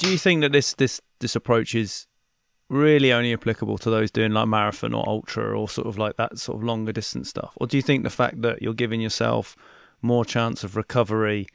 Do 0.00 0.10
you 0.10 0.16
think 0.16 0.40
that 0.40 0.52
this 0.52 0.72
this 0.74 0.98
this 1.18 1.36
approach 1.36 1.74
is 1.74 2.06
really 2.70 3.12
only 3.12 3.34
applicable 3.34 3.76
to 3.76 3.90
those 3.90 4.10
doing 4.10 4.32
like 4.32 4.48
marathon 4.48 4.94
or 4.94 5.06
ultra 5.06 5.58
or 5.58 5.68
sort 5.68 5.86
of 5.86 5.98
like 5.98 6.16
that 6.16 6.38
sort 6.38 6.56
of 6.56 6.64
longer 6.64 6.90
distance 6.90 7.28
stuff? 7.28 7.52
Or 7.56 7.66
do 7.66 7.76
you 7.76 7.82
think 7.82 8.02
the 8.02 8.08
fact 8.08 8.40
that 8.40 8.62
you're 8.62 8.72
giving 8.72 9.02
yourself 9.02 9.56
more 10.00 10.24
chance 10.24 10.64
of 10.64 10.74
recovery 10.74 11.46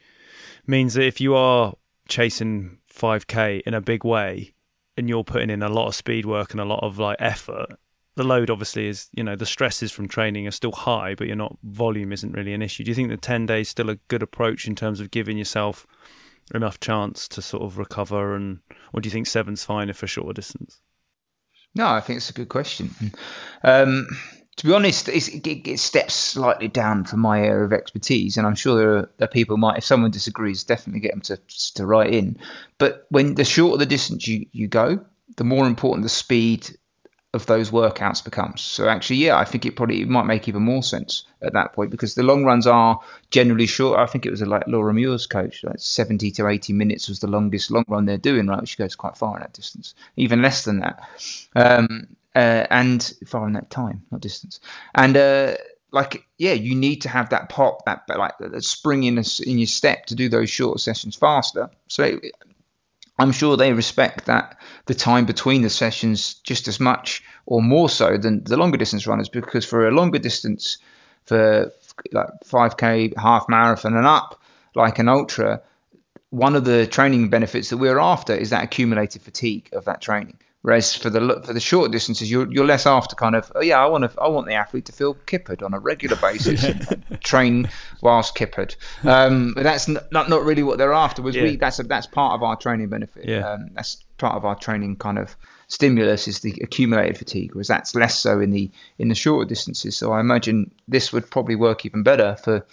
means 0.64 0.94
that 0.94 1.04
if 1.04 1.20
you 1.20 1.34
are 1.34 1.74
chasing 2.06 2.78
5k 2.94 3.62
in 3.66 3.74
a 3.74 3.80
big 3.80 4.04
way 4.04 4.54
and 4.96 5.08
you're 5.08 5.24
putting 5.24 5.50
in 5.50 5.64
a 5.64 5.68
lot 5.68 5.88
of 5.88 5.96
speed 5.96 6.24
work 6.24 6.52
and 6.52 6.60
a 6.60 6.64
lot 6.64 6.84
of 6.84 7.00
like 7.00 7.16
effort 7.18 7.66
the 8.14 8.22
load 8.22 8.48
obviously 8.48 8.86
is 8.86 9.08
you 9.12 9.24
know 9.24 9.34
the 9.34 9.44
stresses 9.44 9.90
from 9.90 10.06
training 10.06 10.46
are 10.46 10.52
still 10.52 10.72
high 10.72 11.14
but 11.14 11.26
you're 11.26 11.36
not 11.36 11.58
volume 11.64 12.12
isn't 12.12 12.32
really 12.32 12.54
an 12.54 12.62
issue 12.62 12.84
do 12.84 12.90
you 12.90 12.94
think 12.94 13.10
the 13.10 13.16
10 13.16 13.46
days 13.46 13.68
still 13.68 13.90
a 13.90 13.96
good 14.08 14.22
approach 14.22 14.66
in 14.66 14.74
terms 14.74 15.00
of 15.00 15.10
giving 15.10 15.36
yourself 15.36 15.86
enough 16.54 16.78
chance 16.80 17.28
to 17.28 17.42
sort 17.42 17.62
of 17.62 17.78
recover 17.78 18.34
and 18.34 18.60
or 18.92 19.00
do 19.00 19.06
you 19.06 19.10
think 19.10 19.26
seven's 19.26 19.64
fine 19.64 19.88
if 19.88 20.02
a 20.02 20.06
shorter 20.06 20.32
distance 20.32 20.80
No, 21.74 21.88
I 21.88 22.00
think 22.00 22.18
it's 22.18 22.30
a 22.30 22.34
good 22.34 22.48
question. 22.48 22.90
Um, 23.62 24.06
to 24.56 24.66
be 24.66 24.72
honest, 24.72 25.08
it, 25.08 25.46
it 25.46 25.78
steps 25.78 26.14
slightly 26.14 26.68
down 26.68 27.04
from 27.04 27.20
my 27.20 27.40
area 27.40 27.64
of 27.64 27.72
expertise, 27.74 28.38
and 28.38 28.46
I'm 28.46 28.54
sure 28.54 28.78
there 28.78 28.96
are, 28.96 29.10
there 29.18 29.28
are 29.28 29.30
people 29.30 29.58
might, 29.58 29.78
if 29.78 29.84
someone 29.84 30.10
disagrees, 30.10 30.64
definitely 30.64 31.00
get 31.00 31.12
them 31.12 31.20
to 31.22 31.38
to 31.74 31.84
write 31.84 32.14
in. 32.14 32.38
But 32.78 33.06
when 33.10 33.34
the 33.34 33.44
shorter 33.44 33.76
the 33.76 33.86
distance 33.86 34.26
you, 34.26 34.46
you 34.52 34.68
go, 34.68 35.04
the 35.36 35.44
more 35.44 35.66
important 35.66 36.04
the 36.04 36.08
speed 36.08 36.70
of 37.36 37.46
those 37.46 37.70
workouts 37.70 38.24
becomes. 38.24 38.60
So 38.62 38.88
actually, 38.88 39.18
yeah, 39.18 39.36
I 39.36 39.44
think 39.44 39.64
it 39.64 39.76
probably 39.76 40.02
it 40.02 40.08
might 40.08 40.26
make 40.26 40.48
even 40.48 40.62
more 40.62 40.82
sense 40.82 41.24
at 41.40 41.52
that 41.52 41.72
point 41.72 41.92
because 41.92 42.16
the 42.16 42.24
long 42.24 42.44
runs 42.44 42.66
are 42.66 43.00
generally 43.30 43.66
short. 43.66 44.00
I 44.00 44.06
think 44.06 44.26
it 44.26 44.30
was 44.30 44.42
like 44.42 44.66
Laura 44.66 44.92
Muir's 44.92 45.26
coach, 45.26 45.62
like 45.62 45.78
70 45.78 46.32
to 46.32 46.48
80 46.48 46.72
minutes 46.72 47.08
was 47.08 47.20
the 47.20 47.28
longest 47.28 47.70
long 47.70 47.84
run 47.86 48.06
they're 48.06 48.18
doing, 48.18 48.48
right? 48.48 48.60
Which 48.60 48.76
goes 48.76 48.96
quite 48.96 49.16
far 49.16 49.36
in 49.36 49.42
that 49.42 49.52
distance, 49.52 49.94
even 50.16 50.42
less 50.42 50.64
than 50.64 50.80
that, 50.80 51.00
um, 51.54 52.16
uh, 52.34 52.66
and 52.68 53.14
far 53.26 53.46
in 53.46 53.52
that 53.52 53.70
time, 53.70 54.02
not 54.10 54.20
distance. 54.20 54.58
And 54.94 55.16
uh, 55.16 55.56
like, 55.92 56.24
yeah, 56.38 56.52
you 56.54 56.74
need 56.74 57.02
to 57.02 57.08
have 57.08 57.30
that 57.30 57.48
pop, 57.48 57.84
that 57.84 58.02
like 58.08 58.38
that 58.38 58.64
spring 58.64 59.04
in, 59.04 59.18
a, 59.18 59.24
in 59.46 59.58
your 59.58 59.66
step 59.66 60.06
to 60.06 60.14
do 60.14 60.28
those 60.28 60.50
shorter 60.50 60.78
sessions 60.78 61.16
faster. 61.16 61.70
So 61.88 62.02
it, 62.04 62.32
I'm 63.18 63.32
sure 63.32 63.56
they 63.56 63.72
respect 63.72 64.26
that 64.26 64.58
the 64.86 64.94
time 64.94 65.24
between 65.24 65.62
the 65.62 65.70
sessions 65.70 66.34
just 66.34 66.68
as 66.68 66.78
much 66.78 67.22
or 67.46 67.62
more 67.62 67.88
so 67.88 68.18
than 68.18 68.44
the 68.44 68.56
longer 68.56 68.76
distance 68.76 69.06
runners 69.06 69.28
because 69.28 69.64
for 69.64 69.88
a 69.88 69.90
longer 69.90 70.18
distance, 70.18 70.78
for 71.24 71.72
like 72.12 72.28
5k, 72.44 73.16
half 73.16 73.48
marathon 73.48 73.96
and 73.96 74.06
up, 74.06 74.40
like 74.74 74.98
an 74.98 75.08
ultra, 75.08 75.62
one 76.30 76.54
of 76.54 76.64
the 76.64 76.86
training 76.86 77.30
benefits 77.30 77.70
that 77.70 77.78
we're 77.78 77.98
after 77.98 78.34
is 78.34 78.50
that 78.50 78.64
accumulated 78.64 79.22
fatigue 79.22 79.70
of 79.72 79.86
that 79.86 80.02
training. 80.02 80.38
Whereas 80.66 80.96
for 80.96 81.10
the 81.10 81.40
for 81.44 81.52
the 81.52 81.60
short 81.60 81.92
distances, 81.92 82.28
you're 82.28 82.52
you're 82.52 82.66
less 82.66 82.86
after 82.86 83.14
kind 83.14 83.36
of 83.36 83.52
oh 83.54 83.62
yeah, 83.62 83.78
I 83.78 83.86
want 83.86 84.02
to 84.02 84.20
I 84.20 84.26
want 84.26 84.48
the 84.48 84.54
athlete 84.54 84.86
to 84.86 84.92
feel 84.92 85.14
kippered 85.14 85.62
on 85.62 85.72
a 85.74 85.78
regular 85.78 86.16
basis, 86.16 86.64
and 86.64 87.20
train 87.22 87.70
whilst 88.02 88.34
kippered. 88.34 88.74
Um, 89.04 89.52
but 89.54 89.62
that's 89.62 89.86
not, 89.86 90.10
not 90.10 90.28
not 90.28 90.42
really 90.42 90.64
what 90.64 90.78
they're 90.78 90.92
after. 90.92 91.22
Was 91.22 91.36
Yeah. 91.36 91.44
we 91.44 91.54
that's 91.54 91.78
a, 91.78 91.84
that's 91.84 92.08
part 92.08 92.34
of 92.34 92.42
our 92.42 92.56
training 92.56 92.88
benefit. 92.88 93.28
Yeah. 93.28 93.48
Um, 93.48 93.70
that's 93.74 94.02
part 94.18 94.34
of 94.34 94.44
our 94.44 94.56
training 94.56 94.96
kind 94.96 95.20
of 95.20 95.36
stimulus 95.68 96.26
is 96.26 96.40
the 96.40 96.58
accumulated 96.60 97.16
fatigue, 97.16 97.54
whereas 97.54 97.68
that's 97.68 97.94
less 97.94 98.18
so 98.18 98.40
in 98.40 98.50
the 98.50 98.68
in 98.98 99.06
the 99.06 99.14
shorter 99.14 99.48
distances. 99.48 99.96
So 99.96 100.10
I 100.10 100.18
imagine 100.18 100.72
this 100.88 101.12
would 101.12 101.30
probably 101.30 101.54
work 101.54 101.86
even 101.86 102.02
better 102.02 102.34
for. 102.42 102.66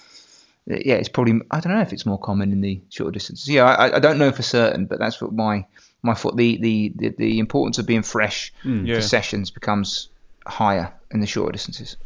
Yeah, 0.66 0.96
it's 0.96 1.10
probably 1.10 1.42
I 1.52 1.60
don't 1.60 1.74
know 1.74 1.82
if 1.82 1.94
it's 1.94 2.08
more 2.08 2.18
common 2.18 2.54
in 2.54 2.62
the 2.62 2.82
shorter 2.90 3.12
distances. 3.12 3.48
Yeah, 3.50 3.66
I, 3.66 3.98
I 3.98 4.00
don't 4.00 4.18
know 4.18 4.32
for 4.32 4.42
certain, 4.42 4.88
but 4.88 4.98
that's 4.98 5.22
what 5.22 5.32
my 5.32 5.68
my 6.04 6.14
thought. 6.14 6.36
The 6.38 6.58
the 6.58 6.94
the, 6.96 7.10
the 7.18 7.40
importance 7.40 7.78
of 7.80 7.86
being 7.88 8.04
fresh 8.04 8.54
yeah. 8.64 8.96
for 8.96 9.02
sessions 9.02 9.50
becomes 9.52 10.10
higher 10.46 10.94
in 11.12 11.20
the 11.22 11.28
shorter 11.28 11.52
distances. 11.52 11.98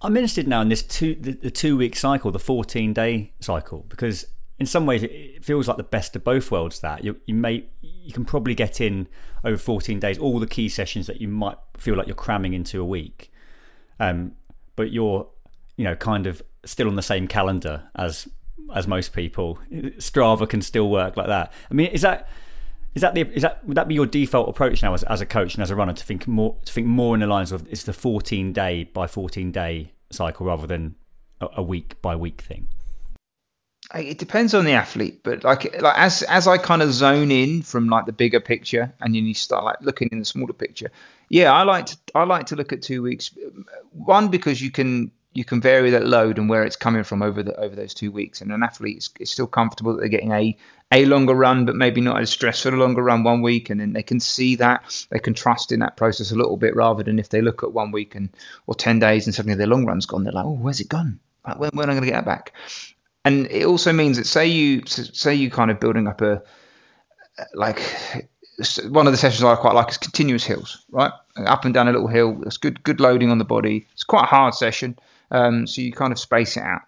I'm 0.00 0.16
interested 0.16 0.46
now 0.46 0.60
in 0.60 0.68
this 0.68 0.82
two 0.82 1.14
the, 1.14 1.32
the 1.32 1.50
two 1.50 1.76
week 1.76 1.96
cycle, 1.96 2.30
the 2.30 2.38
14 2.38 2.92
day 2.92 3.32
cycle, 3.40 3.84
because 3.88 4.26
in 4.58 4.66
some 4.66 4.86
ways 4.86 5.02
it- 5.02 5.10
it 5.10 5.44
feels 5.44 5.68
like 5.68 5.76
the 5.76 5.82
best 5.84 6.14
of 6.16 6.24
both 6.24 6.50
worlds. 6.50 6.80
That 6.80 7.04
you 7.04 7.16
you 7.26 7.34
may 7.34 7.64
you 7.82 8.12
can 8.12 8.24
probably 8.24 8.54
get 8.54 8.80
in 8.80 9.06
over 9.44 9.56
14 9.56 10.00
days 10.00 10.18
all 10.18 10.38
the 10.40 10.46
key 10.46 10.68
sessions 10.68 11.06
that 11.06 11.20
you 11.20 11.28
might 11.28 11.58
feel 11.76 11.94
like 11.96 12.06
you're 12.06 12.16
cramming 12.16 12.54
into 12.54 12.80
a 12.80 12.84
week, 12.84 13.30
um, 14.00 14.32
but 14.76 14.90
you're 14.92 15.26
you 15.76 15.84
know 15.84 15.94
kind 15.96 16.26
of 16.26 16.42
still 16.64 16.88
on 16.88 16.96
the 16.96 17.02
same 17.02 17.26
calendar 17.28 17.84
as 17.96 18.28
as 18.74 18.86
most 18.86 19.12
people. 19.12 19.58
Strava 19.98 20.48
can 20.48 20.62
still 20.62 20.90
work 20.90 21.16
like 21.16 21.26
that. 21.28 21.52
I 21.70 21.74
mean, 21.74 21.88
is 21.88 22.02
that 22.02 22.28
is 22.94 23.02
that 23.02 23.14
the 23.14 23.22
is 23.34 23.42
that 23.42 23.64
would 23.66 23.76
that 23.76 23.88
be 23.88 23.94
your 23.94 24.06
default 24.06 24.48
approach 24.48 24.82
now 24.82 24.94
as, 24.94 25.02
as 25.04 25.20
a 25.20 25.26
coach 25.26 25.54
and 25.54 25.62
as 25.62 25.70
a 25.70 25.76
runner 25.76 25.92
to 25.92 26.04
think 26.04 26.26
more 26.26 26.56
to 26.64 26.72
think 26.72 26.86
more 26.86 27.14
in 27.14 27.20
the 27.20 27.26
lines 27.26 27.52
of 27.52 27.66
it's 27.70 27.84
the 27.84 27.92
14 27.92 28.52
day 28.52 28.84
by 28.84 29.06
14 29.06 29.52
day 29.52 29.92
cycle 30.10 30.46
rather 30.46 30.66
than 30.66 30.94
a, 31.40 31.48
a 31.56 31.62
week 31.62 32.00
by 32.02 32.16
week 32.16 32.40
thing? 32.40 32.68
It 33.94 34.18
depends 34.18 34.52
on 34.52 34.66
the 34.66 34.72
athlete, 34.72 35.22
but 35.22 35.44
like 35.44 35.80
like 35.80 35.96
as 35.96 36.22
as 36.24 36.46
I 36.46 36.58
kind 36.58 36.82
of 36.82 36.92
zone 36.92 37.30
in 37.30 37.62
from 37.62 37.88
like 37.88 38.04
the 38.04 38.12
bigger 38.12 38.40
picture, 38.40 38.92
and 39.00 39.14
then 39.14 39.24
you 39.24 39.32
start 39.32 39.64
like 39.64 39.80
looking 39.80 40.08
in 40.12 40.18
the 40.18 40.26
smaller 40.26 40.52
picture. 40.52 40.90
Yeah, 41.30 41.52
I 41.52 41.62
like 41.62 41.86
to 41.86 41.96
I 42.14 42.24
like 42.24 42.46
to 42.46 42.56
look 42.56 42.72
at 42.74 42.82
two 42.82 43.00
weeks. 43.00 43.30
One 43.92 44.28
because 44.28 44.60
you 44.60 44.70
can 44.70 45.10
you 45.32 45.44
can 45.44 45.60
vary 45.60 45.90
that 45.90 46.06
load 46.06 46.38
and 46.38 46.48
where 46.48 46.64
it's 46.64 46.76
coming 46.76 47.04
from 47.04 47.22
over 47.22 47.42
the 47.42 47.54
over 47.56 47.76
those 47.76 47.94
two 47.94 48.10
weeks, 48.10 48.40
and 48.40 48.52
an 48.52 48.62
athlete 48.62 48.98
is, 48.98 49.10
is 49.20 49.30
still 49.30 49.46
comfortable 49.46 49.92
that 49.94 50.00
they're 50.00 50.08
getting 50.08 50.32
a 50.32 50.56
a 50.90 51.04
longer 51.04 51.34
run, 51.34 51.66
but 51.66 51.76
maybe 51.76 52.00
not 52.00 52.20
as 52.20 52.30
stressful 52.30 52.74
a 52.74 52.76
longer 52.76 53.02
run 53.02 53.22
one 53.22 53.42
week, 53.42 53.70
and 53.70 53.80
then 53.80 53.92
they 53.92 54.02
can 54.02 54.20
see 54.20 54.56
that 54.56 55.06
they 55.10 55.18
can 55.18 55.34
trust 55.34 55.70
in 55.72 55.80
that 55.80 55.96
process 55.96 56.30
a 56.30 56.36
little 56.36 56.56
bit 56.56 56.74
rather 56.74 57.02
than 57.02 57.18
if 57.18 57.28
they 57.28 57.42
look 57.42 57.62
at 57.62 57.72
one 57.72 57.92
week 57.92 58.14
and 58.14 58.30
or 58.66 58.74
ten 58.74 58.98
days 58.98 59.26
and 59.26 59.34
suddenly 59.34 59.56
their 59.56 59.66
long 59.66 59.84
run's 59.84 60.06
gone, 60.06 60.24
they're 60.24 60.32
like, 60.32 60.46
oh, 60.46 60.58
where's 60.60 60.80
it 60.80 60.88
gone? 60.88 61.20
Like, 61.46 61.58
when, 61.58 61.70
when 61.72 61.84
am 61.84 61.90
I 61.90 61.94
going 61.94 62.04
to 62.04 62.10
get 62.10 62.24
that 62.24 62.26
back? 62.26 62.52
and 63.28 63.46
it 63.48 63.66
also 63.66 63.92
means 63.92 64.16
that 64.16 64.26
say 64.26 64.46
you 64.46 64.82
say 64.86 65.34
you 65.34 65.50
kind 65.50 65.70
of 65.70 65.78
building 65.80 66.06
up 66.06 66.22
a 66.22 66.42
like 67.54 67.78
one 68.88 69.06
of 69.06 69.12
the 69.12 69.18
sessions 69.18 69.44
I 69.44 69.54
quite 69.54 69.74
like 69.74 69.90
is 69.90 69.98
continuous 69.98 70.44
hills, 70.44 70.84
right? 70.90 71.12
Up 71.36 71.64
and 71.64 71.72
down 71.72 71.86
a 71.88 71.92
little 71.92 72.08
hill. 72.08 72.42
It's 72.46 72.56
good 72.56 72.82
good 72.82 73.00
loading 73.00 73.30
on 73.30 73.38
the 73.38 73.44
body. 73.44 73.86
It's 73.92 74.04
quite 74.04 74.24
a 74.24 74.26
hard 74.26 74.54
session, 74.54 74.98
um, 75.30 75.66
so 75.66 75.80
you 75.82 75.92
kind 75.92 76.12
of 76.12 76.18
space 76.18 76.56
it 76.56 76.62
out. 76.62 76.82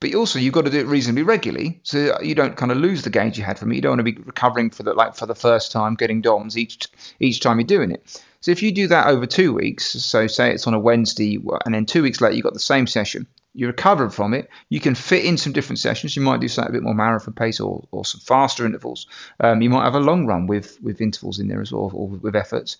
But 0.00 0.14
also 0.14 0.38
you've 0.38 0.52
got 0.52 0.66
to 0.66 0.70
do 0.70 0.80
it 0.80 0.86
reasonably 0.86 1.22
regularly, 1.22 1.80
so 1.82 2.20
you 2.20 2.34
don't 2.34 2.56
kind 2.56 2.70
of 2.70 2.78
lose 2.78 3.02
the 3.02 3.10
gains 3.10 3.38
you 3.38 3.44
had 3.44 3.58
from 3.58 3.72
it. 3.72 3.76
You 3.76 3.80
don't 3.80 3.92
want 3.92 4.06
to 4.06 4.12
be 4.12 4.20
recovering 4.22 4.70
for 4.70 4.82
the 4.82 4.92
like 4.92 5.14
for 5.14 5.26
the 5.26 5.34
first 5.34 5.72
time, 5.72 5.94
getting 5.94 6.20
DOMs 6.20 6.58
each 6.58 6.88
each 7.20 7.40
time 7.40 7.58
you're 7.58 7.66
doing 7.66 7.90
it. 7.90 8.22
So 8.40 8.50
if 8.50 8.62
you 8.62 8.72
do 8.72 8.88
that 8.88 9.06
over 9.06 9.24
two 9.24 9.54
weeks, 9.54 9.86
so 9.86 10.26
say 10.26 10.52
it's 10.52 10.66
on 10.66 10.74
a 10.74 10.78
Wednesday, 10.78 11.38
and 11.64 11.74
then 11.74 11.86
two 11.86 12.02
weeks 12.02 12.20
later 12.20 12.34
you've 12.34 12.44
got 12.44 12.52
the 12.52 12.60
same 12.60 12.86
session, 12.86 13.26
you 13.54 13.68
recover 13.68 14.10
from 14.10 14.34
it. 14.34 14.50
You 14.68 14.80
can 14.80 14.94
fit 14.94 15.24
in 15.24 15.38
some 15.38 15.54
different 15.54 15.78
sessions. 15.78 16.14
You 16.14 16.22
might 16.22 16.40
do 16.40 16.48
something 16.48 16.70
a 16.70 16.76
bit 16.76 16.82
more 16.82 16.94
marathon 16.94 17.32
pace 17.32 17.60
or, 17.60 17.86
or 17.90 18.04
some 18.04 18.20
faster 18.20 18.66
intervals. 18.66 19.06
Um, 19.40 19.62
you 19.62 19.70
might 19.70 19.84
have 19.84 19.94
a 19.94 20.00
long 20.00 20.26
run 20.26 20.46
with 20.46 20.78
with 20.82 21.00
intervals 21.00 21.38
in 21.38 21.48
there 21.48 21.62
as 21.62 21.72
well, 21.72 21.90
or 21.94 22.08
with 22.08 22.36
efforts. 22.36 22.76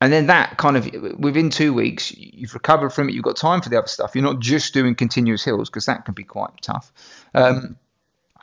And 0.00 0.12
then 0.12 0.26
that 0.26 0.58
kind 0.58 0.76
of 0.76 1.18
within 1.18 1.48
two 1.48 1.72
weeks, 1.72 2.12
you've 2.14 2.52
recovered 2.52 2.90
from 2.90 3.08
it. 3.08 3.14
You've 3.14 3.24
got 3.24 3.36
time 3.36 3.62
for 3.62 3.70
the 3.70 3.78
other 3.78 3.88
stuff. 3.88 4.14
You're 4.14 4.24
not 4.24 4.40
just 4.40 4.74
doing 4.74 4.94
continuous 4.94 5.42
hills 5.42 5.70
because 5.70 5.86
that 5.86 6.04
can 6.04 6.12
be 6.12 6.24
quite 6.24 6.50
tough. 6.60 6.92
Um, 7.34 7.76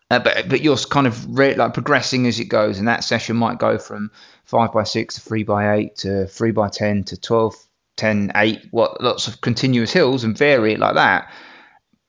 uh, 0.10 0.20
but 0.20 0.50
but 0.50 0.62
you're 0.62 0.78
kind 0.78 1.06
of 1.06 1.38
re- 1.38 1.56
like 1.56 1.74
progressing 1.74 2.26
as 2.28 2.40
it 2.40 2.46
goes, 2.46 2.80
and 2.80 2.88
that 2.88 3.04
session 3.04 3.36
might 3.36 3.60
go 3.60 3.78
from 3.78 4.12
five 4.46 4.74
by 4.74 4.84
six 4.84 5.16
to 5.16 5.22
three 5.22 5.44
by 5.44 5.76
eight 5.76 5.98
to 5.98 6.26
three 6.28 6.52
by 6.52 6.70
ten 6.70 7.04
to 7.06 7.18
12, 7.18 7.56
10, 7.98 8.32
8, 8.36 8.68
what 8.72 9.02
lots 9.02 9.28
of 9.28 9.42
continuous 9.42 9.92
hills 9.92 10.24
and 10.24 10.38
vary 10.38 10.74
it 10.74 10.80
like 10.80 10.96
that. 10.96 11.32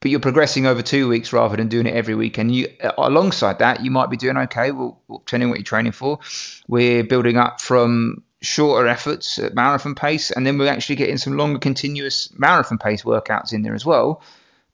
But 0.01 0.11
you're 0.11 0.19
progressing 0.19 0.65
over 0.65 0.81
two 0.81 1.07
weeks 1.07 1.33
rather 1.33 1.55
than 1.55 1.67
doing 1.67 1.87
it 1.87 1.95
every 1.95 2.15
week. 2.15 2.37
And 2.37 2.53
you 2.53 2.67
uh, 2.83 2.91
alongside 2.97 3.59
that, 3.59 3.83
you 3.83 3.91
might 3.91 4.09
be 4.09 4.17
doing 4.17 4.37
okay. 4.37 4.71
Well, 4.71 5.01
depending 5.07 5.49
what 5.49 5.57
you're 5.57 5.63
training 5.63 5.93
for, 5.93 6.19
we're 6.67 7.03
building 7.03 7.37
up 7.37 7.61
from 7.61 8.23
shorter 8.45 8.87
efforts 8.87 9.39
at 9.39 9.55
marathon 9.55 9.95
pace, 9.95 10.31
and 10.31 10.45
then 10.45 10.57
we're 10.57 10.71
actually 10.71 10.95
getting 10.95 11.17
some 11.17 11.37
longer 11.37 11.59
continuous 11.59 12.31
marathon 12.37 12.77
pace 12.77 13.03
workouts 13.03 13.53
in 13.53 13.63
there 13.63 13.75
as 13.75 13.85
well. 13.85 14.21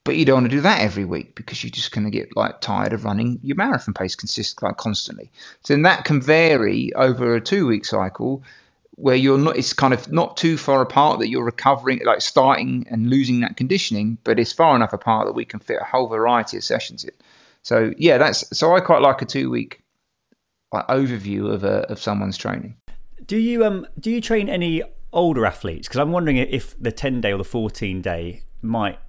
But 0.04 0.16
you 0.16 0.26
don't 0.26 0.42
want 0.42 0.50
to 0.50 0.56
do 0.56 0.62
that 0.62 0.82
every 0.82 1.06
week 1.06 1.36
because 1.36 1.64
you're 1.64 1.70
just 1.70 1.92
going 1.92 2.06
to 2.06 2.12
get 2.12 2.36
like 2.36 2.60
tired 2.60 2.94
of 2.94 3.06
running 3.06 3.40
your 3.44 3.56
marathon 3.56 3.94
pace 3.94 4.16
consist 4.16 4.62
like 4.64 4.78
constantly. 4.78 5.32
So 5.64 5.74
then 5.74 5.84
that 5.84 6.06
can 6.06 6.22
vary 6.22 6.92
over 6.94 7.36
a 7.36 7.42
two 7.42 7.68
week 7.68 7.86
cycle 7.86 8.44
where 8.96 9.16
you're 9.16 9.38
not 9.38 9.58
it's 9.58 9.74
kind 9.74 9.94
of 9.94 10.12
not 10.12 10.38
too 10.38 10.58
far 10.58 10.82
apart 10.82 11.20
that 11.20 11.30
you're 11.30 11.46
recovering 11.46 12.02
like 12.04 12.22
starting 12.22 12.88
and 12.90 13.10
losing 13.10 13.42
that 13.42 13.58
conditioning 13.58 14.18
but 14.24 14.40
it's 14.40 14.52
far 14.52 14.76
enough 14.76 14.94
apart 14.94 15.28
that 15.28 15.34
we 15.34 15.46
can 15.46 15.60
fit 15.60 15.80
a 15.82 15.86
whole 15.86 16.08
variety 16.08 16.58
of 16.58 16.64
sessions 16.64 17.04
in. 17.04 17.12
So 17.64 17.94
yeah 17.98 18.18
that's 18.18 18.58
so 18.58 18.76
i 18.76 18.80
quite 18.80 19.02
like 19.02 19.22
a 19.22 19.26
two 19.26 19.50
week 19.50 19.82
like, 20.74 20.88
overview 20.88 21.54
of 21.54 21.64
a, 21.64 21.90
of 21.92 22.00
someone's 22.00 22.38
training 22.38 22.76
Do 23.26 23.38
you 23.38 23.66
um 23.66 23.88
do 24.00 24.12
you 24.12 24.22
train 24.22 24.50
any 24.50 24.84
older 25.14 25.46
athletes? 25.46 25.88
Because 25.88 26.00
I'm 26.00 26.12
wondering 26.12 26.38
if 26.38 26.82
the 26.82 26.92
10 26.92 27.22
day 27.22 27.32
or 27.32 27.38
the 27.38 27.44
14 27.44 28.02
day 28.02 28.44
might 28.62 29.00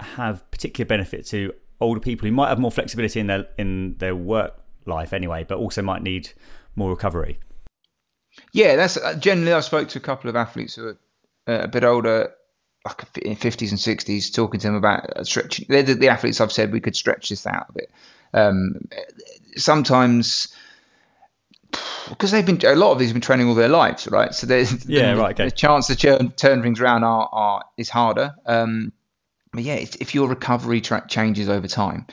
have 0.00 0.48
particular 0.50 0.86
benefit 0.86 1.26
to 1.26 1.52
older 1.80 2.00
people 2.00 2.28
who 2.28 2.34
might 2.34 2.48
have 2.48 2.58
more 2.58 2.70
flexibility 2.70 3.20
in 3.20 3.26
their 3.26 3.46
in 3.58 3.96
their 3.98 4.14
work 4.14 4.54
life 4.86 5.12
anyway, 5.12 5.44
but 5.48 5.58
also 5.58 5.82
might 5.82 6.02
need 6.02 6.30
more 6.76 6.90
recovery. 6.90 7.38
Yeah, 8.52 8.76
that's 8.76 8.96
uh, 8.96 9.14
generally. 9.14 9.52
I 9.52 9.60
spoke 9.60 9.88
to 9.88 9.98
a 9.98 10.02
couple 10.02 10.30
of 10.30 10.36
athletes 10.36 10.74
who 10.74 10.88
are 10.88 10.98
uh, 11.46 11.64
a 11.64 11.68
bit 11.68 11.84
older, 11.84 12.32
like 12.86 13.04
in 13.22 13.36
fifties 13.36 13.72
and 13.72 13.80
sixties, 13.80 14.30
talking 14.30 14.60
to 14.60 14.68
them 14.68 14.76
about 14.76 15.16
uh, 15.16 15.24
stretching. 15.24 15.66
They're 15.68 15.82
the, 15.82 15.94
the 15.94 16.08
athletes 16.08 16.40
I've 16.40 16.52
said 16.52 16.72
we 16.72 16.80
could 16.80 16.96
stretch 16.96 17.28
this 17.28 17.46
out 17.46 17.66
a 17.70 17.72
bit. 17.72 17.90
Um, 18.32 18.88
sometimes 19.56 20.54
because 22.08 22.30
they've 22.30 22.44
been 22.44 22.60
a 22.64 22.74
lot 22.74 22.92
of 22.92 22.98
these 22.98 23.08
have 23.08 23.14
been 23.14 23.20
training 23.20 23.48
all 23.48 23.54
their 23.54 23.68
lives, 23.68 24.08
right? 24.08 24.34
So 24.34 24.46
there's 24.46 24.84
Yeah, 24.86 25.14
the, 25.14 25.20
right, 25.20 25.32
okay. 25.32 25.44
the 25.44 25.50
chance 25.50 25.86
to 25.88 25.96
turn, 25.96 26.30
turn 26.32 26.62
things 26.62 26.80
around 26.80 27.04
are, 27.04 27.28
are 27.30 27.64
is 27.76 27.88
harder. 27.88 28.34
Um, 28.46 28.92
but 29.52 29.62
yeah, 29.62 29.74
if, 29.74 29.96
if 29.96 30.14
your 30.14 30.28
recovery 30.28 30.80
track 30.80 31.08
changes 31.08 31.48
over 31.48 31.66
time, 31.66 32.06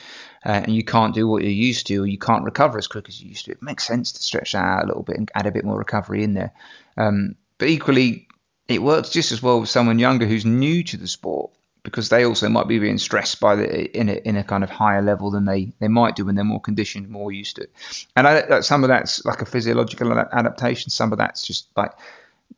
uh, 0.44 0.62
and 0.64 0.74
you 0.74 0.84
can't 0.84 1.14
do 1.14 1.26
what 1.28 1.42
you're 1.42 1.52
used 1.52 1.86
to, 1.88 2.02
or 2.02 2.06
you 2.06 2.18
can't 2.18 2.44
recover 2.44 2.78
as 2.78 2.86
quick 2.86 3.08
as 3.08 3.20
you 3.20 3.28
used 3.28 3.44
to, 3.46 3.52
it 3.52 3.62
makes 3.62 3.86
sense 3.86 4.12
to 4.12 4.22
stretch 4.22 4.52
that 4.52 4.64
out 4.64 4.84
a 4.84 4.86
little 4.86 5.02
bit 5.02 5.16
and 5.16 5.30
add 5.34 5.46
a 5.46 5.52
bit 5.52 5.64
more 5.64 5.78
recovery 5.78 6.22
in 6.22 6.34
there. 6.34 6.52
Um, 6.96 7.34
but 7.58 7.68
equally, 7.68 8.28
it 8.68 8.82
works 8.82 9.10
just 9.10 9.32
as 9.32 9.42
well 9.42 9.60
with 9.60 9.68
someone 9.68 9.98
younger 9.98 10.26
who's 10.26 10.44
new 10.44 10.82
to 10.84 10.96
the 10.96 11.08
sport 11.08 11.50
because 11.88 12.10
they 12.10 12.24
also 12.24 12.48
might 12.48 12.68
be 12.68 12.78
being 12.78 12.98
stressed 12.98 13.40
by 13.40 13.56
the 13.56 13.98
in 13.98 14.08
a, 14.08 14.12
in 14.12 14.36
a 14.36 14.44
kind 14.44 14.62
of 14.62 14.70
higher 14.70 15.00
level 15.00 15.30
than 15.30 15.46
they, 15.46 15.72
they 15.80 15.88
might 15.88 16.16
do 16.16 16.26
when 16.26 16.34
they're 16.34 16.44
more 16.44 16.60
conditioned, 16.60 17.08
more 17.08 17.32
used 17.32 17.56
to 17.56 17.62
it. 17.62 17.72
And 18.14 18.28
I, 18.28 18.60
some 18.60 18.84
of 18.84 18.88
that's 18.88 19.24
like 19.24 19.40
a 19.40 19.46
physiological 19.46 20.12
adaptation. 20.12 20.90
Some 20.90 21.12
of 21.12 21.18
that's 21.18 21.42
just 21.42 21.68
like 21.76 21.92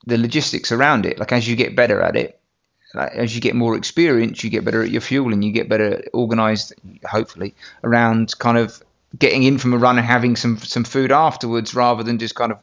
the 0.07 0.19
logistics 0.19 0.73
around 0.73 1.07
it. 1.07 1.19
Like 1.19 1.33
as 1.33 1.49
you 1.49 1.55
get 1.55 1.77
better 1.77 2.03
at 2.03 2.17
it, 2.17 2.41
like 2.95 3.13
as 3.13 3.35
you 3.35 3.41
get 3.41 3.55
more 3.55 3.77
experience, 3.77 4.43
you 4.43 4.51
get 4.51 4.65
better 4.65 4.83
at 4.83 4.91
your 4.91 5.01
fueling, 5.01 5.43
you 5.43 5.53
get 5.53 5.69
better 5.69 6.03
organized, 6.13 6.75
hopefully, 7.09 7.55
around 7.85 8.37
kind 8.39 8.59
of 8.59 8.83
getting 9.17 9.45
in 9.45 9.59
from 9.59 9.73
a 9.73 9.79
run 9.79 9.97
and 9.97 10.07
having 10.07 10.35
some 10.37 10.59
some 10.59 10.85
food 10.85 11.13
afterwards 11.13 11.75
rather 11.75 12.03
than 12.03 12.19
just 12.19 12.35
kind 12.35 12.51
of 12.51 12.59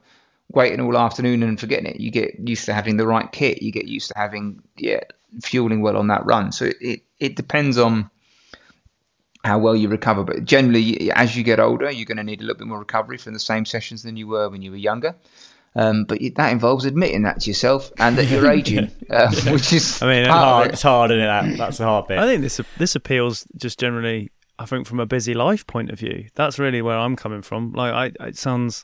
waiting 0.51 0.81
all 0.81 0.97
afternoon 0.97 1.43
and 1.43 1.59
forgetting 1.59 1.85
it. 1.85 1.99
You 1.99 2.11
get 2.11 2.39
used 2.39 2.65
to 2.65 2.73
having 2.73 2.97
the 2.97 3.07
right 3.07 3.31
kit. 3.31 3.61
You 3.61 3.71
get 3.71 3.87
used 3.87 4.09
to 4.09 4.17
having 4.17 4.61
yeah 4.77 5.01
fueling 5.41 5.81
well 5.81 5.97
on 5.97 6.07
that 6.07 6.25
run. 6.25 6.51
So 6.51 6.65
it 6.65 6.77
it, 6.81 7.01
it 7.19 7.35
depends 7.35 7.77
on 7.77 8.09
how 9.43 9.59
well 9.59 9.75
you 9.75 9.87
recover. 9.89 10.23
But 10.23 10.45
generally, 10.45 11.11
as 11.11 11.35
you 11.35 11.43
get 11.43 11.59
older, 11.59 11.89
you're 11.89 12.05
going 12.05 12.17
to 12.17 12.23
need 12.23 12.39
a 12.41 12.43
little 12.43 12.57
bit 12.57 12.67
more 12.67 12.79
recovery 12.79 13.17
from 13.17 13.33
the 13.33 13.39
same 13.39 13.65
sessions 13.65 14.03
than 14.03 14.17
you 14.17 14.27
were 14.27 14.49
when 14.49 14.61
you 14.61 14.71
were 14.71 14.77
younger. 14.77 15.15
Um, 15.75 16.05
but 16.05 16.19
that 16.35 16.51
involves 16.51 16.85
admitting 16.85 17.21
that 17.23 17.41
to 17.41 17.49
yourself 17.49 17.91
and 17.99 18.17
that 18.17 18.25
you're 18.25 18.49
aging, 18.51 18.89
uh, 19.11 19.31
which 19.51 19.71
is 19.73 20.01
I 20.01 20.07
mean, 20.07 20.25
part 20.27 20.37
of 20.37 20.43
Hard, 20.43 20.67
it. 20.67 20.73
it's 20.73 20.81
hard, 20.81 21.11
isn't 21.11 21.23
it? 21.23 21.27
That, 21.27 21.57
that's 21.57 21.77
the 21.77 21.83
hard 21.85 22.07
bit. 22.07 22.17
I 22.17 22.25
think 22.25 22.41
this 22.41 22.59
this 22.77 22.95
appeals 22.95 23.45
just 23.55 23.79
generally. 23.79 24.31
I 24.59 24.65
think 24.65 24.87
from 24.87 24.99
a 24.99 25.05
busy 25.05 25.35
life 25.35 25.67
point 25.67 25.91
of 25.91 25.99
view, 25.99 26.29
that's 26.33 26.57
really 26.57 26.81
where 26.81 26.97
I'm 26.97 27.15
coming 27.15 27.43
from. 27.43 27.73
Like, 27.73 27.93
I, 28.19 28.25
it 28.27 28.37
sounds 28.39 28.83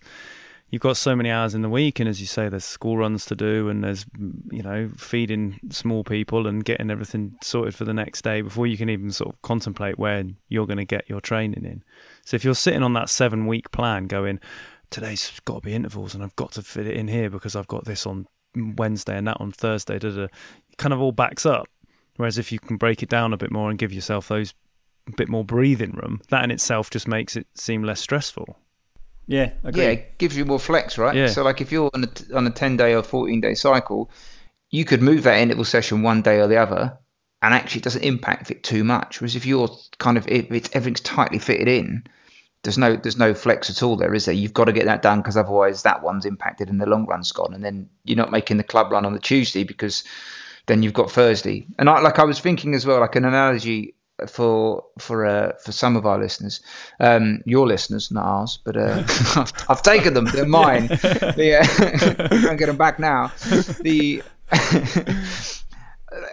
you've 0.73 0.81
got 0.81 0.97
so 0.97 1.15
many 1.15 1.29
hours 1.29 1.53
in 1.53 1.62
the 1.62 1.69
week, 1.69 1.99
and 1.99 2.09
as 2.09 2.19
you 2.19 2.25
say, 2.25 2.49
there's 2.49 2.65
school 2.65 2.97
runs 2.97 3.27
to 3.27 3.36
do, 3.36 3.69
and 3.69 3.83
there's 3.83 4.07
you 4.51 4.63
know 4.63 4.89
feeding 4.97 5.59
small 5.69 6.03
people 6.03 6.47
and 6.47 6.65
getting 6.65 6.89
everything 6.89 7.38
sorted 7.43 7.75
for 7.75 7.86
the 7.86 7.93
next 7.93 8.23
day 8.23 8.41
before 8.41 8.65
you 8.65 8.75
can 8.75 8.89
even 8.89 9.12
sort 9.12 9.31
of 9.31 9.39
contemplate 9.43 9.99
where 9.99 10.23
you're 10.49 10.65
going 10.65 10.77
to 10.77 10.83
get 10.83 11.07
your 11.07 11.21
training 11.21 11.63
in. 11.63 11.83
So 12.25 12.36
if 12.36 12.43
you're 12.43 12.55
sitting 12.55 12.81
on 12.81 12.93
that 12.93 13.09
seven 13.09 13.45
week 13.45 13.69
plan, 13.69 14.07
going 14.07 14.39
today's 14.89 15.39
got 15.45 15.62
to 15.62 15.62
be 15.62 15.75
intervals, 15.75 16.15
and 16.15 16.23
I've 16.23 16.36
got 16.36 16.53
to 16.53 16.63
fit 16.63 16.88
it 16.88 16.97
in 16.97 17.07
here 17.07 17.29
because 17.29 17.55
I've 17.55 17.67
got 17.67 17.86
this 17.86 18.07
on 18.07 18.25
Wednesday 18.55 19.15
and 19.15 19.27
that 19.27 19.38
on 19.39 19.51
Thursday, 19.51 19.99
da, 19.99 20.09
da, 20.09 20.23
it 20.23 20.31
kind 20.77 20.91
of 20.91 20.99
all 20.99 21.12
backs 21.12 21.45
up. 21.45 21.67
Whereas 22.15 22.39
if 22.39 22.51
you 22.51 22.57
can 22.57 22.77
break 22.77 23.03
it 23.03 23.09
down 23.09 23.31
a 23.31 23.38
bit 23.38 23.51
more 23.51 23.69
and 23.69 23.77
give 23.77 23.93
yourself 23.93 24.27
those 24.27 24.55
a 25.07 25.12
bit 25.12 25.29
more 25.29 25.45
breathing 25.45 25.91
room, 25.91 26.19
that 26.29 26.43
in 26.43 26.49
itself 26.49 26.89
just 26.89 27.07
makes 27.07 27.36
it 27.36 27.45
seem 27.53 27.83
less 27.83 28.01
stressful. 28.01 28.57
Yeah. 29.27 29.51
Yeah, 29.63 29.83
it 29.89 30.17
gives 30.17 30.36
you 30.36 30.45
more 30.45 30.59
flex, 30.59 30.97
right? 30.97 31.15
Yeah. 31.15 31.27
So 31.27 31.43
like 31.43 31.62
if 31.62 31.71
you're 31.71 31.89
on 31.93 32.03
a 32.03 32.36
on 32.36 32.47
a 32.47 32.51
ten 32.51 32.77
day 32.77 32.93
or 32.93 33.03
fourteen 33.03 33.41
day 33.41 33.53
cycle, 33.53 34.12
you 34.69 34.86
could 34.86 35.01
move 35.01 35.23
that 35.23 35.39
interval 35.39 35.65
session 35.65 36.01
one 36.01 36.21
day 36.21 36.39
or 36.39 36.47
the 36.47 36.57
other, 36.57 36.97
and 37.41 37.53
actually 37.53 37.79
it 37.79 37.83
doesn't 37.83 38.03
impact 38.03 38.51
it 38.51 38.63
too 38.63 38.83
much. 38.83 39.21
Whereas 39.21 39.36
if 39.36 39.45
you're 39.45 39.69
kind 39.97 40.17
of 40.17 40.27
if 40.27 40.51
it's 40.51 40.69
everything's 40.73 41.01
tightly 41.01 41.39
fitted 41.39 41.67
in, 41.67 42.03
there's 42.63 42.77
no 42.77 42.95
there's 42.95 43.17
no 43.17 43.33
flex 43.33 43.69
at 43.69 43.83
all 43.83 43.95
there, 43.95 44.13
is 44.13 44.25
there? 44.25 44.36
You've 44.36 44.53
got 44.53 44.65
to 44.65 44.73
get 44.73 44.86
that 44.86 45.01
done 45.01 45.19
because 45.19 45.38
otherwise 45.38 45.83
that 45.83 46.03
one's 46.03 46.25
impacted 46.25 46.69
and 46.69 46.81
the 46.81 46.86
long 46.86 47.05
run's 47.05 47.31
gone, 47.31 47.53
and 47.53 47.63
then 47.63 47.89
you're 48.03 48.17
not 48.17 48.31
making 48.31 48.57
the 48.57 48.63
club 48.63 48.91
run 48.91 49.05
on 49.05 49.13
the 49.13 49.19
Tuesday 49.19 49.63
because 49.63 50.03
then 50.65 50.83
you've 50.83 50.93
got 50.93 51.12
Thursday. 51.12 51.67
And 51.77 51.89
I 51.89 51.99
like 51.99 52.19
I 52.19 52.23
was 52.23 52.39
thinking 52.39 52.73
as 52.73 52.86
well, 52.86 52.99
like 52.99 53.15
an 53.15 53.25
analogy 53.25 53.95
for 54.28 54.86
for 54.99 55.26
uh, 55.26 55.54
for 55.63 55.71
some 55.71 55.95
of 55.95 56.06
our 56.06 56.19
listeners, 56.19 56.62
um, 56.99 57.41
your 57.45 57.67
listeners, 57.67 58.12
not 58.12 58.26
ours, 58.26 58.60
but 58.63 58.78
uh, 58.78 59.04
I've, 59.36 59.54
I've 59.69 59.82
taken 59.82 60.13
them. 60.13 60.26
They're 60.26 60.45
mine. 60.45 60.88
the, 60.88 61.60
uh, 61.62 62.28
can't 62.41 62.60
get 62.60 62.67
them 62.67 62.78
back 62.78 62.99
now. 62.99 63.32
The 63.82 64.23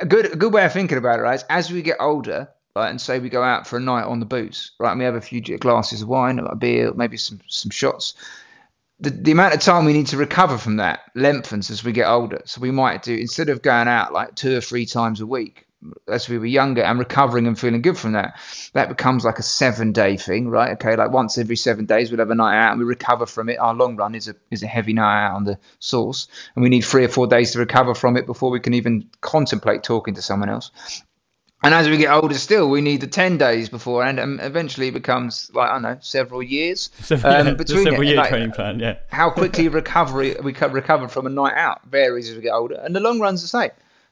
a 0.01 0.07
good 0.07 0.33
a 0.33 0.37
good 0.37 0.53
way 0.53 0.65
of 0.65 0.73
thinking 0.73 0.99
about 0.99 1.19
it, 1.19 1.23
right? 1.23 1.37
Is 1.37 1.45
as 1.49 1.73
we 1.73 1.83
get 1.83 1.97
older, 2.01 2.49
right, 2.77 2.91
and 2.91 3.01
say 3.01 3.19
we 3.19 3.31
go 3.31 3.43
out 3.43 3.67
for 3.67 3.79
a 3.79 3.81
night 3.81 4.05
on 4.05 4.21
the 4.21 4.27
boots, 4.27 4.73
right, 4.79 4.91
and 4.91 4.99
we 4.99 5.05
have 5.05 5.15
a 5.15 5.21
few 5.21 5.41
glasses 5.41 6.03
of 6.03 6.09
wine, 6.09 6.39
a 6.39 6.55
beer, 6.55 6.93
maybe 6.95 7.17
some 7.17 7.41
some 7.49 7.71
shots. 7.71 8.15
The, 9.03 9.09
the 9.09 9.33
amount 9.33 9.55
of 9.55 9.61
time 9.61 9.87
we 9.87 9.95
need 9.95 10.09
to 10.09 10.19
recover 10.19 10.59
from 10.59 10.77
that 10.77 11.01
lengthens 11.15 11.71
as 11.71 11.83
we 11.83 11.93
get 11.93 12.07
older. 12.07 12.43
So 12.45 12.61
we 12.61 12.71
might 12.71 13.03
do 13.03 13.15
instead 13.15 13.49
of 13.49 13.63
going 13.63 13.89
out 13.89 14.13
like 14.13 14.35
two 14.35 14.59
or 14.59 14.61
three 14.61 14.85
times 14.85 15.23
a 15.23 15.27
week 15.27 15.67
as 16.09 16.29
we 16.29 16.39
were 16.39 16.47
younger 16.47 16.83
and 16.83 16.99
recovering 16.99 17.47
and 17.47 17.59
feeling 17.59 17.83
good 17.83 17.97
from 17.97 18.13
that, 18.13 18.39
that 18.75 18.89
becomes 18.89 19.25
like 19.25 19.39
a 19.39 19.43
seven 19.43 19.93
day 19.93 20.17
thing, 20.17 20.49
right? 20.49 20.73
Okay, 20.73 20.97
like 20.97 21.11
once 21.11 21.39
every 21.39 21.57
seven 21.57 21.87
days 21.87 22.11
we'll 22.11 22.19
have 22.19 22.31
a 22.31 22.35
night 22.35 22.59
out 22.59 22.73
and 22.73 22.81
we 22.81 22.85
recover 22.85 23.27
from 23.27 23.49
it. 23.49 23.59
Our 23.59 23.75
long 23.75 23.97
run 23.97 24.15
is 24.15 24.29
a 24.29 24.35
is 24.51 24.63
a 24.63 24.67
heavy 24.67 24.93
night 24.93 25.27
out 25.27 25.37
on 25.37 25.45
the 25.45 25.59
source, 25.79 26.29
and 26.55 26.63
we 26.63 26.69
need 26.69 26.83
three 26.83 27.05
or 27.05 27.09
four 27.09 27.27
days 27.27 27.53
to 27.53 27.59
recover 27.59 27.95
from 27.95 28.17
it 28.17 28.27
before 28.27 28.51
we 28.51 28.61
can 28.61 28.75
even 28.75 29.09
contemplate 29.21 29.83
talking 29.83 30.15
to 30.15 30.23
someone 30.23 30.51
else. 30.51 30.71
And 31.63 31.75
as 31.75 31.91
we 31.91 31.99
get 31.99 32.11
older, 32.11 32.39
still 32.39 32.71
we 32.71 32.81
need 32.81 33.03
the 33.03 33.07
ten 33.07 33.37
days 33.37 33.69
before, 33.69 34.03
and 34.03 34.19
um, 34.19 34.41
eventually 34.41 34.89
it 34.89 34.95
becomes 34.95 35.51
like 35.55 35.71
I 35.71 35.73
don't 35.75 35.83
know 35.83 35.99
several 36.01 36.43
years 36.43 36.91
um, 37.25 37.57
between 37.57 37.85
several 37.85 38.03
it. 38.03 38.07
year 38.07 38.17
Like, 38.17 38.31
training 38.31 38.53
plan. 38.53 38.81
Yeah, 38.81 38.97
how 39.09 39.31
quickly 39.31 39.69
recovery 39.69 40.37
we 40.43 40.55
co- 40.55 40.69
recover 40.69 41.09
from 41.09 41.27
a 41.27 41.31
night 41.31 41.55
out 41.57 41.85
varies 41.87 42.31
as 42.31 42.37
we 42.37 42.43
get 42.43 42.53
older, 42.53 42.77
and 42.77 42.97
the 42.97 43.01
long 43.01 43.21
run's 43.21 43.43
the 43.43 43.49
same. 43.49 43.71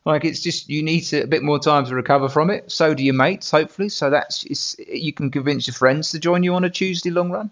Like 0.08 0.24
it's 0.24 0.40
just 0.40 0.70
you 0.70 0.82
need 0.82 1.02
to, 1.02 1.20
a 1.20 1.26
bit 1.26 1.42
more 1.42 1.58
time 1.58 1.84
to 1.84 1.94
recover 1.94 2.30
from 2.30 2.48
it. 2.48 2.72
So 2.72 2.94
do 2.94 3.04
your 3.04 3.12
mates, 3.12 3.50
hopefully. 3.50 3.90
So 3.90 4.08
that's 4.08 4.78
you 4.88 5.12
can 5.12 5.30
convince 5.30 5.66
your 5.66 5.74
friends 5.74 6.12
to 6.12 6.18
join 6.18 6.42
you 6.42 6.54
on 6.54 6.64
a 6.64 6.70
Tuesday 6.70 7.10
long 7.10 7.30
run, 7.30 7.50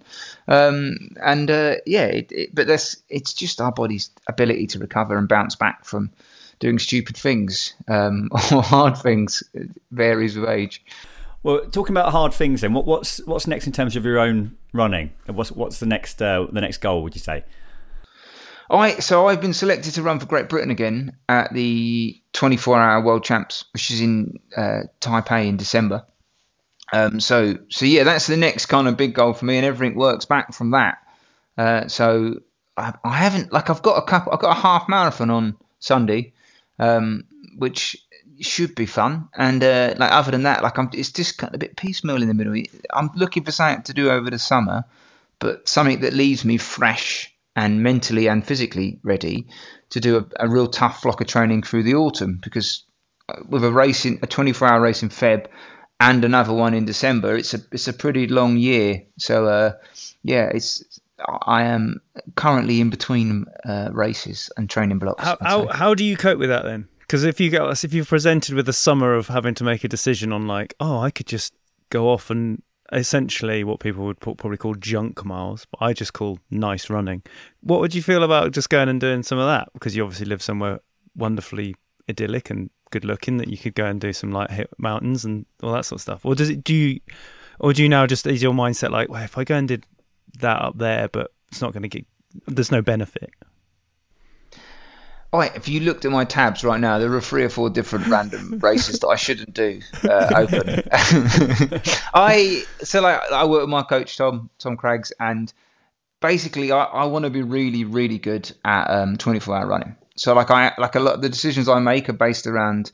um, 0.48 0.96
and 1.22 1.50
uh, 1.50 1.74
yeah. 1.84 2.06
It, 2.06 2.32
it, 2.32 2.54
but 2.54 2.66
that's 2.66 2.96
it's 3.10 3.34
just 3.34 3.60
our 3.60 3.72
body's 3.72 4.08
ability 4.26 4.68
to 4.68 4.78
recover 4.78 5.18
and 5.18 5.28
bounce 5.28 5.54
back 5.54 5.84
from 5.84 6.10
doing 6.58 6.78
stupid 6.78 7.14
things 7.14 7.74
um, 7.88 8.30
or 8.32 8.62
hard 8.62 8.96
things 8.96 9.42
It 9.52 9.68
varies 9.90 10.34
with 10.34 10.48
age. 10.48 10.82
Well, 11.42 11.60
talking 11.66 11.92
about 11.92 12.10
hard 12.10 12.32
things, 12.32 12.62
then, 12.62 12.72
what, 12.72 12.86
what's 12.86 13.18
what's 13.26 13.46
next 13.46 13.66
in 13.66 13.74
terms 13.74 13.96
of 13.96 14.06
your 14.06 14.18
own 14.18 14.56
running? 14.72 15.12
What's 15.26 15.52
what's 15.52 15.78
the 15.78 15.84
next 15.84 16.22
uh, 16.22 16.46
the 16.50 16.62
next 16.62 16.78
goal? 16.78 17.02
Would 17.02 17.14
you 17.14 17.20
say? 17.20 17.44
I 18.70 18.98
so 18.98 19.28
I've 19.28 19.40
been 19.40 19.54
selected 19.54 19.94
to 19.94 20.02
run 20.02 20.18
for 20.18 20.26
Great 20.26 20.48
Britain 20.48 20.70
again 20.70 21.16
at 21.28 21.52
the 21.52 22.20
24-hour 22.32 23.02
World 23.02 23.24
Champs, 23.24 23.64
which 23.72 23.90
is 23.90 24.00
in 24.00 24.40
uh, 24.56 24.82
Taipei 25.00 25.46
in 25.46 25.56
December. 25.56 26.04
Um, 26.92 27.20
so 27.20 27.58
so 27.68 27.84
yeah, 27.84 28.04
that's 28.04 28.26
the 28.26 28.36
next 28.36 28.66
kind 28.66 28.88
of 28.88 28.96
big 28.96 29.14
goal 29.14 29.32
for 29.32 29.44
me, 29.44 29.56
and 29.56 29.66
everything 29.66 29.96
works 29.96 30.24
back 30.24 30.52
from 30.52 30.72
that. 30.72 30.98
Uh, 31.56 31.88
so 31.88 32.40
I, 32.76 32.94
I 33.04 33.16
haven't 33.16 33.52
like 33.52 33.70
I've 33.70 33.82
got 33.82 33.98
a 33.98 34.06
couple, 34.06 34.32
I've 34.32 34.40
got 34.40 34.56
a 34.56 34.60
half 34.60 34.88
marathon 34.88 35.30
on 35.30 35.56
Sunday, 35.78 36.32
um, 36.78 37.24
which 37.56 37.96
should 38.40 38.74
be 38.74 38.86
fun. 38.86 39.28
And 39.34 39.62
uh, 39.62 39.94
like 39.96 40.12
other 40.12 40.30
than 40.32 40.42
that, 40.42 40.62
like 40.62 40.78
I'm, 40.78 40.90
it's 40.92 41.12
just 41.12 41.38
kind 41.38 41.50
of 41.50 41.54
a 41.56 41.58
bit 41.58 41.76
piecemeal 41.76 42.22
in 42.22 42.28
the 42.28 42.34
middle. 42.34 42.54
I'm 42.92 43.10
looking 43.14 43.44
for 43.44 43.52
something 43.52 43.84
to 43.84 43.94
do 43.94 44.10
over 44.10 44.30
the 44.30 44.38
summer, 44.38 44.84
but 45.38 45.68
something 45.68 46.00
that 46.00 46.12
leaves 46.12 46.44
me 46.44 46.56
fresh 46.56 47.32
and 47.56 47.82
mentally 47.82 48.28
and 48.28 48.46
physically 48.46 49.00
ready 49.02 49.48
to 49.90 49.98
do 49.98 50.18
a, 50.18 50.46
a 50.46 50.48
real 50.48 50.68
tough 50.68 51.02
block 51.02 51.20
of 51.20 51.26
training 51.26 51.62
through 51.62 51.82
the 51.82 51.94
autumn. 51.94 52.38
Because 52.42 52.84
uh, 53.28 53.40
with 53.48 53.64
a 53.64 53.72
race 53.72 54.04
in 54.04 54.20
a 54.22 54.26
24 54.26 54.68
hour 54.68 54.80
race 54.80 55.02
in 55.02 55.08
Feb 55.08 55.46
and 55.98 56.24
another 56.24 56.52
one 56.52 56.74
in 56.74 56.84
December. 56.84 57.36
It's 57.36 57.54
a 57.54 57.58
it's 57.72 57.88
a 57.88 57.92
pretty 57.92 58.26
long 58.28 58.56
year. 58.56 59.02
So 59.18 59.46
uh, 59.46 59.72
yeah, 60.22 60.50
it's 60.52 61.00
I 61.42 61.64
am 61.64 62.00
currently 62.34 62.80
in 62.80 62.90
between 62.90 63.46
uh, 63.64 63.90
races 63.92 64.50
and 64.56 64.68
training 64.68 64.98
blocks. 64.98 65.24
How 65.24 65.38
how, 65.40 65.66
how 65.68 65.94
do 65.94 66.04
you 66.04 66.16
cope 66.16 66.38
with 66.38 66.50
that 66.50 66.64
then? 66.64 66.88
Because 67.00 67.24
if 67.24 67.40
you 67.40 67.50
go, 67.50 67.70
if 67.70 67.94
you're 67.94 68.04
presented 68.04 68.54
with 68.54 68.68
a 68.68 68.72
summer 68.72 69.14
of 69.14 69.28
having 69.28 69.54
to 69.54 69.64
make 69.64 69.84
a 69.84 69.88
decision 69.88 70.32
on 70.32 70.46
like, 70.46 70.74
oh, 70.80 70.98
I 70.98 71.10
could 71.10 71.26
just 71.26 71.54
go 71.88 72.08
off 72.08 72.30
and 72.30 72.62
essentially 72.92 73.64
what 73.64 73.80
people 73.80 74.04
would 74.04 74.20
probably 74.20 74.56
call 74.56 74.74
junk 74.74 75.24
miles, 75.24 75.66
but 75.70 75.84
I 75.84 75.92
just 75.92 76.12
call 76.12 76.38
nice 76.50 76.88
running. 76.88 77.22
What 77.60 77.80
would 77.80 77.94
you 77.94 78.02
feel 78.02 78.22
about 78.22 78.52
just 78.52 78.70
going 78.70 78.88
and 78.88 79.00
doing 79.00 79.22
some 79.22 79.38
of 79.38 79.46
that? 79.46 79.68
Because 79.72 79.96
you 79.96 80.02
obviously 80.04 80.26
live 80.26 80.42
somewhere 80.42 80.80
wonderfully 81.16 81.74
idyllic 82.08 82.50
and 82.50 82.70
good 82.90 83.04
looking 83.04 83.38
that 83.38 83.48
you 83.48 83.58
could 83.58 83.74
go 83.74 83.86
and 83.86 84.00
do 84.00 84.12
some 84.12 84.30
like 84.30 84.50
hit 84.50 84.70
mountains 84.78 85.24
and 85.24 85.44
all 85.62 85.72
that 85.72 85.84
sort 85.84 85.98
of 85.98 86.02
stuff. 86.02 86.24
Or 86.24 86.34
does 86.34 86.50
it 86.50 86.62
do 86.62 86.74
you, 86.74 87.00
or 87.58 87.72
do 87.72 87.82
you 87.82 87.88
now 87.88 88.06
just 88.06 88.26
is 88.26 88.42
your 88.42 88.52
mindset 88.52 88.90
like, 88.90 89.08
well, 89.08 89.22
if 89.22 89.36
I 89.36 89.44
go 89.44 89.56
and 89.56 89.66
did 89.66 89.84
that 90.38 90.62
up 90.62 90.78
there, 90.78 91.08
but 91.08 91.32
it's 91.50 91.60
not 91.60 91.72
going 91.72 91.82
to 91.82 91.88
get, 91.88 92.06
there's 92.46 92.70
no 92.70 92.82
benefit. 92.82 93.30
Wait, 95.32 95.52
if 95.54 95.68
you 95.68 95.80
looked 95.80 96.04
at 96.04 96.10
my 96.10 96.24
tabs 96.24 96.64
right 96.64 96.80
now, 96.80 96.98
there 96.98 97.12
are 97.12 97.20
three 97.20 97.44
or 97.44 97.48
four 97.48 97.68
different 97.68 98.06
random 98.06 98.58
races 98.62 99.00
that 99.00 99.08
I 99.08 99.16
shouldn't 99.16 99.52
do 99.52 99.80
uh, 100.04 100.30
open. 100.34 100.82
I 102.14 102.64
so 102.82 103.00
like 103.00 103.20
I 103.32 103.44
work 103.44 103.62
with 103.62 103.68
my 103.68 103.82
coach 103.82 104.16
Tom 104.16 104.50
Tom 104.58 104.76
Craggs, 104.76 105.12
and 105.18 105.52
basically 106.20 106.72
I, 106.72 106.84
I 106.84 107.04
want 107.06 107.24
to 107.24 107.30
be 107.30 107.42
really 107.42 107.84
really 107.84 108.18
good 108.18 108.50
at 108.64 108.84
um, 108.88 109.16
24 109.16 109.56
hour 109.56 109.66
running. 109.66 109.96
So 110.16 110.34
like 110.34 110.50
I 110.50 110.72
like 110.78 110.94
a 110.94 111.00
lot 111.00 111.14
of 111.14 111.22
the 111.22 111.28
decisions 111.28 111.68
I 111.68 111.80
make 111.80 112.08
are 112.08 112.14
based 112.14 112.46
around 112.46 112.92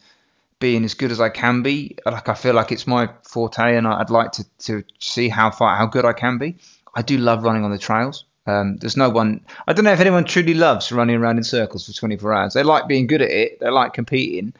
being 0.59 0.85
as 0.85 0.95
good 0.95 1.11
as 1.11 1.21
I 1.21 1.29
can 1.29 1.63
be. 1.63 1.97
Like 2.07 2.29
I 2.29 2.35
feel 2.35 2.55
like 2.55 2.73
it's 2.73 2.87
my 2.87 3.11
forte, 3.23 3.77
and 3.77 3.87
I'd 3.87 4.11
like 4.11 4.33
to 4.33 4.45
to 4.61 4.85
see 4.99 5.29
how 5.29 5.51
far 5.51 5.77
how 5.77 5.87
good 5.87 6.05
I 6.05 6.13
can 6.13 6.39
be. 6.39 6.57
I 6.95 7.03
do 7.03 7.19
love 7.19 7.45
running 7.45 7.65
on 7.65 7.71
the 7.71 7.79
trails. 7.79 8.25
Um, 8.47 8.77
there's 8.77 8.97
no 8.97 9.09
one. 9.09 9.45
I 9.67 9.73
don't 9.73 9.85
know 9.85 9.93
if 9.93 10.01
anyone 10.01 10.25
truly 10.25 10.55
loves 10.55 10.91
running 10.91 11.17
around 11.17 11.39
in 11.39 11.45
circles 11.45 11.87
for 11.87 11.93
24 11.93 12.33
hours. 12.33 12.55
They 12.55 12.63
like 12.63 12.89
being 12.89 13.07
good 13.07 13.23
at 13.23 13.31
it. 13.31 13.61
They 13.61 13.71
like 13.71 13.93
competing. 13.93 14.55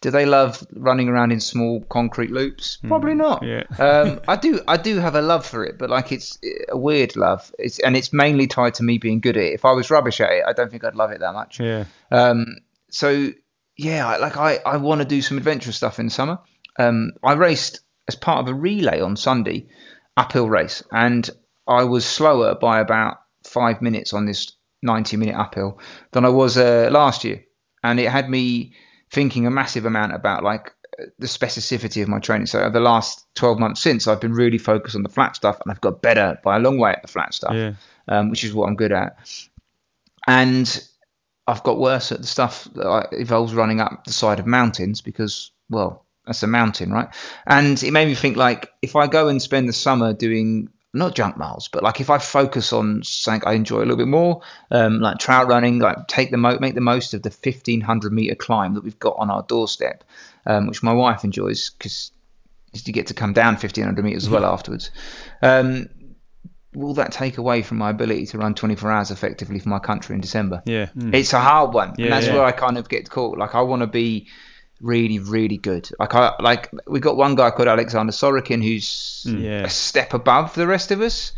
Do 0.00 0.10
they 0.12 0.26
love 0.26 0.64
running 0.72 1.08
around 1.08 1.32
in 1.32 1.40
small 1.40 1.80
concrete 1.82 2.30
loops? 2.30 2.78
Probably 2.86 3.14
not. 3.14 3.42
yeah. 3.42 3.64
um, 3.78 4.20
I 4.28 4.36
do. 4.36 4.60
I 4.68 4.76
do 4.76 4.96
have 4.98 5.14
a 5.16 5.22
love 5.22 5.44
for 5.44 5.64
it, 5.64 5.76
but 5.78 5.90
like 5.90 6.12
it's 6.12 6.38
a 6.70 6.76
weird 6.76 7.16
love. 7.16 7.52
It's 7.58 7.78
and 7.80 7.96
it's 7.96 8.12
mainly 8.12 8.46
tied 8.46 8.74
to 8.74 8.84
me 8.84 8.98
being 8.98 9.20
good 9.20 9.36
at 9.36 9.42
it. 9.42 9.54
If 9.54 9.64
I 9.64 9.72
was 9.72 9.90
rubbish 9.90 10.20
at 10.20 10.30
it, 10.30 10.44
I 10.46 10.52
don't 10.52 10.70
think 10.70 10.84
I'd 10.84 10.94
love 10.94 11.10
it 11.10 11.20
that 11.20 11.32
much. 11.34 11.58
Yeah. 11.60 11.84
Um, 12.12 12.58
so 12.90 13.30
yeah, 13.76 14.06
I- 14.06 14.16
like 14.18 14.36
I, 14.36 14.58
I 14.64 14.76
want 14.76 15.00
to 15.00 15.04
do 15.04 15.20
some 15.22 15.36
adventurous 15.36 15.76
stuff 15.76 15.98
in 15.98 16.06
the 16.06 16.10
summer. 16.12 16.38
Um, 16.78 17.12
I 17.24 17.32
raced 17.34 17.80
as 18.06 18.14
part 18.14 18.38
of 18.40 18.48
a 18.48 18.54
relay 18.54 19.00
on 19.00 19.16
Sunday, 19.16 19.66
uphill 20.16 20.48
race, 20.48 20.82
and 20.92 21.28
I 21.66 21.84
was 21.84 22.04
slower 22.06 22.54
by 22.54 22.78
about 22.80 23.18
five 23.48 23.82
minutes 23.82 24.12
on 24.12 24.26
this 24.26 24.52
90 24.82 25.16
minute 25.16 25.34
uphill 25.36 25.80
than 26.12 26.24
I 26.24 26.28
was 26.28 26.56
uh, 26.56 26.88
last 26.92 27.24
year, 27.24 27.44
and 27.82 27.98
it 27.98 28.08
had 28.08 28.30
me 28.30 28.74
thinking 29.10 29.46
a 29.46 29.50
massive 29.50 29.86
amount 29.86 30.12
about 30.14 30.44
like 30.44 30.72
the 31.18 31.26
specificity 31.26 32.02
of 32.02 32.08
my 32.08 32.18
training. 32.18 32.46
So 32.46 32.58
over 32.60 32.70
the 32.70 32.80
last 32.80 33.24
12 33.36 33.58
months 33.58 33.80
since, 33.80 34.06
I've 34.08 34.20
been 34.20 34.32
really 34.32 34.58
focused 34.58 34.96
on 34.96 35.02
the 35.02 35.08
flat 35.08 35.36
stuff, 35.36 35.60
and 35.60 35.70
I've 35.70 35.80
got 35.80 36.02
better 36.02 36.38
by 36.42 36.56
a 36.56 36.60
long 36.60 36.78
way 36.78 36.90
at 36.92 37.02
the 37.02 37.08
flat 37.08 37.34
stuff, 37.34 37.54
Yeah. 37.54 37.72
um, 38.08 38.30
which 38.30 38.44
is 38.44 38.52
what 38.52 38.68
I'm 38.68 38.76
good 38.76 38.92
at. 38.92 39.16
And 40.26 40.84
I've 41.46 41.62
got 41.62 41.78
worse 41.78 42.12
at 42.12 42.20
the 42.20 42.26
stuff 42.26 42.64
that 42.74 43.12
involves 43.12 43.54
running 43.54 43.80
up 43.80 44.04
the 44.04 44.12
side 44.12 44.40
of 44.40 44.46
mountains 44.46 45.00
because, 45.00 45.50
well, 45.70 46.04
that's 46.26 46.42
a 46.42 46.46
mountain, 46.46 46.92
right? 46.92 47.08
And 47.46 47.82
it 47.82 47.90
made 47.92 48.08
me 48.08 48.14
think 48.14 48.36
like 48.36 48.70
if 48.82 48.96
I 48.96 49.06
go 49.06 49.28
and 49.28 49.40
spend 49.40 49.68
the 49.68 49.72
summer 49.72 50.12
doing 50.12 50.68
not 50.98 51.14
junk 51.14 51.36
miles, 51.36 51.68
but 51.68 51.82
like 51.82 52.00
if 52.00 52.10
I 52.10 52.18
focus 52.18 52.72
on 52.72 53.02
something 53.02 53.46
I 53.48 53.54
enjoy 53.54 53.78
a 53.78 53.80
little 53.86 53.96
bit 53.96 54.08
more, 54.08 54.42
um, 54.70 55.00
like 55.00 55.18
trail 55.18 55.46
running, 55.46 55.78
like 55.78 56.06
take 56.08 56.30
the 56.30 56.36
mo- 56.36 56.58
make 56.60 56.74
the 56.74 56.80
most 56.80 57.14
of 57.14 57.22
the 57.22 57.30
1500 57.30 58.12
meter 58.12 58.34
climb 58.34 58.74
that 58.74 58.84
we've 58.84 58.98
got 58.98 59.16
on 59.18 59.30
our 59.30 59.42
doorstep, 59.44 60.04
um, 60.46 60.66
which 60.66 60.82
my 60.82 60.92
wife 60.92 61.24
enjoys 61.24 61.70
because 61.70 62.12
you 62.84 62.92
get 62.92 63.06
to 63.08 63.14
come 63.14 63.32
down 63.32 63.54
1500 63.54 64.04
meters 64.04 64.24
as 64.24 64.30
well 64.30 64.44
afterwards. 64.44 64.90
Um, 65.42 65.88
will 66.74 66.94
that 66.94 67.12
take 67.12 67.38
away 67.38 67.62
from 67.62 67.78
my 67.78 67.90
ability 67.90 68.26
to 68.26 68.38
run 68.38 68.54
24 68.54 68.90
hours 68.92 69.10
effectively 69.10 69.58
for 69.58 69.68
my 69.70 69.78
country 69.78 70.14
in 70.14 70.20
December? 70.20 70.62
Yeah. 70.66 70.88
It's 70.94 71.32
a 71.32 71.40
hard 71.40 71.72
one, 71.72 71.94
Yeah, 71.96 72.04
and 72.04 72.12
that's 72.12 72.26
yeah. 72.26 72.34
where 72.34 72.44
I 72.44 72.52
kind 72.52 72.76
of 72.76 72.88
get 72.88 73.08
caught. 73.08 73.38
Like 73.38 73.54
I 73.54 73.62
want 73.62 73.80
to 73.80 73.86
be 73.86 74.28
really, 74.80 75.18
really 75.18 75.56
good. 75.56 75.88
Like 75.98 76.14
I 76.14 76.34
like 76.40 76.70
we 76.86 77.00
got 77.00 77.16
one 77.16 77.34
guy 77.34 77.50
called 77.50 77.68
Alexander 77.68 78.12
Sorokin 78.12 78.62
who's 78.62 79.24
Yeah. 79.28 79.64
a 79.64 79.70
step 79.70 80.14
above 80.14 80.54
the 80.54 80.66
rest 80.66 80.90
of 80.90 81.00
us. 81.00 81.32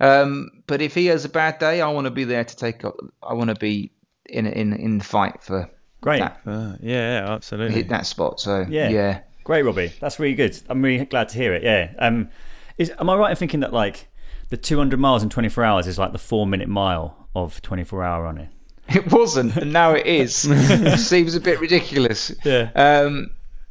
Um, 0.00 0.50
but 0.66 0.80
if 0.82 0.94
he 0.94 1.06
has 1.06 1.24
a 1.24 1.28
bad 1.28 1.58
day, 1.58 1.80
I 1.80 1.88
want 1.90 2.06
to 2.06 2.10
be 2.10 2.24
there 2.24 2.44
to 2.44 2.56
take. 2.56 2.84
up- 2.84 2.96
I 3.22 3.34
want 3.34 3.50
to 3.50 3.56
be 3.56 3.92
in 4.26 4.46
in 4.46 4.72
in 4.72 4.98
the 4.98 5.04
fight 5.04 5.42
for 5.42 5.70
Great. 6.00 6.20
that 6.20 6.40
Uh, 6.46 6.76
yeah, 6.80 7.20
yeah, 7.22 7.32
absolutely. 7.32 7.74
hit 7.74 7.88
that 7.90 8.06
spot. 8.06 8.40
So 8.40 8.66
Yeah. 8.68 8.88
yeah. 8.88 9.20
Great, 9.44 9.62
Robbie. 9.64 9.92
That's 10.00 10.18
really 10.20 10.34
good. 10.34 10.58
I'm 10.68 10.82
really 10.82 11.04
glad 11.04 11.28
to 11.30 11.36
hear 11.38 11.52
it. 11.54 11.62
Yeah. 11.62 11.90
Um, 11.98 12.28
is 12.78 12.92
am 12.98 13.10
I 13.10 13.16
right 13.16 13.30
in 13.30 13.36
thinking 13.36 13.60
that 13.60 13.72
like 13.72 14.08
the 14.50 14.56
200 14.56 14.98
miles 14.98 15.22
in 15.22 15.30
24 15.30 15.64
hours 15.64 15.86
is 15.86 15.98
like 15.98 16.12
the 16.12 16.18
four 16.18 16.46
minute 16.46 16.68
mile 16.68 17.28
of 17.34 17.60
24 17.62 18.02
hour 18.04 18.22
running? 18.24 18.48
It 18.94 19.10
wasn't, 19.10 19.56
and 19.56 19.72
now 19.72 19.92
it 19.92 20.06
is. 20.06 20.44
it 20.50 20.98
seems 20.98 21.34
a 21.34 21.40
bit 21.40 21.60
ridiculous. 21.60 22.32
Yeah. 22.44 22.70
Um, 22.74 23.30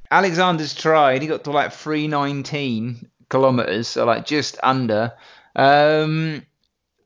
Alexander's 0.10 0.74
tried. 0.74 1.22
He 1.22 1.28
got 1.28 1.44
to 1.44 1.52
like 1.52 1.74
319 1.74 3.08
kilometers, 3.30 3.88
so 3.88 4.06
like 4.06 4.26
just 4.26 4.58
under. 4.64 5.14
Um, 5.56 6.44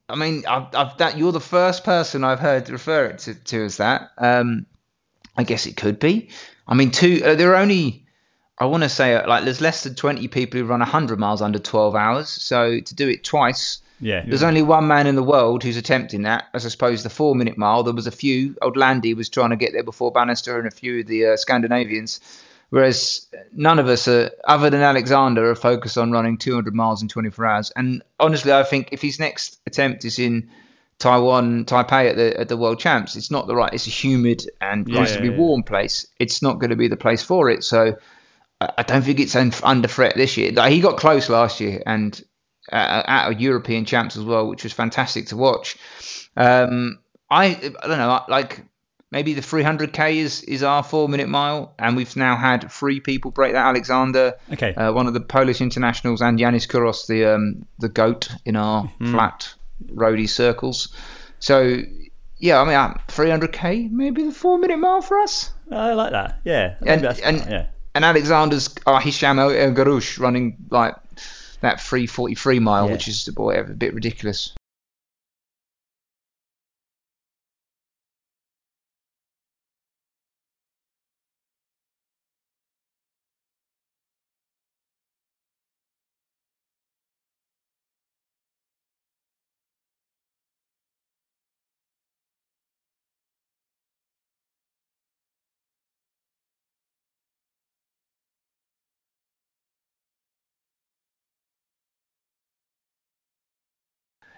I 0.07 0.15
mean, 0.15 0.43
I've, 0.47 0.73
I've 0.75 0.97
that 0.97 1.17
you're 1.17 1.31
the 1.31 1.39
first 1.39 1.83
person 1.83 2.23
I've 2.23 2.39
heard 2.39 2.69
refer 2.69 3.05
it 3.05 3.19
to, 3.19 3.35
to 3.35 3.65
as 3.65 3.77
that. 3.77 4.11
Um, 4.17 4.65
I 5.37 5.43
guess 5.43 5.65
it 5.65 5.77
could 5.77 5.99
be. 5.99 6.29
I 6.67 6.73
mean, 6.73 6.91
two. 6.91 7.21
Uh, 7.23 7.35
there 7.35 7.53
are 7.53 7.61
only. 7.61 8.05
I 8.57 8.65
want 8.65 8.83
to 8.83 8.89
say 8.89 9.15
uh, 9.15 9.27
like 9.27 9.43
there's 9.43 9.61
less 9.61 9.83
than 9.83 9.95
20 9.95 10.27
people 10.29 10.59
who 10.59 10.65
run 10.65 10.79
100 10.79 11.19
miles 11.19 11.41
under 11.41 11.59
12 11.59 11.95
hours. 11.95 12.29
So 12.29 12.79
to 12.79 12.95
do 12.95 13.09
it 13.09 13.23
twice. 13.23 13.79
Yeah. 13.99 14.23
There's 14.25 14.43
only 14.43 14.61
one 14.61 14.87
man 14.87 15.07
in 15.07 15.15
the 15.15 15.23
world 15.23 15.63
who's 15.63 15.77
attempting 15.77 16.23
that. 16.23 16.45
As 16.53 16.65
I 16.65 16.69
suppose 16.69 17.03
the 17.03 17.09
four 17.09 17.35
minute 17.35 17.57
mile, 17.57 17.83
there 17.83 17.93
was 17.93 18.07
a 18.07 18.11
few. 18.11 18.55
Old 18.61 18.77
Landy 18.77 19.13
was 19.13 19.29
trying 19.29 19.51
to 19.51 19.55
get 19.55 19.73
there 19.73 19.83
before 19.83 20.11
Bannister 20.11 20.57
and 20.57 20.67
a 20.67 20.71
few 20.71 20.99
of 20.99 21.07
the 21.07 21.27
uh, 21.27 21.37
Scandinavians. 21.37 22.19
Whereas 22.69 23.27
none 23.53 23.79
of 23.79 23.87
us, 23.87 24.07
are, 24.07 24.31
other 24.43 24.69
than 24.69 24.81
Alexander, 24.81 25.51
are 25.51 25.55
focused 25.55 25.97
on 25.97 26.11
running 26.11 26.37
200 26.37 26.73
miles 26.73 27.01
in 27.01 27.07
24 27.07 27.45
hours. 27.45 27.71
And 27.75 28.03
honestly, 28.19 28.51
I 28.51 28.63
think 28.63 28.89
if 28.91 29.01
his 29.01 29.19
next 29.19 29.59
attempt 29.65 30.03
is 30.03 30.19
in 30.19 30.49
Taiwan, 30.97 31.65
Taipei 31.65 32.09
at 32.09 32.15
the 32.15 32.39
at 32.39 32.49
the 32.49 32.57
World 32.57 32.79
Champs, 32.79 33.15
it's 33.15 33.31
not 33.31 33.47
the 33.47 33.55
right. 33.55 33.73
It's 33.73 33.87
a 33.87 33.91
humid 33.91 34.49
and 34.59 34.87
reasonably 34.87 35.29
yeah. 35.29 35.37
warm 35.37 35.63
place. 35.63 36.07
It's 36.19 36.41
not 36.41 36.59
going 36.59 36.71
to 36.71 36.75
be 36.75 36.87
the 36.87 36.97
place 36.97 37.23
for 37.23 37.49
it. 37.49 37.63
So 37.63 37.95
I 38.59 38.69
I 38.77 38.83
don't 38.83 39.03
think 39.03 39.19
it's 39.19 39.35
un- 39.35 39.53
under 39.63 39.87
threat 39.87 40.15
this 40.15 40.37
year. 40.37 40.51
Like, 40.51 40.71
he 40.71 40.79
got 40.79 40.97
close 40.97 41.29
last 41.29 41.59
year 41.59 41.83
and 41.85 42.21
at 42.71 43.31
a 43.31 43.35
European 43.35 43.85
champs 43.85 44.17
as 44.17 44.23
well, 44.23 44.47
which 44.47 44.63
was 44.63 44.73
fantastic 44.73 45.27
to 45.27 45.37
watch. 45.37 45.77
Um, 46.37 46.99
I 47.29 47.45
I 47.81 47.87
don't 47.87 47.97
know, 47.97 48.21
like 48.27 48.63
maybe 49.11 49.33
the 49.33 49.41
300k 49.41 50.15
is 50.15 50.43
is 50.43 50.63
our 50.63 50.83
four 50.83 51.07
minute 51.09 51.29
mile, 51.29 51.73
and 51.79 51.95
we've 51.95 52.15
now 52.15 52.35
had 52.35 52.71
three 52.71 52.99
people 52.99 53.31
break 53.31 53.53
that. 53.53 53.65
Alexander, 53.65 54.33
Okay. 54.53 54.73
uh, 54.75 54.91
one 54.93 55.07
of 55.07 55.13
the 55.13 55.21
Polish 55.21 55.61
internationals, 55.61 56.21
and 56.21 56.39
Yiannis 56.39 56.67
Kouros, 56.67 57.07
the 57.07 57.25
um, 57.35 57.65
the 57.79 57.89
goat 57.89 58.29
in 58.45 58.55
our 58.55 58.91
flat 58.99 59.53
roadie 59.87 60.29
circles. 60.29 60.93
So. 61.39 61.81
Yeah, 62.37 62.59
I 62.61 62.65
mean, 62.65 62.75
uh, 62.75 62.97
300k, 63.07 63.89
maybe 63.91 64.23
the 64.25 64.31
four 64.33 64.57
minute 64.59 64.77
mile 64.77 65.01
for 65.01 65.19
us. 65.19 65.53
I 65.71 65.93
like 65.93 66.11
that. 66.11 66.41
Yeah. 66.43 66.75
And, 66.85 67.05
and 67.05 67.37
yeah. 67.49 67.67
and 67.95 68.03
Alexander's 68.03 68.75
uh, 68.85 68.99
Hisham 68.99 69.39
El 69.39 69.51
Garouche 69.73 70.19
running 70.19 70.57
like 70.69 70.95
that 71.65 71.81
343 71.81 72.59
mile, 72.59 72.85
Yeah. 72.87 72.93
which 72.93 73.07
is 73.07 73.25
boy, 73.33 73.55
a 73.59 73.63
bit 73.63 73.93
ridiculous. 73.93 74.53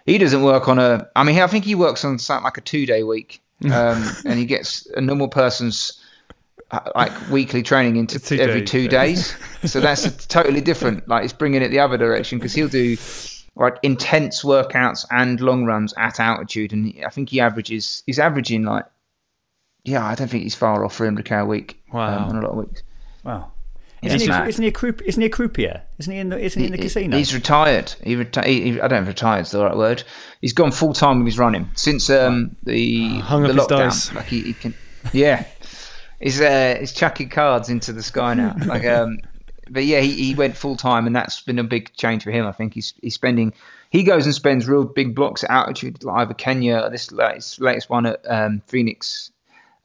He 0.07 0.17
doesn't 0.17 0.41
work 0.41 0.69
on 0.69 0.79
a. 0.79 1.07
I 1.15 1.23
mean, 1.23 1.37
I 1.37 1.47
think 1.47 1.65
he 1.65 1.75
works 1.75 2.03
on 2.05 2.17
something 2.17 2.45
like 2.45 2.57
a 2.57 2.61
two 2.61 2.85
day 2.85 3.03
week, 3.03 3.41
um, 3.65 4.09
and 4.25 4.39
he 4.39 4.45
gets 4.45 4.87
a 4.95 5.01
normal 5.01 5.27
person's 5.27 6.01
uh, 6.71 6.79
like 6.95 7.29
weekly 7.29 7.61
training 7.61 7.97
into 7.97 8.17
Two 8.17 8.39
every 8.39 8.61
days, 8.61 8.71
two 8.71 8.81
yeah. 8.83 8.89
days. 8.89 9.35
so 9.65 9.81
that's 9.81 10.25
totally 10.27 10.61
different. 10.61 11.09
Like 11.09 11.25
it's 11.25 11.33
bringing 11.33 11.61
it 11.61 11.69
the 11.69 11.79
other 11.79 11.97
direction 11.97 12.39
because 12.39 12.53
he'll 12.53 12.69
do 12.69 12.95
like 13.57 13.77
intense 13.83 14.43
workouts 14.43 15.05
and 15.11 15.41
long 15.41 15.65
runs 15.65 15.93
at 15.97 16.21
altitude, 16.21 16.71
and 16.71 16.93
I 17.05 17.09
think 17.09 17.29
he 17.29 17.41
averages 17.41 18.01
he's 18.05 18.17
averaging 18.17 18.63
like 18.63 18.85
yeah, 19.83 20.05
I 20.05 20.15
don't 20.15 20.29
think 20.29 20.43
he's 20.43 20.55
far 20.55 20.85
off 20.85 20.97
300k 20.97 21.41
a 21.41 21.45
week. 21.45 21.81
Wow. 21.91 22.17
um, 22.17 22.29
on 22.29 22.35
a 22.37 22.41
lot 22.41 22.51
of 22.51 22.57
weeks. 22.57 22.83
Wow. 23.25 23.51
Yeah, 24.01 24.13
Isn't, 24.13 24.29
it's 24.29 24.37
he, 24.37 24.49
isn't 24.49 24.61
he 24.63 24.67
a 24.67 24.71
croup, 24.71 25.01
Isn't 25.01 25.21
he 25.21 25.25
a 25.25 25.29
croupier? 25.29 25.81
Isn't 25.97 26.13
he 26.13 26.19
in 26.19 26.29
the? 26.29 26.39
Isn't 26.39 26.59
he 26.59 26.65
in 26.67 26.71
the 26.71 26.77
He- 26.77 26.83
casino? 26.83 27.17
He's 27.17 27.33
retired. 27.33 27.93
He, 28.03 28.15
reti- 28.15 28.45
he, 28.45 28.61
he 28.61 28.81
I 28.81 28.87
don't 28.87 29.03
know 29.03 29.09
if 29.09 29.15
retired's 29.15 29.51
the 29.51 29.63
right 29.63 29.75
word. 29.75 30.03
He's 30.39 30.53
gone 30.53 30.71
full 30.71 30.93
time 30.93 31.17
with 31.19 31.25
his 31.27 31.39
running 31.39 31.69
since 31.75 32.09
um, 32.09 32.55
the 32.63 33.19
Hung 33.19 33.41
the 33.43 33.49
up 33.49 33.55
his 33.55 33.67
dice. 33.67 34.13
Like 34.13 34.25
he, 34.25 34.41
he 34.41 34.53
can, 34.53 34.75
yeah. 35.13 35.45
He's 36.19 36.39
uh, 36.39 36.77
he's 36.79 36.93
chucking 36.93 37.29
cards 37.29 37.69
into 37.69 37.93
the 37.93 38.03
sky 38.03 38.33
now. 38.35 38.55
Like 38.65 38.85
um, 38.85 39.19
but 39.69 39.83
yeah, 39.85 39.99
he, 39.99 40.11
he 40.11 40.35
went 40.35 40.55
full 40.55 40.75
time, 40.77 41.07
and 41.07 41.15
that's 41.15 41.41
been 41.41 41.59
a 41.59 41.63
big 41.63 41.93
change 41.95 42.23
for 42.23 42.31
him. 42.31 42.45
I 42.45 42.51
think 42.51 42.73
he's 42.73 42.93
he's 43.01 43.15
spending. 43.15 43.53
He 43.89 44.03
goes 44.03 44.25
and 44.25 44.35
spends 44.35 44.67
real 44.67 44.83
big 44.83 45.15
blocks 45.15 45.43
at 45.43 45.49
altitude, 45.49 46.03
like 46.03 46.21
either 46.21 46.33
Kenya. 46.33 46.81
or 46.81 46.89
This 46.89 47.11
latest, 47.11 47.59
latest 47.61 47.89
one 47.89 48.05
at 48.05 48.19
um, 48.29 48.61
Phoenix, 48.67 49.31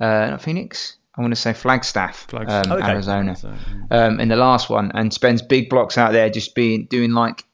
uh, 0.00 0.30
not 0.30 0.42
Phoenix. 0.42 0.96
I 1.16 1.20
want 1.20 1.32
to 1.32 1.40
say 1.40 1.52
Flagstaff, 1.52 2.26
Flagstaff. 2.28 2.66
Um, 2.66 2.72
Okay. 2.78 2.90
Arizona 2.90 3.36
So, 3.36 3.52
um, 3.90 4.18
in 4.20 4.28
the 4.28 4.36
last 4.36 4.70
one 4.70 4.90
and 4.94 5.12
spends 5.12 5.42
big 5.42 5.68
blocks 5.68 5.98
out 5.98 6.12
there 6.12 6.30
just 6.30 6.54
being 6.54 6.86
doing 6.86 7.12
like 7.12 7.44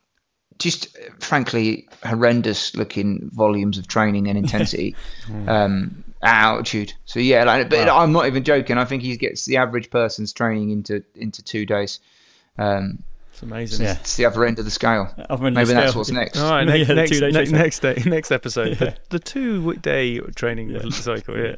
just 0.59 0.97
uh, 0.97 1.11
frankly 1.21 1.89
horrendous 2.05 2.75
looking 2.77 3.31
volumes 3.33 3.79
of 3.79 3.87
training 3.89 4.29
and 4.29 4.39
intensity 4.39 4.95
um, 5.49 6.05
at 6.23 6.41
altitude. 6.43 6.93
So 7.05 7.21
yeah, 7.21 7.45
like, 7.45 7.69
but 7.71 7.89
I'm 7.89 8.13
not 8.13 8.27
even 8.27 8.45
joking. 8.45 8.79
I 8.79 8.85
think 8.85 9.03
he 9.03 9.17
gets 9.17 9.45
the 9.45 9.57
average 9.57 9.91
person's 9.91 10.33
training 10.33 10.71
into 10.71 11.03
into 11.17 11.43
two 11.43 11.67
days. 11.67 12.01
Um, 12.59 13.03
it's 13.33 13.43
amazing. 13.43 13.85
Yeah. 13.87 13.93
It's 14.01 14.17
the 14.17 14.25
other 14.27 14.45
end 14.45 14.59
of 14.59 14.65
the 14.65 14.71
scale. 14.73 15.13
Other 15.31 15.47
end 15.47 15.57
of 15.57 15.61
Maybe 15.63 15.67
the 15.69 15.75
that's 15.75 15.91
scale. 15.91 16.01
what's 16.01 16.11
next. 16.11 16.39
All 16.41 16.51
right, 16.51 16.67
Yeah, 16.67 16.75
next, 16.75 16.89
the 16.89 16.95
next, 16.95 17.11
two-day 17.11 17.31
ne- 17.31 17.51
next 17.59 17.79
day, 17.81 18.03
next 18.05 18.31
episode, 18.33 18.79
the, 18.79 18.97
the 19.11 19.19
two 19.21 19.75
day 19.75 20.19
training 20.35 20.91
cycle. 20.91 21.37
Yeah. 21.39 21.57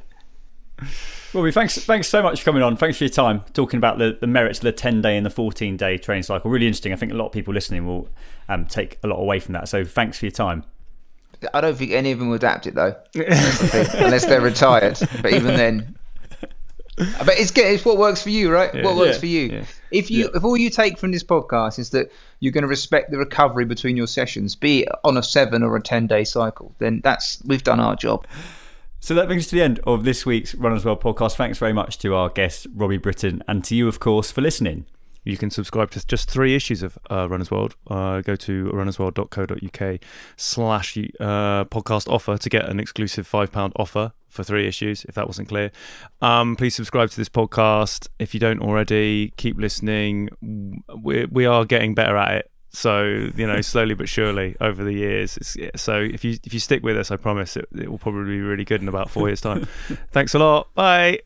Robbie, 1.33 1.53
thanks, 1.53 1.79
thanks 1.79 2.09
so 2.09 2.23
much 2.23 2.41
for 2.41 2.47
coming 2.47 2.63
on. 2.63 2.77
Thanks 2.77 2.99
for 2.99 3.05
your 3.05 3.11
time 3.13 3.43
talking 3.53 3.79
about 3.79 3.99
the, 3.99 4.19
the 4.21 4.27
merits 4.27 4.59
of 4.59 4.65
the 4.65 4.73
10 4.73 5.01
day 5.01 5.17
and 5.17 5.25
the 5.25 5.31
14 5.31 5.77
day 5.77 5.97
training 5.97 6.25
cycle. 6.25 6.51
Really 6.51 6.67
interesting. 6.67 6.93
I 6.93 6.97
think 6.97 7.13
a 7.13 7.15
lot 7.15 7.27
of 7.27 7.33
people 7.33 7.55
listening 7.55 7.87
will 7.87 8.09
um, 8.49 8.67
take 8.67 8.99
a 9.05 9.07
lot 9.07 9.17
away 9.21 9.39
from 9.39 9.53
that. 9.53 9.69
So 9.69 9.85
thanks 9.85 10.19
for 10.19 10.27
your 10.27 10.33
time. 10.33 10.65
I 11.55 11.61
don't 11.61 11.77
think 11.77 11.93
any 11.93 12.11
of 12.11 12.19
them 12.19 12.29
will 12.29 12.35
adapt 12.37 12.67
it 12.67 12.75
though, 12.75 12.95
unless 13.15 14.27
they're 14.27 14.41
retired. 14.43 14.99
But 15.23 15.33
even 15.33 15.57
then, 15.57 15.97
but 16.97 17.39
it's 17.39 17.51
good. 17.51 17.65
It's 17.67 17.85
what 17.85 17.97
works 17.97 18.23
for 18.23 18.29
you, 18.31 18.51
right? 18.53 18.75
what 18.85 18.97
works 18.97 19.15
Yeah. 19.15 19.21
for 19.21 19.27
you. 19.27 19.41
Yeah. 19.47 19.65
If 19.91 20.11
you, 20.11 20.31
if 20.35 20.45
all 20.45 20.57
you 20.57 20.69
take 20.69 20.99
from 20.99 21.13
this 21.13 21.25
podcast 21.25 21.79
is 21.79 21.91
that 21.91 22.13
you're 22.41 22.53
going 22.53 22.63
to 22.63 22.69
respect 22.69 23.11
the 23.11 23.19
recovery 23.19 23.65
between 23.65 23.97
your 23.97 24.07
sessions, 24.07 24.55
be 24.55 24.81
it 24.83 24.89
on 25.03 25.17
a 25.17 25.23
seven 25.23 25.63
or 25.63 25.77
a 25.77 25.83
ten 25.83 26.07
day 26.07 26.25
cycle, 26.25 26.75
then 26.79 27.01
that's 27.03 27.43
we've 27.45 27.63
done 27.65 27.81
our 27.81 27.97
job. 27.97 28.27
So 29.03 29.15
that 29.15 29.29
brings 29.29 29.45
us 29.45 29.51
to 29.51 29.57
the 29.57 29.63
end 29.63 29.81
of 29.87 30.05
this 30.05 30.27
week's 30.27 30.55
Runners 30.55 30.85
World 30.85 31.01
podcast. 31.03 31.35
Thanks 31.35 31.57
very 31.57 31.73
much 31.73 31.97
to 32.01 32.15
our 32.15 32.29
guest, 32.29 32.67
Robbie 32.75 32.99
Britton, 32.99 33.43
and 33.49 33.65
to 33.65 33.75
you, 33.75 33.89
of 33.89 33.99
course, 33.99 34.31
for 34.31 34.43
listening. 34.43 34.85
You 35.25 35.39
can 35.39 35.51
subscribe 35.51 35.91
to 35.93 36.07
just 36.07 36.31
three 36.31 36.55
issues 36.55 36.83
of 36.83 36.99
uh, 37.11 37.27
Runners 37.27 37.51
World. 37.51 37.77
Uh, 37.87 38.21
go 38.21 38.37
to 38.37 38.65
runnersworld.co.uk 38.67 40.01
slash 40.37 40.99
uh, 40.99 41.65
podcast 41.65 42.09
offer 42.09 42.37
to 42.37 42.49
get 42.51 42.69
an 42.69 42.79
exclusive 42.79 43.27
£5 43.29 43.73
offer 43.77 44.13
for 44.29 44.45
three 44.45 44.69
issues, 44.69 45.05
if 45.07 45.15
that 45.15 45.27
wasn't 45.27 45.49
clear. 45.49 45.73
Um, 46.21 46.55
please 46.55 46.75
subscribe 46.75 47.09
to 47.11 47.17
this 47.17 47.31
podcast. 47.31 48.07
If 48.19 48.35
you 48.35 48.41
don't 48.41 48.61
already, 48.61 49.33
keep 49.39 49.59
listening. 49.59 50.29
We, 51.03 51.25
we 51.25 51.47
are 51.47 51.65
getting 51.65 51.95
better 51.95 52.17
at 52.19 52.37
it. 52.37 52.50
So, 52.73 53.31
you 53.37 53.47
know, 53.47 53.61
slowly 53.61 53.95
but 53.95 54.09
surely 54.09 54.57
over 54.61 54.85
the 54.85 54.93
years. 54.93 55.37
It's, 55.37 55.83
so 55.83 56.01
if 56.01 56.25
you 56.25 56.39
if 56.45 56.55
you 56.55 56.61
stick 56.61 56.83
with 56.83 56.97
us, 56.97 57.11
I 57.11 57.17
promise 57.17 57.57
it, 57.57 57.69
it 57.77 57.91
will 57.91 57.99
probably 57.99 58.25
be 58.33 58.41
really 58.41 58.65
good 58.65 58.81
in 58.81 58.89
about 58.89 59.11
four 59.11 59.29
years' 59.29 59.41
time. 59.41 59.65
Thanks 60.13 60.35
a 60.35 60.39
lot. 60.39 60.73
Bye. 60.75 61.21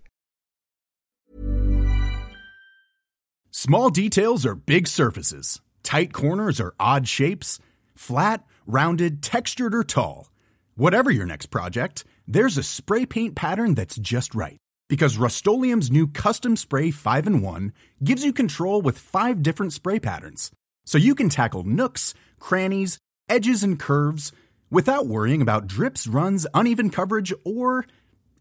Small 3.50 3.90
details 3.90 4.44
are 4.44 4.54
big 4.54 4.88
surfaces. 4.88 5.60
Tight 5.82 6.12
corners 6.12 6.60
are 6.60 6.74
odd 6.80 7.06
shapes. 7.06 7.60
Flat, 7.94 8.44
rounded, 8.66 9.22
textured, 9.22 9.74
or 9.74 9.84
tall. 9.84 10.30
Whatever 10.76 11.10
your 11.10 11.26
next 11.26 11.46
project, 11.46 12.04
there's 12.26 12.58
a 12.58 12.62
spray 12.62 13.06
paint 13.06 13.34
pattern 13.36 13.74
that's 13.74 13.96
just 13.96 14.34
right. 14.34 14.58
Because 14.88 15.16
Rust 15.16 15.46
new 15.46 16.06
Custom 16.08 16.56
Spray 16.56 16.90
5 16.90 17.26
in 17.26 17.42
1 17.42 17.72
gives 18.02 18.24
you 18.24 18.32
control 18.32 18.82
with 18.82 18.98
five 18.98 19.42
different 19.42 19.72
spray 19.72 20.00
patterns. 20.00 20.50
So 20.84 20.98
you 20.98 21.14
can 21.14 21.28
tackle 21.28 21.64
nooks, 21.64 22.14
crannies, 22.38 22.98
edges, 23.28 23.62
and 23.62 23.78
curves 23.78 24.32
without 24.70 25.06
worrying 25.06 25.42
about 25.42 25.66
drips, 25.66 26.06
runs, 26.06 26.46
uneven 26.54 26.90
coverage, 26.90 27.32
or 27.44 27.86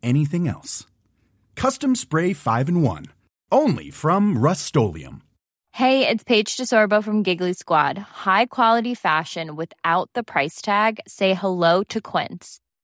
anything 0.02 0.48
else. 0.48 0.86
Custom 1.56 1.96
Spray 1.96 2.34
5 2.34 2.70
in 2.70 2.82
1. 2.82 3.06
Only 3.52 3.90
from 3.92 4.38
Rust 4.38 4.76
Hey, 5.72 6.08
it's 6.08 6.24
Paige 6.24 6.56
DeSorbo 6.56 7.04
from 7.04 7.24
Giggly 7.24 7.54
Squad. 7.54 7.98
High 7.98 8.46
quality 8.46 8.94
fashion 8.94 9.56
without 9.56 10.10
the 10.14 10.24
price 10.24 10.62
tag. 10.62 11.00
Say 11.08 11.34
hello 11.34 11.84
to 11.86 12.00
Quince. 12.00 12.60